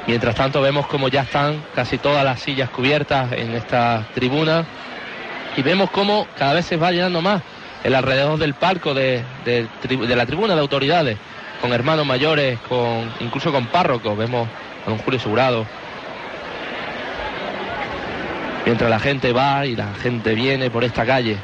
Mientras 0.08 0.36
tanto 0.36 0.62
vemos 0.62 0.88
como 0.88 1.10
ya 1.10 1.22
están 1.22 1.64
casi 1.76 1.98
todas 1.98 2.26
las 2.26 2.40
sillas 2.40 2.70
cubiertas 2.70 3.32
en 3.34 3.54
esta 3.54 4.08
tribuna 4.16 4.66
y 5.56 5.62
vemos 5.62 5.92
cómo 5.92 6.28
cada 6.38 6.54
vez 6.54 6.66
se 6.66 6.78
va 6.78 6.92
llenando 6.92 7.22
más 7.22 7.42
el 7.84 7.94
alrededor 7.94 8.40
del 8.40 8.56
palco 8.56 8.94
de, 8.94 9.24
de 9.46 9.68
de 9.84 10.16
la 10.16 10.26
tribuna 10.26 10.56
de 10.56 10.62
autoridades, 10.62 11.18
con 11.62 11.72
hermanos 11.72 12.06
mayores, 12.06 12.60
con 12.68 13.12
incluso 13.20 13.52
con 13.52 13.68
párrocos, 13.68 14.18
vemos 14.18 14.48
a 14.86 14.90
don 14.90 15.00
Julio 15.00 15.20
Segurado. 15.20 15.66
Mientras 18.66 18.90
la 18.90 19.00
gente 19.00 19.34
va 19.34 19.66
y 19.66 19.76
la 19.76 19.94
gente 19.96 20.36
viene 20.36 20.70
por 20.70 20.84
esta 20.84 21.06
calle. 21.06 21.38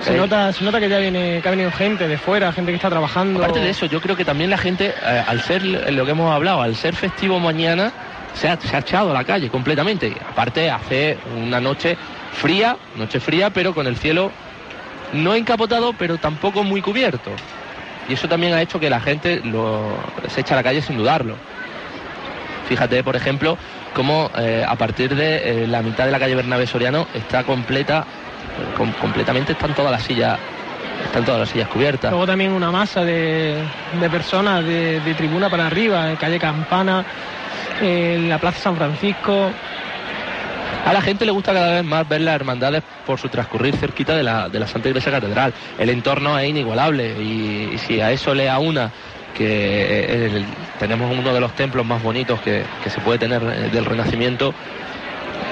Se 0.00 0.16
nota, 0.16 0.52
se 0.52 0.64
nota 0.64 0.80
que 0.80 0.88
ya 0.88 0.98
viene, 0.98 1.40
que 1.40 1.46
ha 1.48 1.52
venido 1.52 1.70
gente 1.70 2.08
de 2.08 2.18
fuera, 2.18 2.52
gente 2.52 2.72
que 2.72 2.76
está 2.76 2.90
trabajando. 2.90 3.38
Aparte 3.38 3.60
de 3.60 3.70
eso, 3.70 3.86
yo 3.86 4.00
creo 4.00 4.16
que 4.16 4.24
también 4.24 4.50
la 4.50 4.58
gente, 4.58 4.88
eh, 4.88 5.24
al 5.26 5.40
ser 5.42 5.64
lo 5.64 6.04
que 6.04 6.10
hemos 6.10 6.34
hablado, 6.34 6.60
al 6.60 6.74
ser 6.74 6.96
festivo 6.96 7.38
mañana, 7.38 7.92
se 8.34 8.48
ha, 8.48 8.60
se 8.60 8.74
ha 8.74 8.80
echado 8.80 9.12
a 9.12 9.14
la 9.14 9.22
calle 9.22 9.48
completamente. 9.48 10.12
Aparte, 10.28 10.68
hace 10.68 11.18
una 11.36 11.60
noche 11.60 11.96
fría, 12.32 12.76
noche 12.96 13.20
fría, 13.20 13.50
pero 13.50 13.74
con 13.74 13.86
el 13.86 13.96
cielo 13.96 14.32
no 15.12 15.34
encapotado, 15.34 15.92
pero 15.92 16.18
tampoco 16.18 16.64
muy 16.64 16.82
cubierto. 16.82 17.30
Y 18.08 18.14
eso 18.14 18.28
también 18.28 18.54
ha 18.54 18.62
hecho 18.62 18.80
que 18.80 18.90
la 18.90 19.00
gente 19.00 19.40
lo, 19.44 19.96
se 20.28 20.40
eche 20.40 20.52
a 20.54 20.56
la 20.56 20.62
calle 20.64 20.82
sin 20.82 20.96
dudarlo. 20.96 21.36
Fíjate, 22.72 23.04
por 23.04 23.14
ejemplo, 23.16 23.58
cómo 23.94 24.30
eh, 24.38 24.64
a 24.66 24.74
partir 24.76 25.14
de 25.14 25.64
eh, 25.64 25.66
la 25.66 25.82
mitad 25.82 26.06
de 26.06 26.10
la 26.10 26.18
calle 26.18 26.34
Bernabé 26.34 26.66
Soriano 26.66 27.06
está 27.12 27.44
completa, 27.44 28.06
com- 28.78 28.94
completamente 28.98 29.52
están 29.52 29.74
todas 29.74 29.92
las 29.92 30.02
sillas, 30.04 30.38
están 31.04 31.22
todas 31.26 31.40
las 31.40 31.50
sillas 31.50 31.68
cubiertas. 31.68 32.10
Luego 32.10 32.26
también 32.26 32.50
una 32.52 32.70
masa 32.70 33.04
de, 33.04 33.62
de 34.00 34.08
personas 34.08 34.64
de, 34.64 35.00
de 35.00 35.14
tribuna 35.14 35.50
para 35.50 35.66
arriba, 35.66 36.08
en 36.08 36.16
calle 36.16 36.38
Campana, 36.38 37.04
en 37.82 38.30
la 38.30 38.38
Plaza 38.38 38.58
San 38.60 38.76
Francisco. 38.78 39.50
A 40.86 40.92
la 40.94 41.02
gente 41.02 41.26
le 41.26 41.32
gusta 41.32 41.52
cada 41.52 41.74
vez 41.74 41.84
más 41.84 42.08
ver 42.08 42.22
las 42.22 42.36
hermandades 42.36 42.82
por 43.06 43.18
su 43.18 43.28
transcurrir 43.28 43.76
cerquita 43.76 44.16
de 44.16 44.22
la, 44.22 44.48
de 44.48 44.58
la 44.58 44.66
Santa 44.66 44.88
Iglesia 44.88 45.12
Catedral. 45.12 45.52
El 45.78 45.90
entorno 45.90 46.38
es 46.38 46.48
inigualable 46.48 47.22
y, 47.22 47.72
y 47.74 47.78
si 47.78 48.00
a 48.00 48.10
eso 48.12 48.34
le 48.34 48.50
una 48.56 48.90
que 49.32 49.46
eh, 50.08 50.44
tenemos 50.78 51.16
uno 51.16 51.32
de 51.32 51.40
los 51.40 51.54
templos 51.54 51.84
más 51.84 52.02
bonitos 52.02 52.40
que, 52.40 52.64
que 52.82 52.90
se 52.90 53.00
puede 53.00 53.18
tener 53.18 53.42
eh, 53.42 53.70
del 53.70 53.84
Renacimiento, 53.84 54.54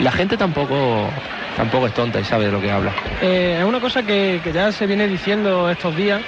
la 0.01 0.13
gente 0.13 0.37
tampoco, 0.37 1.09
tampoco 1.57 1.87
es 1.87 1.95
tonta 1.95 2.21
y 2.21 2.25
sabe 2.25 2.47
de 2.47 2.53
lo 2.53 2.61
que 2.61 2.71
habla. 2.71 2.93
Eh, 3.21 3.59
es 3.59 3.65
una 3.65 3.81
cosa 3.81 4.03
que, 4.03 4.41
que 4.43 4.53
ya 4.53 4.73
se 4.73 4.87
viene 4.87 5.07
diciendo 5.09 5.71
estos 5.71 5.95
días 5.97 6.23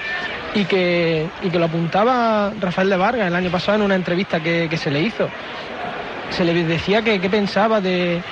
y 0.54 0.64
que, 0.64 1.26
y 1.42 1.50
que 1.50 1.58
lo 1.58 1.66
apuntaba 1.66 2.52
Rafael 2.60 2.90
de 2.90 2.96
Vargas 2.96 3.26
el 3.26 3.34
año 3.34 3.50
pasado 3.50 3.76
en 3.76 3.82
una 3.82 3.94
entrevista 3.94 4.40
que, 4.40 4.68
que 4.68 4.76
se 4.76 4.90
le 4.90 5.00
hizo. 5.00 5.28
Se 6.30 6.44
le 6.44 6.54
decía 6.64 7.02
que, 7.02 7.20
que 7.20 7.30
pensaba 7.30 7.80
de, 7.80 8.22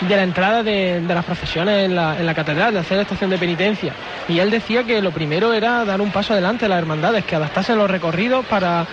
de 0.00 0.16
la 0.16 0.22
entrada 0.22 0.62
de, 0.62 1.00
de 1.00 1.14
las 1.14 1.24
procesiones 1.24 1.84
en 1.86 1.94
la, 1.94 2.18
en 2.18 2.26
la 2.26 2.34
catedral, 2.34 2.72
de 2.74 2.80
hacer 2.80 2.96
la 2.96 3.02
estación 3.04 3.30
de 3.30 3.38
penitencia. 3.38 3.92
Y 4.28 4.38
él 4.38 4.50
decía 4.50 4.84
que 4.84 5.00
lo 5.00 5.10
primero 5.12 5.52
era 5.52 5.84
dar 5.84 6.00
un 6.00 6.10
paso 6.10 6.32
adelante 6.32 6.64
a 6.66 6.68
las 6.68 6.78
hermandades, 6.78 7.24
que 7.24 7.36
adaptasen 7.36 7.78
los 7.78 7.90
recorridos 7.90 8.44
para, 8.46 8.86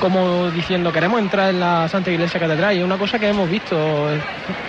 como 0.00 0.50
diciendo, 0.50 0.92
queremos 0.92 1.20
entrar 1.20 1.50
en 1.50 1.60
la 1.60 1.88
Santa 1.88 2.10
Iglesia 2.10 2.40
Catedral. 2.40 2.74
Y 2.76 2.80
es 2.80 2.84
una 2.84 2.98
cosa 2.98 3.18
que 3.18 3.28
hemos 3.28 3.48
visto 3.48 3.76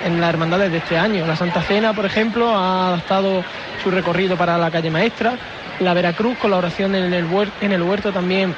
en 0.06 0.22
las 0.22 0.30
hermandades 0.30 0.72
de 0.72 0.78
este 0.78 0.98
año. 0.98 1.26
La 1.26 1.36
Santa 1.36 1.62
Cena, 1.62 1.94
por 1.94 2.06
ejemplo, 2.06 2.56
ha 2.56 2.90
adaptado 2.90 3.44
su 3.84 3.92
recorrido 3.92 4.38
para 4.38 4.58
la 4.58 4.72
calle 4.72 4.92
Maestra. 4.92 5.34
La 5.80 5.94
Veracruz, 5.94 6.38
con 6.38 6.52
la 6.52 6.58
oración 6.58 6.94
en 6.96 7.14
el, 7.14 7.26
huer- 7.30 7.52
en 7.62 7.72
el 7.72 7.82
huerto 7.82 8.12
también 8.12 8.54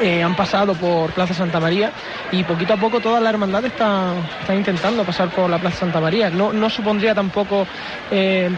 eh, 0.00 0.22
han 0.22 0.36
pasado 0.36 0.74
por 0.74 1.10
Plaza 1.12 1.34
Santa 1.34 1.58
María 1.58 1.92
y 2.30 2.44
poquito 2.44 2.74
a 2.74 2.76
poco 2.76 3.00
todas 3.00 3.22
las 3.22 3.32
hermandades 3.32 3.72
están, 3.72 4.16
están 4.40 4.56
intentando 4.56 5.04
pasar 5.04 5.30
por 5.30 5.48
la 5.48 5.58
Plaza 5.58 5.78
Santa 5.78 6.00
María. 6.00 6.30
No, 6.30 6.52
no 6.52 6.68
supondría 6.68 7.14
tampoco 7.14 7.66
eh, 8.10 8.50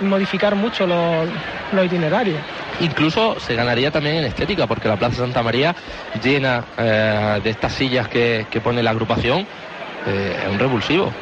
modificar 0.00 0.54
mucho 0.54 0.86
los, 0.86 1.28
itinerarios. 1.84 2.38
Incluso 2.80 3.38
se 3.40 3.54
ganaría 3.54 3.90
también 3.90 4.16
en 4.16 4.24
estética, 4.24 4.66
porque 4.66 4.88
la 4.88 4.96
Plaza 4.96 5.16
Santa 5.16 5.42
María, 5.42 5.74
llena 6.22 6.64
eh, 6.78 7.40
de 7.42 7.50
estas 7.50 7.72
sillas 7.72 8.08
que, 8.08 8.46
pone 8.62 8.82
la 8.82 8.90
agrupación, 8.90 9.46
es 10.06 10.48
un 10.50 10.58
revulsivo. 10.58 11.12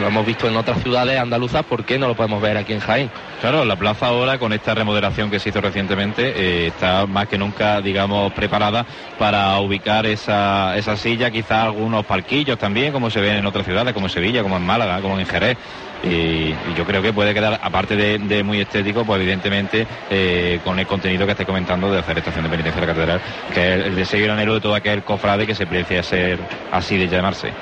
Lo 0.00 0.06
hemos 0.06 0.26
visto 0.26 0.46
en 0.48 0.56
otras 0.56 0.82
ciudades 0.82 1.18
andaluzas, 1.18 1.64
¿por 1.64 1.84
qué 1.84 1.98
no 1.98 2.06
lo 2.08 2.14
podemos 2.14 2.40
ver 2.40 2.56
aquí 2.56 2.72
en 2.72 2.80
Jaén? 2.80 3.10
Claro, 3.40 3.64
la 3.64 3.76
plaza 3.76 4.06
ahora 4.06 4.38
con 4.38 4.52
esta 4.52 4.74
remodelación 4.74 5.30
que 5.30 5.40
se 5.40 5.48
hizo 5.48 5.60
recientemente 5.60 6.32
eh, 6.36 6.66
está 6.68 7.06
más 7.06 7.26
que 7.26 7.38
nunca, 7.38 7.80
digamos, 7.80 8.32
preparada 8.32 8.86
para 9.18 9.58
ubicar 9.60 10.06
esa, 10.06 10.76
esa 10.76 10.96
silla, 10.96 11.30
quizás 11.30 11.64
algunos 11.64 12.06
parquillos 12.06 12.58
también, 12.58 12.92
como 12.92 13.10
se 13.10 13.20
ven 13.20 13.36
en 13.36 13.46
otras 13.46 13.64
ciudades, 13.64 13.92
como 13.94 14.06
en 14.06 14.10
Sevilla, 14.10 14.42
como 14.42 14.56
en 14.56 14.66
Málaga, 14.66 15.00
como 15.00 15.18
en 15.18 15.26
Jerez. 15.26 15.56
Y, 16.04 16.54
yo 16.76 16.84
creo 16.84 17.02
que 17.02 17.12
puede 17.12 17.32
quedar, 17.34 17.60
aparte 17.62 17.96
de, 17.96 18.42
muy 18.42 18.60
estético, 18.60 19.04
pues 19.04 19.20
evidentemente 19.20 19.86
eh, 20.10 20.60
con 20.64 20.78
el 20.78 20.86
contenido 20.86 21.26
que 21.26 21.32
estáis 21.32 21.46
comentando 21.46 21.90
de 21.90 21.98
hacer 21.98 22.18
estación 22.18 22.44
de 22.44 22.50
penitencia 22.50 22.80
de 22.80 22.86
la 22.86 22.92
catedral, 22.92 23.20
que 23.52 23.74
es 23.74 23.86
el 23.86 23.94
deseo 23.94 24.20
y 24.20 24.24
el 24.24 24.30
anhelo 24.30 24.54
de 24.54 24.60
todo 24.60 24.74
aquel 24.74 25.02
cofrade 25.02 25.46
que 25.46 25.54
se 25.54 25.66
precie 25.66 25.98
a 25.98 26.02
ser 26.02 26.38
así 26.72 26.96
de 26.96 27.08
llamarse. 27.08 27.52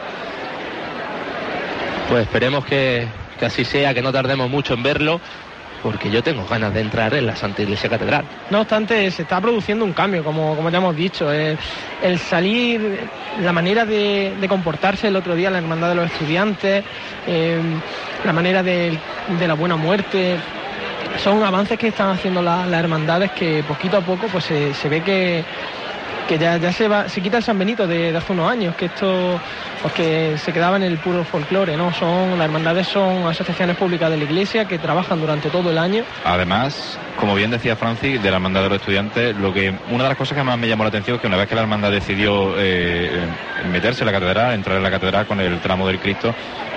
Pues 2.11 2.23
esperemos 2.23 2.65
que, 2.65 3.07
que 3.39 3.47
así 3.47 3.65
sea, 3.65 3.95
que 3.95 4.03
no 4.03 4.13
tardemos 4.13 4.51
mucho 4.51 4.75
en 4.75 4.83
verlo, 4.83 5.21
porque 5.83 6.11
yo 6.11 6.23
tengo 6.23 6.45
ganas 6.47 6.75
de 6.75 6.81
entrar 6.81 7.15
en 7.15 7.25
la 7.27 7.37
Santa 7.37 7.63
Iglesia 7.63 7.89
Catedral. 7.89 8.25
No 8.51 8.61
obstante, 8.63 9.09
se 9.13 9.23
está 9.23 9.41
produciendo 9.41 9.85
un 9.85 9.93
cambio, 9.93 10.25
como, 10.25 10.57
como 10.57 10.71
ya 10.71 10.79
hemos 10.79 10.97
dicho. 10.97 11.33
Eh, 11.33 11.57
el 12.03 12.19
salir, 12.19 13.09
la 13.41 13.53
manera 13.53 13.85
de, 13.87 14.35
de 14.41 14.49
comportarse 14.49 15.07
el 15.09 15.15
otro 15.17 15.37
día 15.37 15.51
la 15.51 15.59
Hermandad 15.59 15.91
de 15.91 15.95
los 15.95 16.07
Estudiantes, 16.13 16.85
eh, 17.29 17.61
la 18.25 18.33
manera 18.33 18.63
de, 18.65 18.99
de 19.39 19.49
la 19.49 19.55
buena 19.55 19.77
muerte, 19.77 20.37
son 21.23 21.43
avances 21.45 21.79
que 21.79 21.89
están 21.89 22.11
haciendo 22.11 22.43
la- 22.43 22.67
las 22.67 22.81
hermandades 22.81 23.31
que 23.33 23.63
poquito 23.67 23.97
a 23.99 24.01
poco 24.01 24.27
pues 24.27 24.45
se, 24.45 24.75
se 24.75 24.89
ve 24.89 25.03
que, 25.03 25.45
que 26.31 26.39
ya, 26.39 26.59
ya 26.59 26.73
se 26.73 26.87
va, 26.87 27.09
se 27.09 27.21
quita 27.21 27.39
el 27.39 27.43
San 27.43 27.59
Benito 27.59 27.89
de, 27.89 28.17
hace 28.17 28.33
unos 28.33 28.49
años, 28.49 28.77
que 28.77 28.85
esto 28.85 29.41
pues 29.83 29.93
que 29.95 30.39
se 30.39 30.53
quedaba 30.53 30.77
en 30.77 30.85
el 30.85 30.97
puro 30.99 31.25
folclore, 31.25 31.77
¿no? 31.77 31.93
Son, 31.93 32.39
las 32.39 32.45
hermandades 32.45 32.87
son 32.87 33.27
asociaciones 33.27 33.77
públicas 33.77 34.09
de 34.09 34.17
la 34.17 34.23
iglesia 34.23 34.65
que 34.67 34.79
trabajan 34.79 35.21
durante 35.21 35.51
todo 35.51 35.73
el 35.73 35.79
año 35.79 36.05
Además, 36.25 37.01
como 37.19 37.35
bien 37.35 37.51
decía 37.51 37.75
Francis, 37.75 38.23
de 38.23 38.31
la 38.31 38.37
hermandad 38.37 38.63
de 38.63 38.69
los 38.69 38.79
estudiantes, 38.79 39.35
lo 39.35 39.53
que 39.53 39.75
una 39.91 40.05
de 40.05 40.11
las 40.11 40.17
cosas 40.17 40.39
que 40.39 40.45
más 40.45 40.57
me 40.57 40.69
llamó 40.69 40.85
la 40.85 40.91
atención 40.91 41.17
es 41.17 41.21
que 41.21 41.27
una 41.27 41.37
vez 41.37 41.49
que 41.49 41.57
la 41.57 41.63
hermandad 41.63 41.91
decidió 41.91 42.55
eh, 42.57 43.27
meterse 43.69 44.03
en 44.03 44.07
la 44.07 44.13
catedral, 44.13 44.55
entrar 44.55 44.77
en 44.77 44.85
la 44.85 44.91
catedral 44.93 45.27
con 45.27 45.41
el 45.41 45.59
tramo 45.59 45.89
del 45.89 45.99
Cristo, 45.99 46.33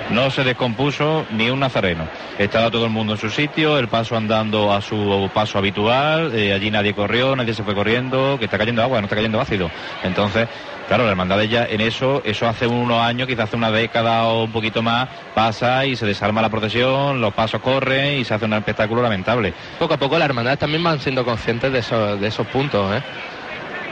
no 0.10 0.30
se 0.32 0.44
descompuso 0.44 1.26
ni 1.30 1.50
un 1.50 1.60
nazareno. 1.60 2.08
Estaba 2.38 2.70
todo 2.72 2.86
el 2.86 2.92
mundo 2.92 3.14
en 3.14 3.20
su 3.20 3.30
sitio, 3.30 3.78
el 3.78 3.88
paso 3.88 4.16
andando 4.16 4.72
a 4.74 4.82
su 4.82 5.30
paso 5.34 5.58
habitual, 5.58 6.34
eh, 6.36 6.54
allí 6.54 6.70
nadie 6.72 6.94
corrió, 6.94 7.36
nadie 7.36 7.54
se 7.54 7.64
fue 7.64 7.74
corriendo, 7.76 8.38
que 8.40 8.46
está 8.46 8.58
cayendo 8.58 8.82
agua, 8.82 9.00
no 9.00 9.06
está 9.06 9.16
cayendo 9.16 9.40
ácido. 9.40 9.70
Entonces, 10.04 10.48
claro, 10.88 11.04
la 11.06 11.12
hermandad 11.12 11.42
ya 11.44 11.66
en 11.66 11.82
eso, 11.82 12.22
eso 12.26 12.48
hace 12.48 12.68
unos 12.68 13.00
años, 13.00 13.28
quizás 13.28 13.46
hace 13.46 13.56
una 13.56 13.72
década 13.72 14.26
o 14.26 14.44
un 14.44 14.52
poquito 14.52 14.82
más, 14.82 15.10
pasa 15.34 15.86
y 15.86 15.96
se 15.96 16.06
desarma 16.06 16.42
la 16.42 16.50
procesión, 16.50 17.22
los 17.22 17.34
pasos 17.34 17.62
corren 17.62 18.20
y 18.20 18.26
se 18.26 18.34
hace 18.34 18.46
un 18.46 18.54
espectáculo 18.54 19.02
lamentable. 19.02 19.54
Poco 19.80 19.94
a 19.94 19.98
poco 19.98 20.18
las 20.18 20.26
hermandades 20.28 20.60
también 20.60 20.84
van 20.84 21.00
siendo 21.00 21.24
conscientes 21.26 21.72
de 21.72 21.80
esos, 21.80 22.20
de 22.20 22.28
esos 22.28 22.46
puntos, 22.48 22.96
¿eh? 22.96 23.02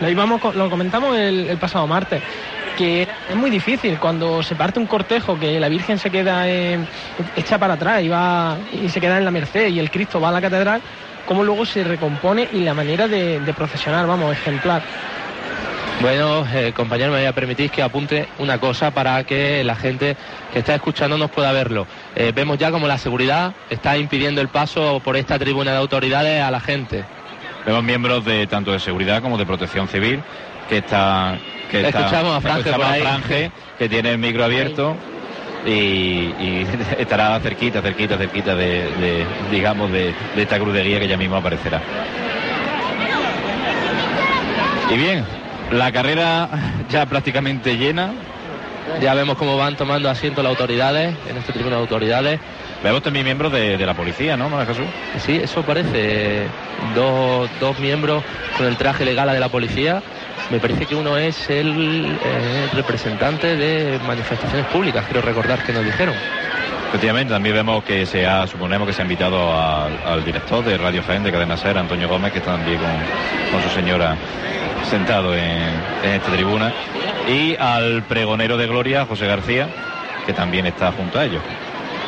Lo, 0.01 0.09
íbamos, 0.09 0.41
co- 0.41 0.51
lo 0.51 0.67
comentamos 0.69 1.15
el, 1.15 1.47
el 1.47 1.57
pasado 1.57 1.85
martes, 1.85 2.21
que 2.77 3.07
es 3.29 3.35
muy 3.35 3.49
difícil 3.49 3.97
cuando 3.99 4.43
se 4.43 4.55
parte 4.55 4.79
un 4.79 4.87
cortejo, 4.87 5.39
que 5.39 5.59
la 5.59 5.69
Virgen 5.69 5.97
se 5.97 6.09
queda 6.09 6.47
eh, 6.49 6.79
hecha 7.35 7.57
para 7.57 7.75
atrás 7.75 8.01
y, 8.03 8.09
va, 8.09 8.57
y 8.71 8.89
se 8.89 8.99
queda 8.99 9.17
en 9.17 9.25
la 9.25 9.31
Merced 9.31 9.67
y 9.67 9.79
el 9.79 9.91
Cristo 9.91 10.19
va 10.19 10.29
a 10.29 10.31
la 10.31 10.41
catedral, 10.41 10.81
cómo 11.25 11.43
luego 11.43 11.65
se 11.65 11.83
recompone 11.83 12.47
y 12.53 12.59
la 12.59 12.73
manera 12.73 13.07
de, 13.07 13.39
de 13.39 13.53
procesionar, 13.53 14.07
vamos, 14.07 14.31
ejemplar. 14.31 14.81
Bueno, 16.01 16.47
eh, 16.51 16.73
compañero, 16.75 17.11
me 17.11 17.19
voy 17.19 17.27
a 17.27 17.33
permitir 17.33 17.69
que 17.69 17.83
apunte 17.83 18.27
una 18.39 18.57
cosa 18.57 18.89
para 18.89 19.23
que 19.23 19.63
la 19.63 19.75
gente 19.75 20.17
que 20.51 20.57
está 20.57 20.73
escuchando 20.73 21.15
nos 21.15 21.29
pueda 21.29 21.51
verlo. 21.51 21.85
Eh, 22.15 22.31
vemos 22.33 22.57
ya 22.57 22.71
como 22.71 22.87
la 22.87 22.97
seguridad 22.97 23.53
está 23.69 23.97
impidiendo 23.99 24.41
el 24.41 24.47
paso 24.47 24.99
por 25.03 25.15
esta 25.15 25.37
tribuna 25.37 25.71
de 25.71 25.77
autoridades 25.77 26.41
a 26.41 26.49
la 26.49 26.59
gente. 26.59 27.05
Vemos 27.67 27.83
miembros 27.83 28.25
de 28.25 28.47
tanto 28.47 28.71
de 28.71 28.79
seguridad 28.79 29.21
como 29.21 29.37
de 29.37 29.45
protección 29.45 29.87
civil 29.87 30.23
que 30.67 30.79
está 30.79 31.37
que 31.71 31.81
está- 31.87 31.99
Escuchamos 31.99 32.37
a 32.37 32.41
Franje 32.41 32.69
escuchamos 32.69 33.51
que 33.79 33.89
tiene 33.89 34.11
el 34.11 34.17
micro 34.17 34.43
abierto 34.43 34.95
y, 35.65 35.69
y 35.71 36.67
estará 36.99 37.39
cerquita, 37.39 37.81
cerquita, 37.81 38.17
cerquita 38.17 38.55
de, 38.55 38.91
de, 38.99 39.25
digamos 39.51 39.91
de, 39.91 40.13
de 40.35 40.41
esta 40.41 40.59
cruz 40.59 40.73
de 40.73 40.83
guía 40.83 40.99
que 40.99 41.07
ya 41.07 41.17
mismo 41.17 41.35
aparecerá. 41.37 41.81
Y 44.89 44.97
bien, 44.97 45.23
la 45.71 45.91
carrera 45.91 46.49
ya 46.89 47.05
prácticamente 47.05 47.77
llena. 47.77 48.11
Ya 48.99 49.13
vemos 49.13 49.37
cómo 49.37 49.55
van 49.57 49.77
tomando 49.77 50.09
asiento 50.09 50.43
las 50.43 50.49
autoridades 50.49 51.15
en 51.29 51.37
esta 51.37 51.53
tribuna 51.53 51.77
de 51.77 51.81
autoridades. 51.83 52.39
Vemos 52.83 53.01
también 53.03 53.23
miembros 53.23 53.51
de, 53.53 53.77
de 53.77 53.85
la 53.85 53.93
policía, 53.93 54.35
¿no, 54.35 54.49
Manuel 54.49 54.67
Jesús? 54.67 54.85
Sí, 55.19 55.39
eso 55.41 55.61
parece. 55.61 56.47
Dos, 56.95 57.49
dos 57.59 57.79
miembros 57.79 58.23
con 58.57 58.65
el 58.65 58.75
traje 58.75 59.05
legal 59.05 59.31
de 59.31 59.39
la 59.39 59.49
policía. 59.49 60.01
Me 60.51 60.59
parece 60.59 60.85
que 60.85 60.95
uno 60.95 61.17
es 61.17 61.49
el 61.49 62.17
eh, 62.21 62.67
representante 62.73 63.55
de 63.55 63.97
manifestaciones 64.05 64.65
públicas, 64.67 65.05
quiero 65.05 65.21
recordar 65.21 65.63
que 65.63 65.71
nos 65.71 65.85
dijeron. 65.85 66.13
Efectivamente, 66.89 67.31
también 67.31 67.55
vemos 67.55 67.85
que 67.85 68.05
se 68.05 68.27
ha, 68.27 68.45
suponemos 68.45 68.85
que 68.85 68.93
se 68.93 69.01
ha 69.01 69.05
invitado 69.05 69.49
al, 69.57 69.97
al 70.05 70.25
director 70.25 70.61
de 70.65 70.77
Radio 70.77 71.01
Jaén 71.07 71.23
de 71.23 71.31
Cadena 71.31 71.55
Ser, 71.55 71.77
Antonio 71.77 72.09
Gómez, 72.09 72.33
que 72.33 72.39
está 72.39 72.57
también 72.57 72.79
con, 72.79 72.91
con 73.49 73.63
su 73.63 73.69
señora 73.73 74.17
sentado 74.89 75.33
en, 75.33 75.71
en 76.03 76.11
esta 76.15 76.29
tribuna, 76.33 76.73
y 77.29 77.55
al 77.55 78.03
pregonero 78.03 78.57
de 78.57 78.67
Gloria, 78.67 79.05
José 79.05 79.27
García, 79.27 79.69
que 80.25 80.33
también 80.33 80.65
está 80.65 80.91
junto 80.91 81.17
a 81.17 81.23
ellos. 81.23 81.41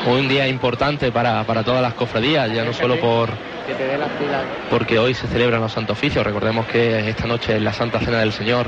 Un 0.05 0.27
día 0.27 0.49
importante 0.49 1.13
para, 1.13 1.45
para 1.45 1.63
todas 1.63 1.81
las 1.81 1.93
cofradías, 1.93 2.51
ya 2.51 2.65
no 2.65 2.73
solo 2.73 2.99
por 2.99 3.29
Que 3.67 3.73
te 3.75 3.85
dé 3.87 3.97
las 3.97 4.09
pilas. 4.11 4.43
porque 4.69 4.99
hoy 4.99 5.13
se 5.13 5.27
celebran 5.27 5.61
los 5.61 5.71
santos 5.71 5.97
oficios. 5.97 6.25
Recordemos 6.25 6.65
que 6.67 7.09
esta 7.09 7.25
noche 7.27 7.55
es 7.55 7.61
la 7.61 7.71
Santa 7.73 7.99
Cena 7.99 8.19
del 8.19 8.33
Señor, 8.33 8.67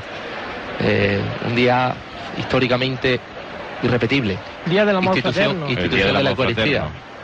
eh, 0.80 1.20
un 1.48 1.56
día 1.56 1.94
históricamente 2.38 3.20
irrepetible. 3.84 4.38
Día 4.66 4.86
del 4.86 4.96
amor 4.96 5.16
Institución, 5.18 5.70
institución 5.70 5.84
El 5.84 5.90
día 5.90 6.06
de 6.18 6.24
la 6.24 6.30
Eucaristía. 6.30 6.64
fraterno. 6.82 7.15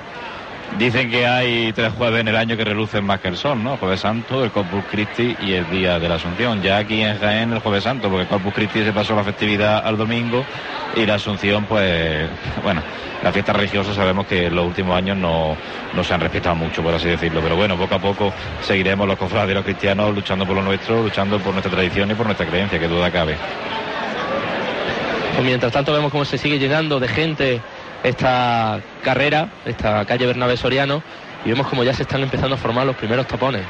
Dicen 0.78 1.12
que 1.12 1.28
hay 1.28 1.74
tres 1.74 1.94
jueves 1.94 2.22
en 2.22 2.30
el 2.30 2.36
año 2.36 2.58
que 2.58 2.64
relucen 2.64 3.06
más 3.06 3.20
que 3.20 3.28
el 3.28 3.38
sol, 3.38 3.62
¿no? 3.62 3.78
Jueves 3.78 4.00
Santo, 4.00 4.44
el 4.44 4.52
Corpus 4.52 4.84
Christi 4.90 5.36
y 5.42 5.54
el 5.54 5.70
Día 5.70 6.00
de 6.00 6.10
la 6.10 6.16
Asunción. 6.16 6.62
Ya 6.62 6.78
aquí 6.78 7.02
en 7.02 7.20
Jaén 7.20 7.52
el 7.52 7.60
Jueves 7.60 7.84
Santo, 7.84 8.10
porque 8.10 8.24
el 8.24 8.28
Corpus 8.28 8.54
Christi 8.54 8.84
se 8.84 8.94
pasó 8.94 9.16
la 9.16 9.24
festividad 9.24 9.86
al 9.86 9.98
domingo 9.98 10.44
y 10.96 11.06
la 11.06 11.16
Asunción, 11.16 11.66
pues, 11.66 12.28
bueno, 12.64 12.82
la 13.22 13.32
fiesta 13.32 13.54
religiosa 13.54 13.94
sabemos 13.94 14.26
que 14.26 14.50
los 14.50 14.66
últimos 14.66 14.96
años 14.96 15.18
no, 15.18 15.56
no 15.94 16.04
se 16.04 16.14
han 16.14 16.22
respetado 16.22 16.56
mucho, 16.56 16.82
por 16.82 16.94
así 16.94 17.10
decirlo. 17.10 17.42
Pero 17.42 17.56
bueno, 17.56 17.78
poco 17.78 17.96
a 17.96 18.00
poco 18.00 18.34
seguiremos 18.62 19.08
los 19.08 19.18
cofrades 19.18 19.52
y 19.52 19.54
los 19.54 19.64
cristianos 19.64 20.16
luchando 20.16 20.46
por 20.48 20.56
lo 20.56 20.64
nuestro, 20.64 21.04
luchando 21.04 21.38
por 21.40 21.54
nuestra 21.54 21.72
tradición 21.72 22.10
y 22.10 22.16
por 22.16 22.26
nuestra 22.26 22.48
creencia, 22.48 22.80
que 22.80 22.88
duda 22.88 23.12
cabe. 23.12 23.36
Pues 25.36 25.46
mientras 25.46 25.72
tanto 25.72 25.94
vemos 25.94 26.12
cómo 26.12 26.26
se 26.26 26.38
sigue 26.38 26.58
llenando 26.58 27.00
de 27.00 27.08
gente 27.08 27.62
esta 28.04 28.80
carrera, 29.04 29.50
esta 29.66 30.06
calle 30.06 30.26
Bernabé 30.26 30.58
Soriano, 30.58 31.04
y 31.46 31.50
vemos 31.50 31.68
como 31.68 31.84
ya 31.84 31.94
se 31.94 32.04
están 32.04 32.22
empezando 32.22 32.56
a 32.56 32.58
formar 32.58 32.86
los 32.86 32.96
primeros 32.96 33.28
tapones. 33.28 33.64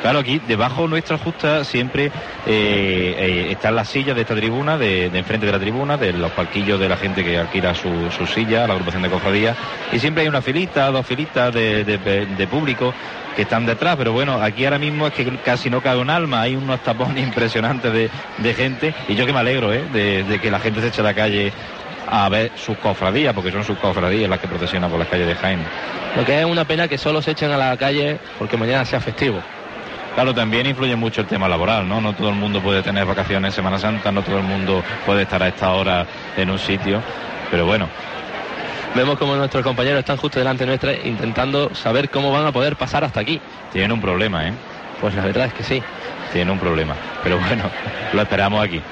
Claro, 0.00 0.20
aquí 0.20 0.40
debajo 0.46 0.86
nuestra 0.86 1.18
justa 1.18 1.64
siempre 1.64 2.06
eh, 2.06 2.10
eh, 2.46 3.46
están 3.50 3.74
las 3.74 3.88
sillas 3.88 4.14
de 4.14 4.22
esta 4.22 4.34
tribuna, 4.34 4.78
de, 4.78 5.06
enfrente 5.06 5.46
de 5.46 5.52
la 5.52 5.58
tribuna, 5.58 5.96
de 5.96 6.12
los 6.12 6.30
palquillos 6.32 6.78
de 6.78 6.88
la 6.88 6.96
gente 6.96 7.24
que 7.24 7.36
alquila 7.36 7.74
su, 7.74 8.10
su 8.16 8.26
silla, 8.26 8.66
la 8.66 8.74
agrupación 8.74 9.02
de 9.02 9.10
cofradías, 9.10 9.56
y 9.92 9.98
siempre 9.98 10.22
hay 10.22 10.28
una 10.28 10.40
filita, 10.40 10.90
dos 10.92 11.04
filitas 11.04 11.52
de, 11.52 11.84
de, 11.84 11.98
de, 11.98 12.46
público 12.46 12.94
que 13.34 13.42
están 13.42 13.66
detrás, 13.66 13.96
pero 13.96 14.12
bueno, 14.12 14.40
aquí 14.40 14.64
ahora 14.64 14.78
mismo 14.78 15.08
es 15.08 15.14
que 15.14 15.26
casi 15.44 15.68
no 15.68 15.80
cabe 15.80 16.00
un 16.00 16.10
alma, 16.10 16.42
hay 16.42 16.54
unos 16.54 16.80
tapones 16.80 17.22
impresionantes 17.26 17.92
de, 17.92 18.54
gente, 18.54 18.94
y 19.08 19.16
yo 19.16 19.26
que 19.26 19.32
me 19.32 19.40
alegro 19.40 19.72
¿eh? 19.72 19.82
de, 19.92 20.38
que 20.40 20.50
la 20.50 20.60
gente 20.60 20.80
se 20.80 20.88
eche 20.88 21.00
a 21.00 21.04
la 21.04 21.14
calle 21.14 21.52
a 22.10 22.28
ver 22.28 22.52
sus 22.56 22.76
cofradías, 22.78 23.34
porque 23.34 23.52
son 23.52 23.64
sus 23.64 23.78
cofradías 23.78 24.28
las 24.28 24.38
que 24.38 24.48
procesionan 24.48 24.90
por 24.90 24.98
las 24.98 25.08
calles 25.08 25.26
de 25.26 25.34
Jaén. 25.34 25.60
Lo 26.16 26.24
que 26.24 26.40
es 26.40 26.44
una 26.44 26.64
pena 26.64 26.88
que 26.88 26.98
solo 26.98 27.22
se 27.22 27.32
echen 27.32 27.50
a 27.50 27.56
la 27.56 27.76
calle 27.76 28.18
porque 28.38 28.56
mañana 28.56 28.84
sea 28.84 29.00
festivo. 29.00 29.40
Claro, 30.14 30.34
también 30.34 30.66
influye 30.66 30.96
mucho 30.96 31.20
el 31.20 31.26
tema 31.28 31.48
laboral, 31.48 31.88
¿no? 31.88 32.00
No 32.00 32.12
todo 32.12 32.30
el 32.30 32.34
mundo 32.34 32.60
puede 32.60 32.82
tener 32.82 33.06
vacaciones 33.06 33.52
en 33.52 33.56
Semana 33.56 33.78
Santa, 33.78 34.10
no 34.10 34.22
todo 34.22 34.38
el 34.38 34.42
mundo 34.42 34.82
puede 35.06 35.22
estar 35.22 35.40
a 35.42 35.48
esta 35.48 35.70
hora 35.72 36.06
en 36.36 36.50
un 36.50 36.58
sitio, 36.58 37.00
pero 37.50 37.66
bueno. 37.66 37.88
Vemos 38.96 39.18
como 39.18 39.36
nuestros 39.36 39.62
compañeros 39.62 40.00
están 40.00 40.16
justo 40.16 40.40
delante 40.40 40.66
nuestra 40.66 40.92
intentando 40.92 41.72
saber 41.74 42.08
cómo 42.08 42.32
van 42.32 42.46
a 42.46 42.52
poder 42.52 42.74
pasar 42.74 43.04
hasta 43.04 43.20
aquí. 43.20 43.40
Tienen 43.72 43.92
un 43.92 44.00
problema, 44.00 44.48
¿eh? 44.48 44.52
Pues 45.00 45.14
la 45.14 45.24
verdad 45.24 45.46
es 45.46 45.52
que 45.52 45.62
sí. 45.62 45.82
Tienen 46.32 46.50
un 46.50 46.58
problema, 46.58 46.94
pero 47.22 47.38
bueno, 47.38 47.64
lo 48.12 48.22
esperamos 48.22 48.64
aquí. 48.64 48.82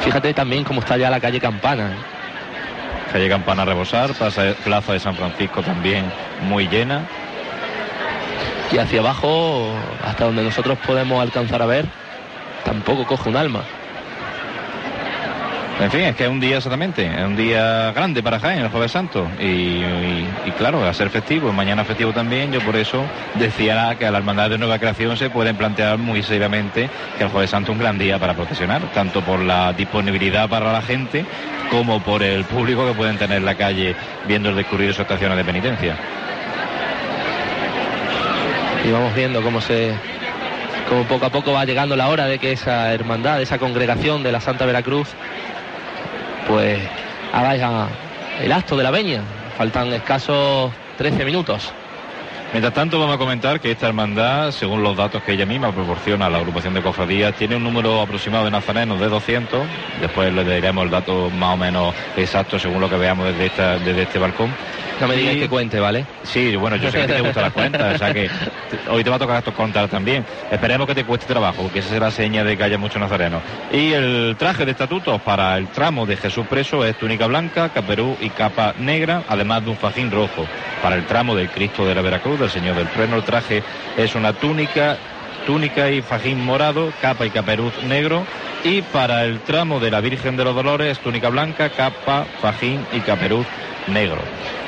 Fíjate 0.00 0.34
también 0.34 0.64
cómo 0.64 0.80
está 0.80 0.96
ya 0.96 1.10
la 1.10 1.20
calle 1.20 1.40
Campana. 1.40 1.88
¿eh? 1.88 3.12
Calle 3.12 3.28
Campana 3.28 3.62
a 3.62 3.64
rebosar, 3.64 4.12
Plaza 4.12 4.92
de 4.92 5.00
San 5.00 5.14
Francisco 5.16 5.62
también 5.62 6.04
muy 6.42 6.68
llena 6.68 7.02
y 8.72 8.78
hacia 8.78 9.00
abajo, 9.00 9.72
hasta 10.04 10.24
donde 10.24 10.42
nosotros 10.42 10.78
podemos 10.86 11.22
alcanzar 11.22 11.62
a 11.62 11.66
ver, 11.66 11.86
tampoco 12.64 13.06
coge 13.06 13.28
un 13.28 13.36
alma. 13.36 13.62
En 15.78 15.90
fin, 15.90 16.00
es 16.00 16.16
que 16.16 16.24
es 16.24 16.30
un 16.30 16.40
día 16.40 16.56
exactamente, 16.56 17.04
es 17.04 17.24
un 17.24 17.36
día 17.36 17.92
grande 17.92 18.22
para 18.22 18.40
Jaén, 18.40 18.60
el 18.60 18.68
Jueves 18.70 18.92
Santo. 18.92 19.28
Y, 19.38 19.82
claro, 20.56 20.82
a 20.82 20.94
ser 20.94 21.10
festivo, 21.10 21.52
mañana 21.52 21.84
festivo 21.84 22.12
también, 22.12 22.50
yo 22.50 22.60
por 22.60 22.76
eso 22.76 23.04
decía 23.34 23.94
que 23.98 24.06
a 24.06 24.10
la 24.10 24.18
Hermandad 24.18 24.48
de 24.50 24.58
Nueva 24.58 24.78
Creación 24.78 25.18
se 25.18 25.28
pueden 25.28 25.56
plantear 25.56 25.98
muy 25.98 26.22
seriamente 26.22 26.88
que 27.18 27.24
el 27.24 27.30
Jueves 27.30 27.50
Santo 27.50 27.72
es 27.72 27.76
un 27.76 27.82
gran 27.82 27.98
día 27.98 28.18
para 28.18 28.34
procesionar, 28.34 28.90
tanto 28.94 29.20
por 29.20 29.40
la 29.40 29.74
disponibilidad 29.74 30.48
para 30.48 30.72
la 30.72 30.80
gente 30.80 31.26
como 31.70 32.02
por 32.02 32.22
el 32.22 32.44
público 32.44 32.86
que 32.86 32.94
pueden 32.94 33.18
tener 33.18 33.38
en 33.38 33.44
la 33.44 33.54
calle 33.54 33.94
viendo 34.26 34.48
el 34.48 34.56
descubrir 34.56 34.92
sus 34.92 35.00
estaciones 35.00 35.36
de 35.36 35.44
penitencia 35.44 35.96
y 38.86 38.92
vamos 38.92 39.14
viendo 39.14 39.42
cómo 39.42 39.60
se 39.60 39.92
como 40.88 41.04
poco 41.04 41.26
a 41.26 41.30
poco 41.30 41.52
va 41.52 41.64
llegando 41.64 41.96
la 41.96 42.08
hora 42.08 42.26
de 42.26 42.38
que 42.38 42.52
esa 42.52 42.94
hermandad, 42.94 43.42
esa 43.42 43.58
congregación 43.58 44.22
de 44.22 44.30
la 44.30 44.40
Santa 44.40 44.64
Veracruz, 44.64 45.08
pues 46.46 46.78
haga 47.32 47.88
el 48.42 48.52
acto 48.52 48.76
de 48.76 48.82
la 48.82 48.90
veña. 48.90 49.22
Faltan 49.56 49.92
escasos 49.92 50.72
13 50.98 51.24
minutos. 51.24 51.72
Mientras 52.52 52.72
tanto, 52.72 52.98
vamos 52.98 53.16
a 53.16 53.18
comentar 53.18 53.60
que 53.60 53.72
esta 53.72 53.88
hermandad, 53.88 54.50
según 54.50 54.82
los 54.82 54.96
datos 54.96 55.22
que 55.22 55.32
ella 55.32 55.44
misma 55.44 55.72
proporciona 55.72 56.26
a 56.26 56.30
la 56.30 56.38
agrupación 56.38 56.74
de 56.74 56.82
cofradías, 56.82 57.34
tiene 57.34 57.56
un 57.56 57.64
número 57.64 58.00
aproximado 58.00 58.44
de 58.44 58.50
nazarenos 58.50 59.00
de 59.00 59.08
200. 59.08 59.66
Después 60.00 60.32
le 60.32 60.44
diremos 60.44 60.84
el 60.84 60.90
dato 60.90 61.28
más 61.30 61.54
o 61.54 61.56
menos 61.56 61.94
exacto 62.16 62.58
según 62.58 62.80
lo 62.80 62.88
que 62.88 62.96
veamos 62.96 63.26
desde, 63.26 63.46
esta, 63.46 63.78
desde 63.78 64.02
este 64.02 64.18
balcón. 64.18 64.54
No 65.00 65.08
me 65.08 65.16
digas 65.16 65.36
que 65.36 65.48
cuente, 65.48 65.78
¿vale? 65.78 66.06
Sí, 66.22 66.56
bueno, 66.56 66.76
yo 66.76 66.90
sé 66.90 67.02
que 67.02 67.12
te 67.12 67.20
gustan 67.20 67.42
las 67.42 67.52
cuentas, 67.52 67.96
o 67.96 67.98
sea 67.98 68.14
que 68.14 68.30
hoy 68.90 69.04
te 69.04 69.10
va 69.10 69.16
a 69.16 69.18
tocar 69.18 69.44
contar 69.52 69.88
también. 69.88 70.24
Esperemos 70.50 70.86
que 70.86 70.94
te 70.94 71.04
cueste 71.04 71.26
trabajo, 71.26 71.62
porque 71.62 71.80
esa 71.80 71.90
será 71.90 72.10
seña 72.10 72.44
de 72.44 72.56
que 72.56 72.64
haya 72.64 72.78
muchos 72.78 73.00
nazarenos. 73.00 73.42
Y 73.72 73.92
el 73.92 74.36
traje 74.38 74.64
de 74.64 74.70
estatutos 74.70 75.20
para 75.20 75.56
el 75.58 75.68
tramo 75.68 76.06
de 76.06 76.16
Jesús 76.16 76.46
Preso 76.46 76.84
es 76.84 76.96
túnica 76.96 77.26
blanca, 77.26 77.68
caperú 77.68 78.16
y 78.20 78.30
capa 78.30 78.74
negra, 78.78 79.22
además 79.28 79.64
de 79.64 79.70
un 79.70 79.76
fajín 79.76 80.10
rojo. 80.10 80.46
Para 80.82 80.96
el 80.96 81.04
tramo 81.04 81.34
del 81.34 81.50
Cristo 81.50 81.84
de 81.84 81.94
la 81.94 82.00
Veracruz, 82.00 82.40
del 82.46 82.62
Señor 82.62 82.76
del 82.76 82.88
Trueno, 82.88 83.16
el 83.16 83.24
traje 83.24 83.62
es 83.96 84.14
una 84.14 84.32
túnica 84.32 84.98
túnica 85.46 85.90
y 85.90 86.00
fajín 86.02 86.44
morado, 86.44 86.92
capa 87.00 87.26
y 87.26 87.30
caperuz 87.30 87.72
negro. 87.84 88.24
Y 88.64 88.82
para 88.82 89.24
el 89.24 89.40
tramo 89.40 89.80
de 89.80 89.90
la 89.90 90.00
Virgen 90.00 90.36
de 90.36 90.44
los 90.44 90.54
Dolores, 90.54 90.98
túnica 90.98 91.28
blanca, 91.28 91.70
capa, 91.70 92.24
fajín 92.40 92.84
y 92.92 93.00
caperuz 93.00 93.46
negro. 93.88 94.18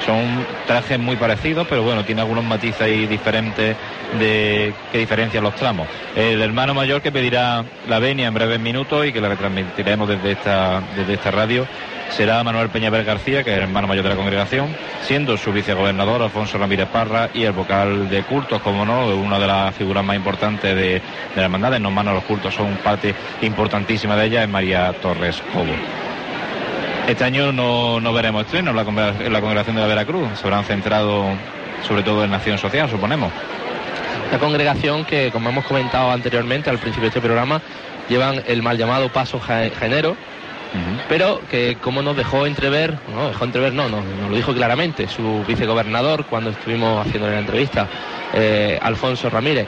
Son 0.05 0.47
trajes 0.67 0.99
muy 0.99 1.17
parecidos, 1.17 1.67
pero 1.69 1.83
bueno, 1.83 2.05
tiene 2.05 2.23
algunos 2.23 2.45
matices 2.45 2.81
ahí 2.81 3.07
diferentes 3.07 3.77
de 4.19 4.73
que 4.91 4.99
diferencian 4.99 5.45
los 5.45 5.55
tramos. 5.55 5.89
El 6.17 6.41
hermano 6.41 6.75
mayor 6.75 7.03
que 7.03 7.13
pedirá 7.13 7.65
la 7.89 7.99
venia 7.99 8.29
en 8.29 8.35
breves 8.35 8.61
minutos 8.61 9.07
y 9.07 9.13
que 9.13 9.21
la 9.21 9.29
retransmitiremos 9.29 10.09
desde 10.09 10.33
esta, 10.33 10.83
desde 10.97 11.15
esta 11.15 11.31
radio 11.31 11.67
será 12.11 12.43
Manuel 12.43 12.71
Peñaver 12.71 13.05
García, 13.05 13.45
que 13.45 13.51
es 13.51 13.57
el 13.57 13.65
hermano 13.65 13.87
mayor 13.87 14.05
de 14.05 14.11
la 14.11 14.17
congregación, 14.17 14.75
siendo 15.03 15.37
su 15.37 15.53
vicegobernador 15.53 16.23
Alfonso 16.23 16.59
Ramírez 16.59 16.89
Parra 16.89 17.31
y 17.35 17.45
el 17.45 17.53
vocal 17.53 18.09
de 18.09 18.23
cultos, 18.23 18.63
como 18.63 18.85
no, 18.85 19.09
una 19.09 19.39
de 19.39 19.47
las 19.47 19.75
figuras 19.75 20.05
más 20.05 20.17
importantes 20.17 20.75
de, 20.75 21.03
la 21.37 21.43
hermandad, 21.43 21.75
en 21.75 21.83
manos 21.93 22.15
los 22.15 22.25
cultos 22.25 22.55
son 22.55 22.77
parte 22.77 23.15
importantísima 23.43 24.17
de 24.17 24.27
ella, 24.27 24.43
es 24.43 24.49
María 24.49 24.93
Torres 24.95 25.43
Cobo. 25.53 26.08
Este 27.09 27.25
año 27.25 27.53
no, 27.53 28.01
no 28.01 28.13
veremos 28.13 28.45
estrenos 28.45 28.73
en 28.73 28.77
la, 29.33 29.41
congregación 29.41 29.77
de 29.77 29.81
la 29.81 29.89
Veracruz. 29.89 30.29
Se 30.39 30.45
habrán 30.45 30.65
centrado 30.65 31.25
sobre 31.83 32.03
todo 32.03 32.23
en 32.23 32.31
Nación 32.31 32.59
Social, 32.59 32.91
suponemos. 32.91 33.33
La 34.31 34.39
congregación 34.39 35.07
que, 35.07 35.31
como 35.31 35.49
hemos 35.49 35.65
comentado 35.65 36.11
anteriormente 36.11 36.69
al 36.69 36.77
principio 36.77 37.05
de 37.05 37.09
este 37.09 37.23
programa, 37.23 37.63
llevan 38.11 38.43
el 38.47 38.63
mal 38.63 38.77
llamado 38.77 39.09
paso 39.09 39.41
genero, 39.41 40.17
pero 41.09 41.41
que 41.51 41.79
como 41.81 42.03
nos 42.03 42.15
dejó 42.15 42.45
entrever, 42.45 42.99
no, 43.15 43.29
dejó 43.29 43.47
entrever, 43.47 43.73
no, 43.73 43.89
nos, 43.89 44.05
lo 44.29 44.37
dijo 44.37 44.53
claramente 44.53 45.09
su 45.09 45.43
vicegobernador 45.49 46.27
cuando 46.27 46.51
estuvimos 46.51 47.07
haciendo 47.07 47.31
la 47.31 47.39
entrevista, 47.39 47.89
eh, 48.35 48.79
Alfonso 48.83 49.31
Ramírez, 49.31 49.67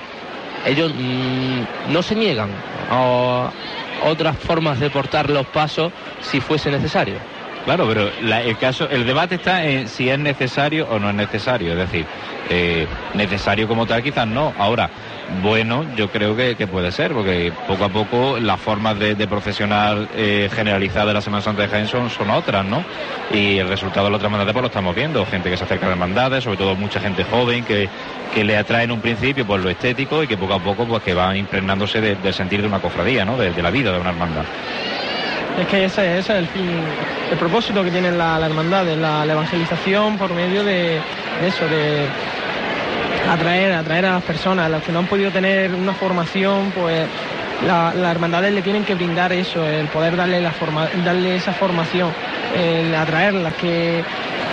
ellos 0.67 0.93
mm, 0.95 1.93
no 1.93 2.03
se 2.03 2.15
niegan 2.15 2.51
a, 2.91 3.51
otras 4.05 4.37
formas 4.39 4.81
de 4.81 4.91
portar 4.91 5.31
los 5.31 5.47
pasos 5.47 5.93
si 6.21 6.41
fuese 6.41 6.71
necesario. 6.71 7.17
Claro, 7.65 7.87
pero 7.87 8.11
el 8.19 8.57
caso, 8.57 8.89
el 8.89 9.07
debate 9.07 9.37
está 9.37 9.65
en 9.65 9.87
si 9.87 10.09
es 10.09 10.19
necesario 10.19 10.89
o 10.91 10.99
no 10.99 11.11
es 11.11 11.15
necesario. 11.15 11.73
Es 11.73 11.79
decir, 11.79 12.07
eh, 12.49 12.87
necesario 13.15 13.69
como 13.69 13.87
tal 13.87 14.03
quizás 14.03 14.27
no. 14.27 14.55
Ahora, 14.59 14.91
bueno, 15.43 15.87
yo 15.97 16.11
creo 16.11 16.35
que, 16.37 16.55
puede 16.67 16.91
ser, 16.91 17.13
porque 17.13 17.53
poco 17.69 17.85
a 17.85 17.89
poco 17.89 18.39
las 18.39 18.61
formas 18.61 18.99
de, 18.99 19.15
profesional 19.29 20.09
eh, 20.15 20.51
generalizada 20.53 21.07
de 21.07 21.15
la 21.15 21.21
Semana 21.21 21.43
Santa 21.43 21.63
de 21.63 21.69
Jaén 21.69 21.87
son, 21.87 22.31
otras, 22.31 22.65
¿no? 22.65 22.85
Y 23.33 23.59
el 23.59 23.69
resultado 23.69 24.07
de 24.07 24.11
la 24.11 24.17
otra 24.17 24.27
hermandades 24.27 24.53
pues 24.53 24.63
lo 24.63 24.69
estamos 24.69 24.95
viendo, 24.95 25.25
gente 25.27 25.49
que 25.49 25.57
se 25.57 25.65
acerca 25.65 25.87
a 25.87 25.91
las 25.91 25.97
hermandades, 25.97 26.45
sobre 26.45 26.57
todo 26.57 26.75
mucha 26.75 27.01
gente 27.01 27.25
joven 27.25 27.65
que, 27.65 27.89
que 28.35 28.45
le 28.45 28.57
atrae 28.57 28.85
en 28.85 28.91
un 28.91 29.01
principio 29.01 29.47
por 29.47 29.61
lo 29.61 29.71
estético 29.71 30.23
y 30.23 30.27
que 30.27 30.37
poco 30.37 30.55
a 30.55 30.59
poco 30.59 30.87
pues 30.87 31.03
que 31.03 31.15
va 31.15 31.37
impregnándose 31.37 32.01
del 32.01 32.35
sentir 32.35 32.61
de 32.61 32.69
una 32.69 32.81
cofradía, 32.81 33.25
¿no? 33.25 33.37
De, 33.37 33.51
la 33.63 33.71
vida 33.71 33.93
de 33.93 34.01
una 34.01 34.11
hermandad. 34.11 34.45
Es 35.59 35.67
que 35.67 35.85
ese, 35.85 36.19
es 36.19 36.29
el 36.31 36.47
fin, 36.49 36.71
el 37.31 37.39
propósito 37.39 37.85
que 37.85 37.91
tiene 37.91 38.11
la, 38.13 38.45
hermandad, 38.45 38.87
la, 38.97 39.25
la 39.25 39.33
evangelización 39.33 40.17
por 40.17 40.33
medio 40.33 40.65
de 40.65 40.97
eso, 41.47 41.67
de 41.69 42.07
atraer, 43.29 43.73
atraer 43.73 44.07
a 44.07 44.15
las 44.15 44.23
personas, 44.23 44.67
a 44.67 44.69
los 44.69 44.83
que 44.83 44.93
no 44.93 45.01
han 45.01 45.07
podido 45.07 45.31
tener 45.31 45.75
una 45.75 45.93
formación, 45.93 46.73
pues 46.73 47.07
las 47.67 47.95
hermandades 47.97 48.53
le 48.53 48.63
tienen 48.63 48.85
que 48.85 48.95
brindar 48.95 49.33
eso, 49.33 49.67
el 49.67 49.87
poder 49.89 50.17
darle, 50.17 50.41
la 50.41 50.53
forma, 50.53 50.89
darle 51.05 51.37
esa 51.37 51.53
formación, 51.53 52.11
el 52.57 52.95
atraerlas, 52.95 53.55
que, 53.55 54.03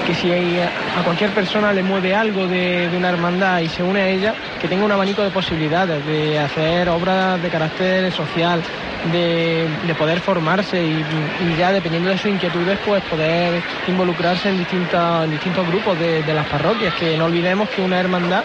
que 0.06 0.16
si 0.16 0.32
a 0.32 1.04
cualquier 1.04 1.32
persona 1.32 1.74
le 1.74 1.84
mueve 1.84 2.16
algo 2.16 2.48
de, 2.48 2.90
una 2.96 3.10
hermandad 3.10 3.60
y 3.60 3.68
se 3.68 3.84
une 3.84 4.02
a 4.02 4.08
ella, 4.08 4.34
que 4.62 4.68
tenga 4.68 4.86
un 4.86 4.92
abanico 4.92 5.22
de 5.22 5.32
posibilidades 5.32 6.06
de 6.06 6.40
hacer 6.40 6.90
obras 6.90 7.42
de 7.42 7.50
carácter 7.50 8.12
social, 8.12 8.62
de, 9.12 9.68
poder 9.98 10.20
formarse 10.20 10.82
y, 10.82 11.04
ya 11.58 11.72
dependiendo 11.72 12.10
de 12.10 12.18
sus 12.18 12.32
inquietudes, 12.32 12.78
pues 12.86 13.04
poder 13.04 13.62
involucrarse 13.88 14.50
en, 14.50 14.60
distintos, 14.60 15.30
distintos 15.30 15.68
grupos 15.68 16.00
de, 16.00 16.24
las 16.34 16.46
parroquias, 16.48 16.94
que 16.94 17.18
no 17.18 17.26
olvidemos 17.26 17.70
que 17.70 17.82
una 17.82 18.00
hermandad 18.00 18.44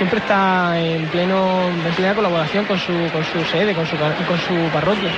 siempre 0.00 0.20
está 0.20 0.80
en 0.80 1.10
pleno 1.10 1.68
en 1.68 1.94
plena 1.94 2.14
colaboración 2.14 2.64
con 2.64 2.78
su, 2.78 2.90
sede, 3.52 3.74
con 3.74 3.84
su 3.84 4.70
parroquia. 4.72 5.10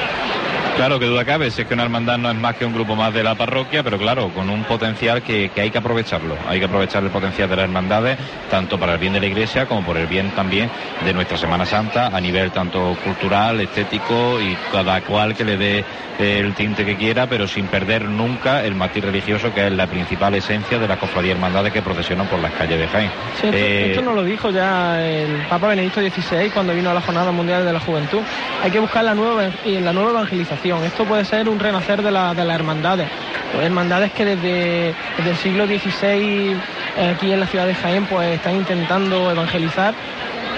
Claro, 0.76 0.98
que 0.98 1.06
duda 1.06 1.24
cabe, 1.24 1.50
si 1.50 1.62
es 1.62 1.68
que 1.68 1.74
una 1.74 1.82
hermandad 1.84 2.18
no 2.18 2.30
es 2.30 2.36
más 2.36 2.56
que 2.56 2.64
un 2.64 2.72
grupo 2.72 2.96
más 2.96 3.12
de 3.12 3.22
la 3.22 3.34
parroquia, 3.34 3.82
pero 3.82 3.98
claro, 3.98 4.30
con 4.30 4.48
un 4.48 4.64
potencial 4.64 5.22
que, 5.22 5.50
que 5.50 5.60
hay 5.60 5.70
que 5.70 5.78
aprovecharlo. 5.78 6.34
Hay 6.48 6.58
que 6.58 6.64
aprovechar 6.64 7.04
el 7.04 7.10
potencial 7.10 7.48
de 7.48 7.56
las 7.56 7.64
hermandades, 7.64 8.18
tanto 8.50 8.78
para 8.78 8.94
el 8.94 8.98
bien 8.98 9.12
de 9.12 9.20
la 9.20 9.26
iglesia 9.26 9.66
como 9.66 9.84
por 9.84 9.96
el 9.98 10.06
bien 10.06 10.30
también 10.30 10.70
de 11.04 11.12
nuestra 11.12 11.36
Semana 11.36 11.66
Santa, 11.66 12.06
a 12.06 12.20
nivel 12.20 12.50
tanto 12.50 12.96
cultural, 13.04 13.60
estético 13.60 14.40
y 14.40 14.56
cada 14.72 15.00
cual 15.02 15.36
que 15.36 15.44
le 15.44 15.56
dé 15.56 15.84
el 16.18 16.54
tinte 16.54 16.84
que 16.84 16.96
quiera, 16.96 17.26
pero 17.26 17.46
sin 17.46 17.66
perder 17.66 18.04
nunca 18.04 18.64
el 18.64 18.74
matiz 18.74 19.04
religioso, 19.04 19.52
que 19.52 19.66
es 19.66 19.72
la 19.72 19.86
principal 19.86 20.34
esencia 20.34 20.78
de 20.78 20.88
las 20.88 20.98
cofradías 20.98 21.34
hermandades 21.36 21.72
que 21.72 21.82
procesionan 21.82 22.26
por 22.28 22.38
las 22.40 22.52
calles 22.52 22.78
de 22.78 22.88
Jaén. 22.88 23.10
Sí, 23.40 23.46
esto, 23.46 23.56
Eh, 23.56 23.90
esto 23.90 24.02
nos 24.02 24.14
lo 24.14 24.24
dijo 24.24 24.50
ya 24.50 25.02
el 25.04 25.42
Papa 25.48 25.68
Benedicto 25.68 26.00
XVI 26.00 26.50
cuando 26.50 26.74
vino 26.74 26.90
a 26.90 26.94
la 26.94 27.00
Jornada 27.00 27.30
Mundial 27.30 27.64
de 27.64 27.72
la 27.72 27.80
Juventud. 27.80 28.20
Hay 28.62 28.70
que 28.70 28.78
buscar 28.78 29.04
la 29.04 29.14
nueva, 29.14 29.50
y 29.64 29.78
la 29.80 29.92
nueva 29.92 30.10
evangelización. 30.10 30.61
Esto 30.64 31.04
puede 31.04 31.24
ser 31.24 31.48
un 31.48 31.58
renacer 31.58 32.02
de, 32.02 32.10
la- 32.12 32.34
de 32.34 32.44
las 32.44 32.54
hermandades. 32.54 33.08
Pues 33.52 33.66
hermandades 33.66 34.12
que 34.12 34.24
desde, 34.24 34.88
el 34.90 35.36
siglo 35.42 35.66
XVI 35.66 36.56
eh, 36.96 37.12
aquí 37.16 37.32
en 37.32 37.40
la 37.40 37.46
ciudad 37.46 37.66
de 37.66 37.74
Jaén 37.74 38.06
pues 38.06 38.36
están 38.36 38.54
intentando 38.54 39.30
evangelizar. 39.32 39.92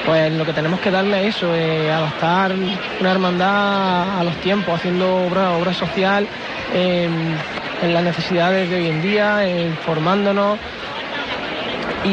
Pues 0.04 0.30
lo 0.34 0.44
que 0.44 0.52
tenemos 0.52 0.80
que 0.80 0.90
darle 0.90 1.26
es 1.26 1.36
eso, 1.36 1.54
eh, 1.54 1.90
adaptar 1.90 2.52
una 3.00 3.10
hermandad 3.10 4.20
a 4.20 4.24
los 4.24 4.36
tiempos, 4.36 4.74
haciendo 4.78 5.24
obra, 5.26 5.52
obra 5.52 5.72
social 5.72 6.26
en 6.74 7.94
las 7.94 8.02
necesidades 8.04 8.68
de 8.68 8.76
hoy 8.76 8.88
en 8.88 9.00
día, 9.00 9.38
formándonos 9.86 10.58
y, 12.04 12.08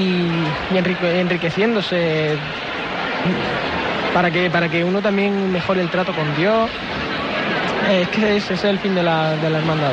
y 0.73 0.77
enrique- 0.77 1.19
enriqueciéndose 1.19 2.37
para 4.13 4.31
que, 4.31 4.49
para 4.49 4.69
que 4.69 4.83
uno 4.85 5.01
también 5.01 5.51
mejore 5.51 5.81
el 5.81 5.89
trato 5.89 6.13
con 6.13 6.33
Dios. 6.37 6.69
Es 8.01 8.07
que 8.09 8.37
ese 8.37 8.53
es 8.53 8.63
el 8.63 8.79
fin 8.79 8.95
de 8.95 9.03
la, 9.03 9.35
de 9.35 9.49
la 9.49 9.57
hermandad. 9.59 9.91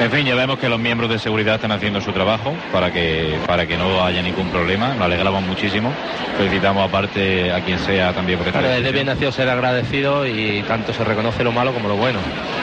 En 0.00 0.10
fin, 0.10 0.26
ya 0.26 0.34
vemos 0.34 0.58
que 0.58 0.68
los 0.68 0.80
miembros 0.80 1.08
de 1.10 1.18
seguridad 1.18 1.54
están 1.56 1.70
haciendo 1.72 2.00
su 2.00 2.12
trabajo 2.12 2.54
para 2.72 2.92
que, 2.92 3.38
para 3.46 3.66
que 3.66 3.76
no 3.76 4.04
haya 4.04 4.20
ningún 4.22 4.48
problema. 4.48 4.94
Nos 4.94 5.02
alegramos 5.02 5.42
muchísimo. 5.44 5.92
Felicitamos 6.36 6.88
aparte 6.88 7.52
a 7.52 7.60
quien 7.60 7.78
sea 7.78 8.12
también 8.12 8.38
por 8.38 8.48
esta 8.48 8.58
Claro, 8.58 8.74
es 8.74 8.78
de 8.82 8.82
decisión. 8.82 8.94
bien 9.06 9.06
nacido 9.14 9.32
ser 9.32 9.48
agradecido 9.48 10.26
y 10.26 10.62
tanto 10.66 10.92
se 10.92 11.04
reconoce 11.04 11.44
lo 11.44 11.52
malo 11.52 11.72
como 11.72 11.88
lo 11.88 11.96
bueno. 11.96 12.18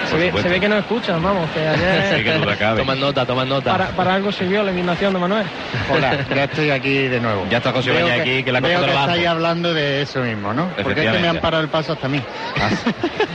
Se 0.09 0.17
ve, 0.17 0.41
se 0.41 0.49
ve 0.49 0.59
que 0.59 0.69
no 0.69 0.77
escuchan, 0.77 1.21
vamos, 1.21 1.49
que 1.51 1.59
ayer 1.67 2.17
Sí, 2.17 2.23
que 2.23 2.33
duda 2.33 2.55
cabe. 2.57 2.79
Toman 2.79 2.99
nota, 2.99 3.25
toman 3.25 3.49
nota. 3.49 3.71
para, 3.71 3.87
para 3.89 4.13
algo 4.15 4.31
sirvió 4.31 4.63
la 4.63 4.71
indignación 4.71 5.13
de 5.13 5.19
Manuel. 5.19 5.45
Hola, 5.93 6.25
ya 6.35 6.43
estoy 6.45 6.71
aquí 6.71 7.07
de 7.07 7.19
nuevo. 7.19 7.45
Ya 7.49 7.57
está 7.57 7.71
José 7.71 7.91
Baña 7.91 8.15
aquí, 8.21 8.43
que 8.43 8.51
la 8.51 8.61
cosa 8.61 8.73
que 8.75 8.79
lo 8.87 8.93
bajo. 8.93 8.99
estáis 9.09 9.27
hablando 9.27 9.73
de 9.73 10.01
eso 10.01 10.19
mismo, 10.21 10.53
¿no? 10.53 10.69
Porque 10.81 11.05
es 11.05 11.11
que 11.11 11.19
me 11.19 11.27
han 11.27 11.37
parado 11.39 11.63
el 11.63 11.69
paso 11.69 11.93
hasta 11.93 12.07
a 12.07 12.09
mí. 12.09 12.21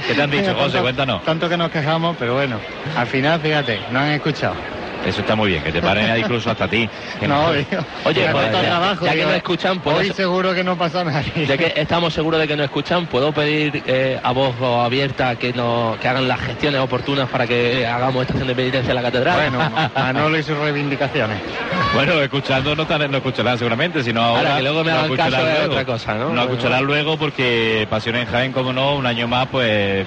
¿Qué 0.06 0.14
te 0.14 0.22
han 0.22 0.30
dicho, 0.30 0.54
José? 0.58 0.80
Cuéntanos. 0.80 1.24
Tanto 1.24 1.48
que 1.48 1.56
nos 1.56 1.70
quejamos, 1.70 2.16
pero 2.18 2.34
bueno, 2.34 2.58
al 2.96 3.06
final, 3.06 3.40
fíjate, 3.40 3.80
no 3.90 4.00
han 4.00 4.10
escuchado. 4.10 4.54
Eso 5.06 5.20
está 5.20 5.36
muy 5.36 5.50
bien, 5.50 5.62
que 5.62 5.70
te 5.72 5.82
paren 5.82 6.18
incluso 6.18 6.50
hasta 6.50 6.66
ti. 6.68 6.88
No, 7.28 7.46
Oye, 7.48 7.66
pues, 8.04 8.32
costado 8.32 8.62
ya- 8.62 8.68
trabajo, 8.68 9.04
ya 9.06 9.12
que 9.14 9.24
no 9.24 9.30
escuchan, 9.32 9.80
pues 9.80 9.96
Hoy 9.98 10.12
seguro 10.12 10.54
que 10.54 10.64
no 10.64 10.76
pasa 10.78 11.04
nada. 11.04 11.22
Ya 11.46 11.56
que 11.58 11.72
estamos 11.76 12.14
seguros 12.14 12.40
de 12.40 12.48
que 12.48 12.56
nos 12.56 12.64
escuchan, 12.64 13.06
¿puedo 13.06 13.32
pedir 13.32 13.82
eh, 13.86 14.18
a 14.22 14.32
voz 14.32 14.54
abierta 14.60 15.36
que, 15.36 15.52
nos, 15.52 15.98
que 15.98 16.08
hagan 16.08 16.26
las 16.26 16.40
gestiones 16.40 16.80
oportunas 16.80 17.28
para 17.28 17.46
que 17.46 17.86
hagamos 17.86 18.22
estación 18.22 18.48
de 18.48 18.54
penitencia 18.54 18.90
en 18.90 18.96
la 18.96 19.02
catedral? 19.02 19.36
Bueno, 19.50 19.70
Ma- 19.70 19.90
Manolo 19.94 20.38
y 20.38 20.42
sus 20.42 20.56
reivindicaciones. 20.58 21.38
Bueno, 21.94 22.20
escuchando 22.22 22.74
no, 22.74 22.84
no 22.86 23.16
escucharán 23.16 23.58
seguramente, 23.58 24.02
sino 24.02 24.22
ahora. 24.22 24.40
Ahora, 24.40 24.56
que 24.56 24.62
luego 24.62 24.84
me 24.84 24.90
no 24.90 24.96
hagan 24.96 25.04
escucharán 25.12 25.32
caso 25.32 25.44
luego. 25.58 25.72
otra 25.72 25.84
cosa, 25.84 26.14
¿no? 26.14 26.28
No 26.30 26.42
escucharán 26.42 26.84
luego 26.84 27.18
porque 27.18 27.86
Pasión 27.90 28.16
en 28.16 28.26
Jaén, 28.26 28.52
como 28.52 28.72
no, 28.72 28.96
un 28.96 29.06
año 29.06 29.28
más, 29.28 29.46
pues 29.48 30.06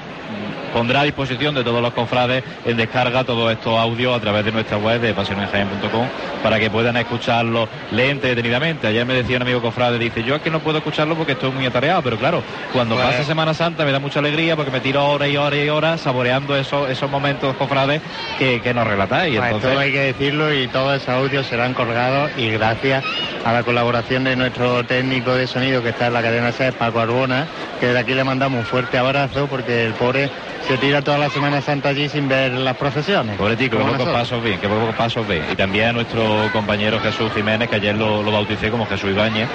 pondrá 0.74 1.02
a 1.02 1.04
disposición 1.04 1.56
de 1.56 1.64
todos 1.64 1.82
los 1.82 1.94
cofrades 1.94 2.44
en 2.66 2.78
descarga 2.78 3.24
todos 3.24 3.52
estos 3.52 3.78
audios 3.78 4.16
a 4.16 4.20
través 4.20 4.46
de 4.46 4.52
nuestra 4.52 4.78
web 4.78 5.00
de 5.02 5.14
pasionenjaén.com 5.14 6.08
para 6.44 6.60
que 6.60 6.70
puedan 6.70 6.98
escucharlo 6.98 7.68
lente, 7.92 8.28
detenidamente. 8.28 8.88
Ayer 8.88 9.06
me 9.06 9.14
decía 9.14 9.38
un 9.38 9.44
amigo 9.44 9.62
cofrade, 9.62 9.98
dice, 10.00 10.24
yo 10.24 10.36
es 10.36 10.42
que 10.42 10.50
no 10.50 10.60
puedo 10.60 10.78
escucharlo 10.78 11.16
porque 11.16 11.34
estoy 11.34 11.52
muy 11.52 11.66
atareado, 11.66 12.02
pero 12.02 12.18
claro, 12.18 12.42
cuando 12.74 12.96
Pues- 12.96 13.08
pasa 13.08 13.24
Semana 13.24 13.54
Santa 13.54 13.86
me 13.86 13.92
da 13.92 14.00
mucha 14.00 14.20
alegría 14.20 14.56
porque 14.56 14.72
me 14.72 14.80
tiro 14.80 15.06
horas 15.08 15.30
y 15.30 15.38
horas 15.38 15.60
y 15.60 15.70
horas 15.70 16.02
saboreando 16.02 16.56
esos, 16.56 16.90
esos 16.90 17.10
momentos 17.10 17.56
cofrades 17.56 18.02
que, 18.38 18.62
que 18.62 18.74
nos 18.74 18.88
relatáis. 18.88 19.34
Y 19.34 19.38
Pues 19.38 19.48
entonces, 19.48 19.72
todo 19.72 19.80
hay 19.80 19.92
que 19.92 20.00
decirlo 20.00 20.54
y 20.54 20.68
todos 20.68 20.96
esos 20.98 21.10
audios 21.10 21.46
serán 21.48 21.74
colgados 21.74 22.32
y 22.38 22.50
gracias 22.50 23.04
a 23.46 23.54
la 23.54 23.64
colaboración 23.64 24.24
de 24.24 24.36
nuestro 24.36 24.84
técnico 24.86 25.34
de 25.34 25.48
sonido 25.48 25.82
que 25.82 25.90
está 25.90 26.08
en 26.08 26.14
la 26.14 26.22
cadena 26.22 26.52
SES, 26.52 26.74
Paco 26.76 27.00
Arbona, 27.00 27.46
que 27.80 27.88
de 27.88 28.00
aquí 28.00 28.14
le 28.14 28.24
mandamos 28.24 28.60
un 28.60 28.66
fuerte 28.66 28.98
abrazo 28.98 29.48
porque 29.48 29.86
el 29.86 29.94
pobre 29.94 30.30
se 30.68 30.78
tira 30.78 31.02
toda 31.02 31.18
la 31.18 31.30
Semana 31.30 31.62
Santa 31.62 31.90
allí 31.90 32.10
sin 32.10 32.28
ver 32.28 32.52
las 32.52 32.76
procesiones. 32.76 33.38
Pobre 33.38 33.56
tico, 33.56 33.78
que 33.78 33.84
pocos 33.86 34.10
pasos 34.10 34.44
ve, 34.44 34.60
que 34.60 34.68
pocos 34.68 34.96
pasos 34.96 35.26
ve. 35.26 35.42
Y 35.52 35.56
también 35.56 35.88
a 35.88 35.94
nuestro 35.94 36.50
compañero 36.52 37.00
Jesús 37.00 37.32
Jiménez, 37.34 37.70
que 37.70 37.78
ayer 37.78 37.96
lo, 37.96 38.22
lo 38.22 38.32
bauticé 38.32 38.70
como 38.70 38.86
Jesús 38.86 39.12
Ibáñez, 39.12 39.48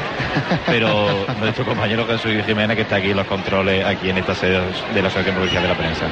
pero 0.67 1.27
nuestro 1.41 1.67
compañero 1.67 2.07
Jesús 2.07 2.33
Jiménez 2.47 2.77
que 2.77 2.83
está 2.83 2.97
aquí 2.97 3.11
en 3.11 3.17
los 3.17 3.27
controles, 3.27 3.85
aquí 3.85 4.09
en 4.09 4.19
esta 4.19 4.35
sede 4.35 4.63
de 4.95 5.03
la 5.03 5.09
Asociación 5.09 5.35
Provincial 5.35 5.63
de 5.63 5.69
la 5.69 5.77
Prensa. 5.77 6.07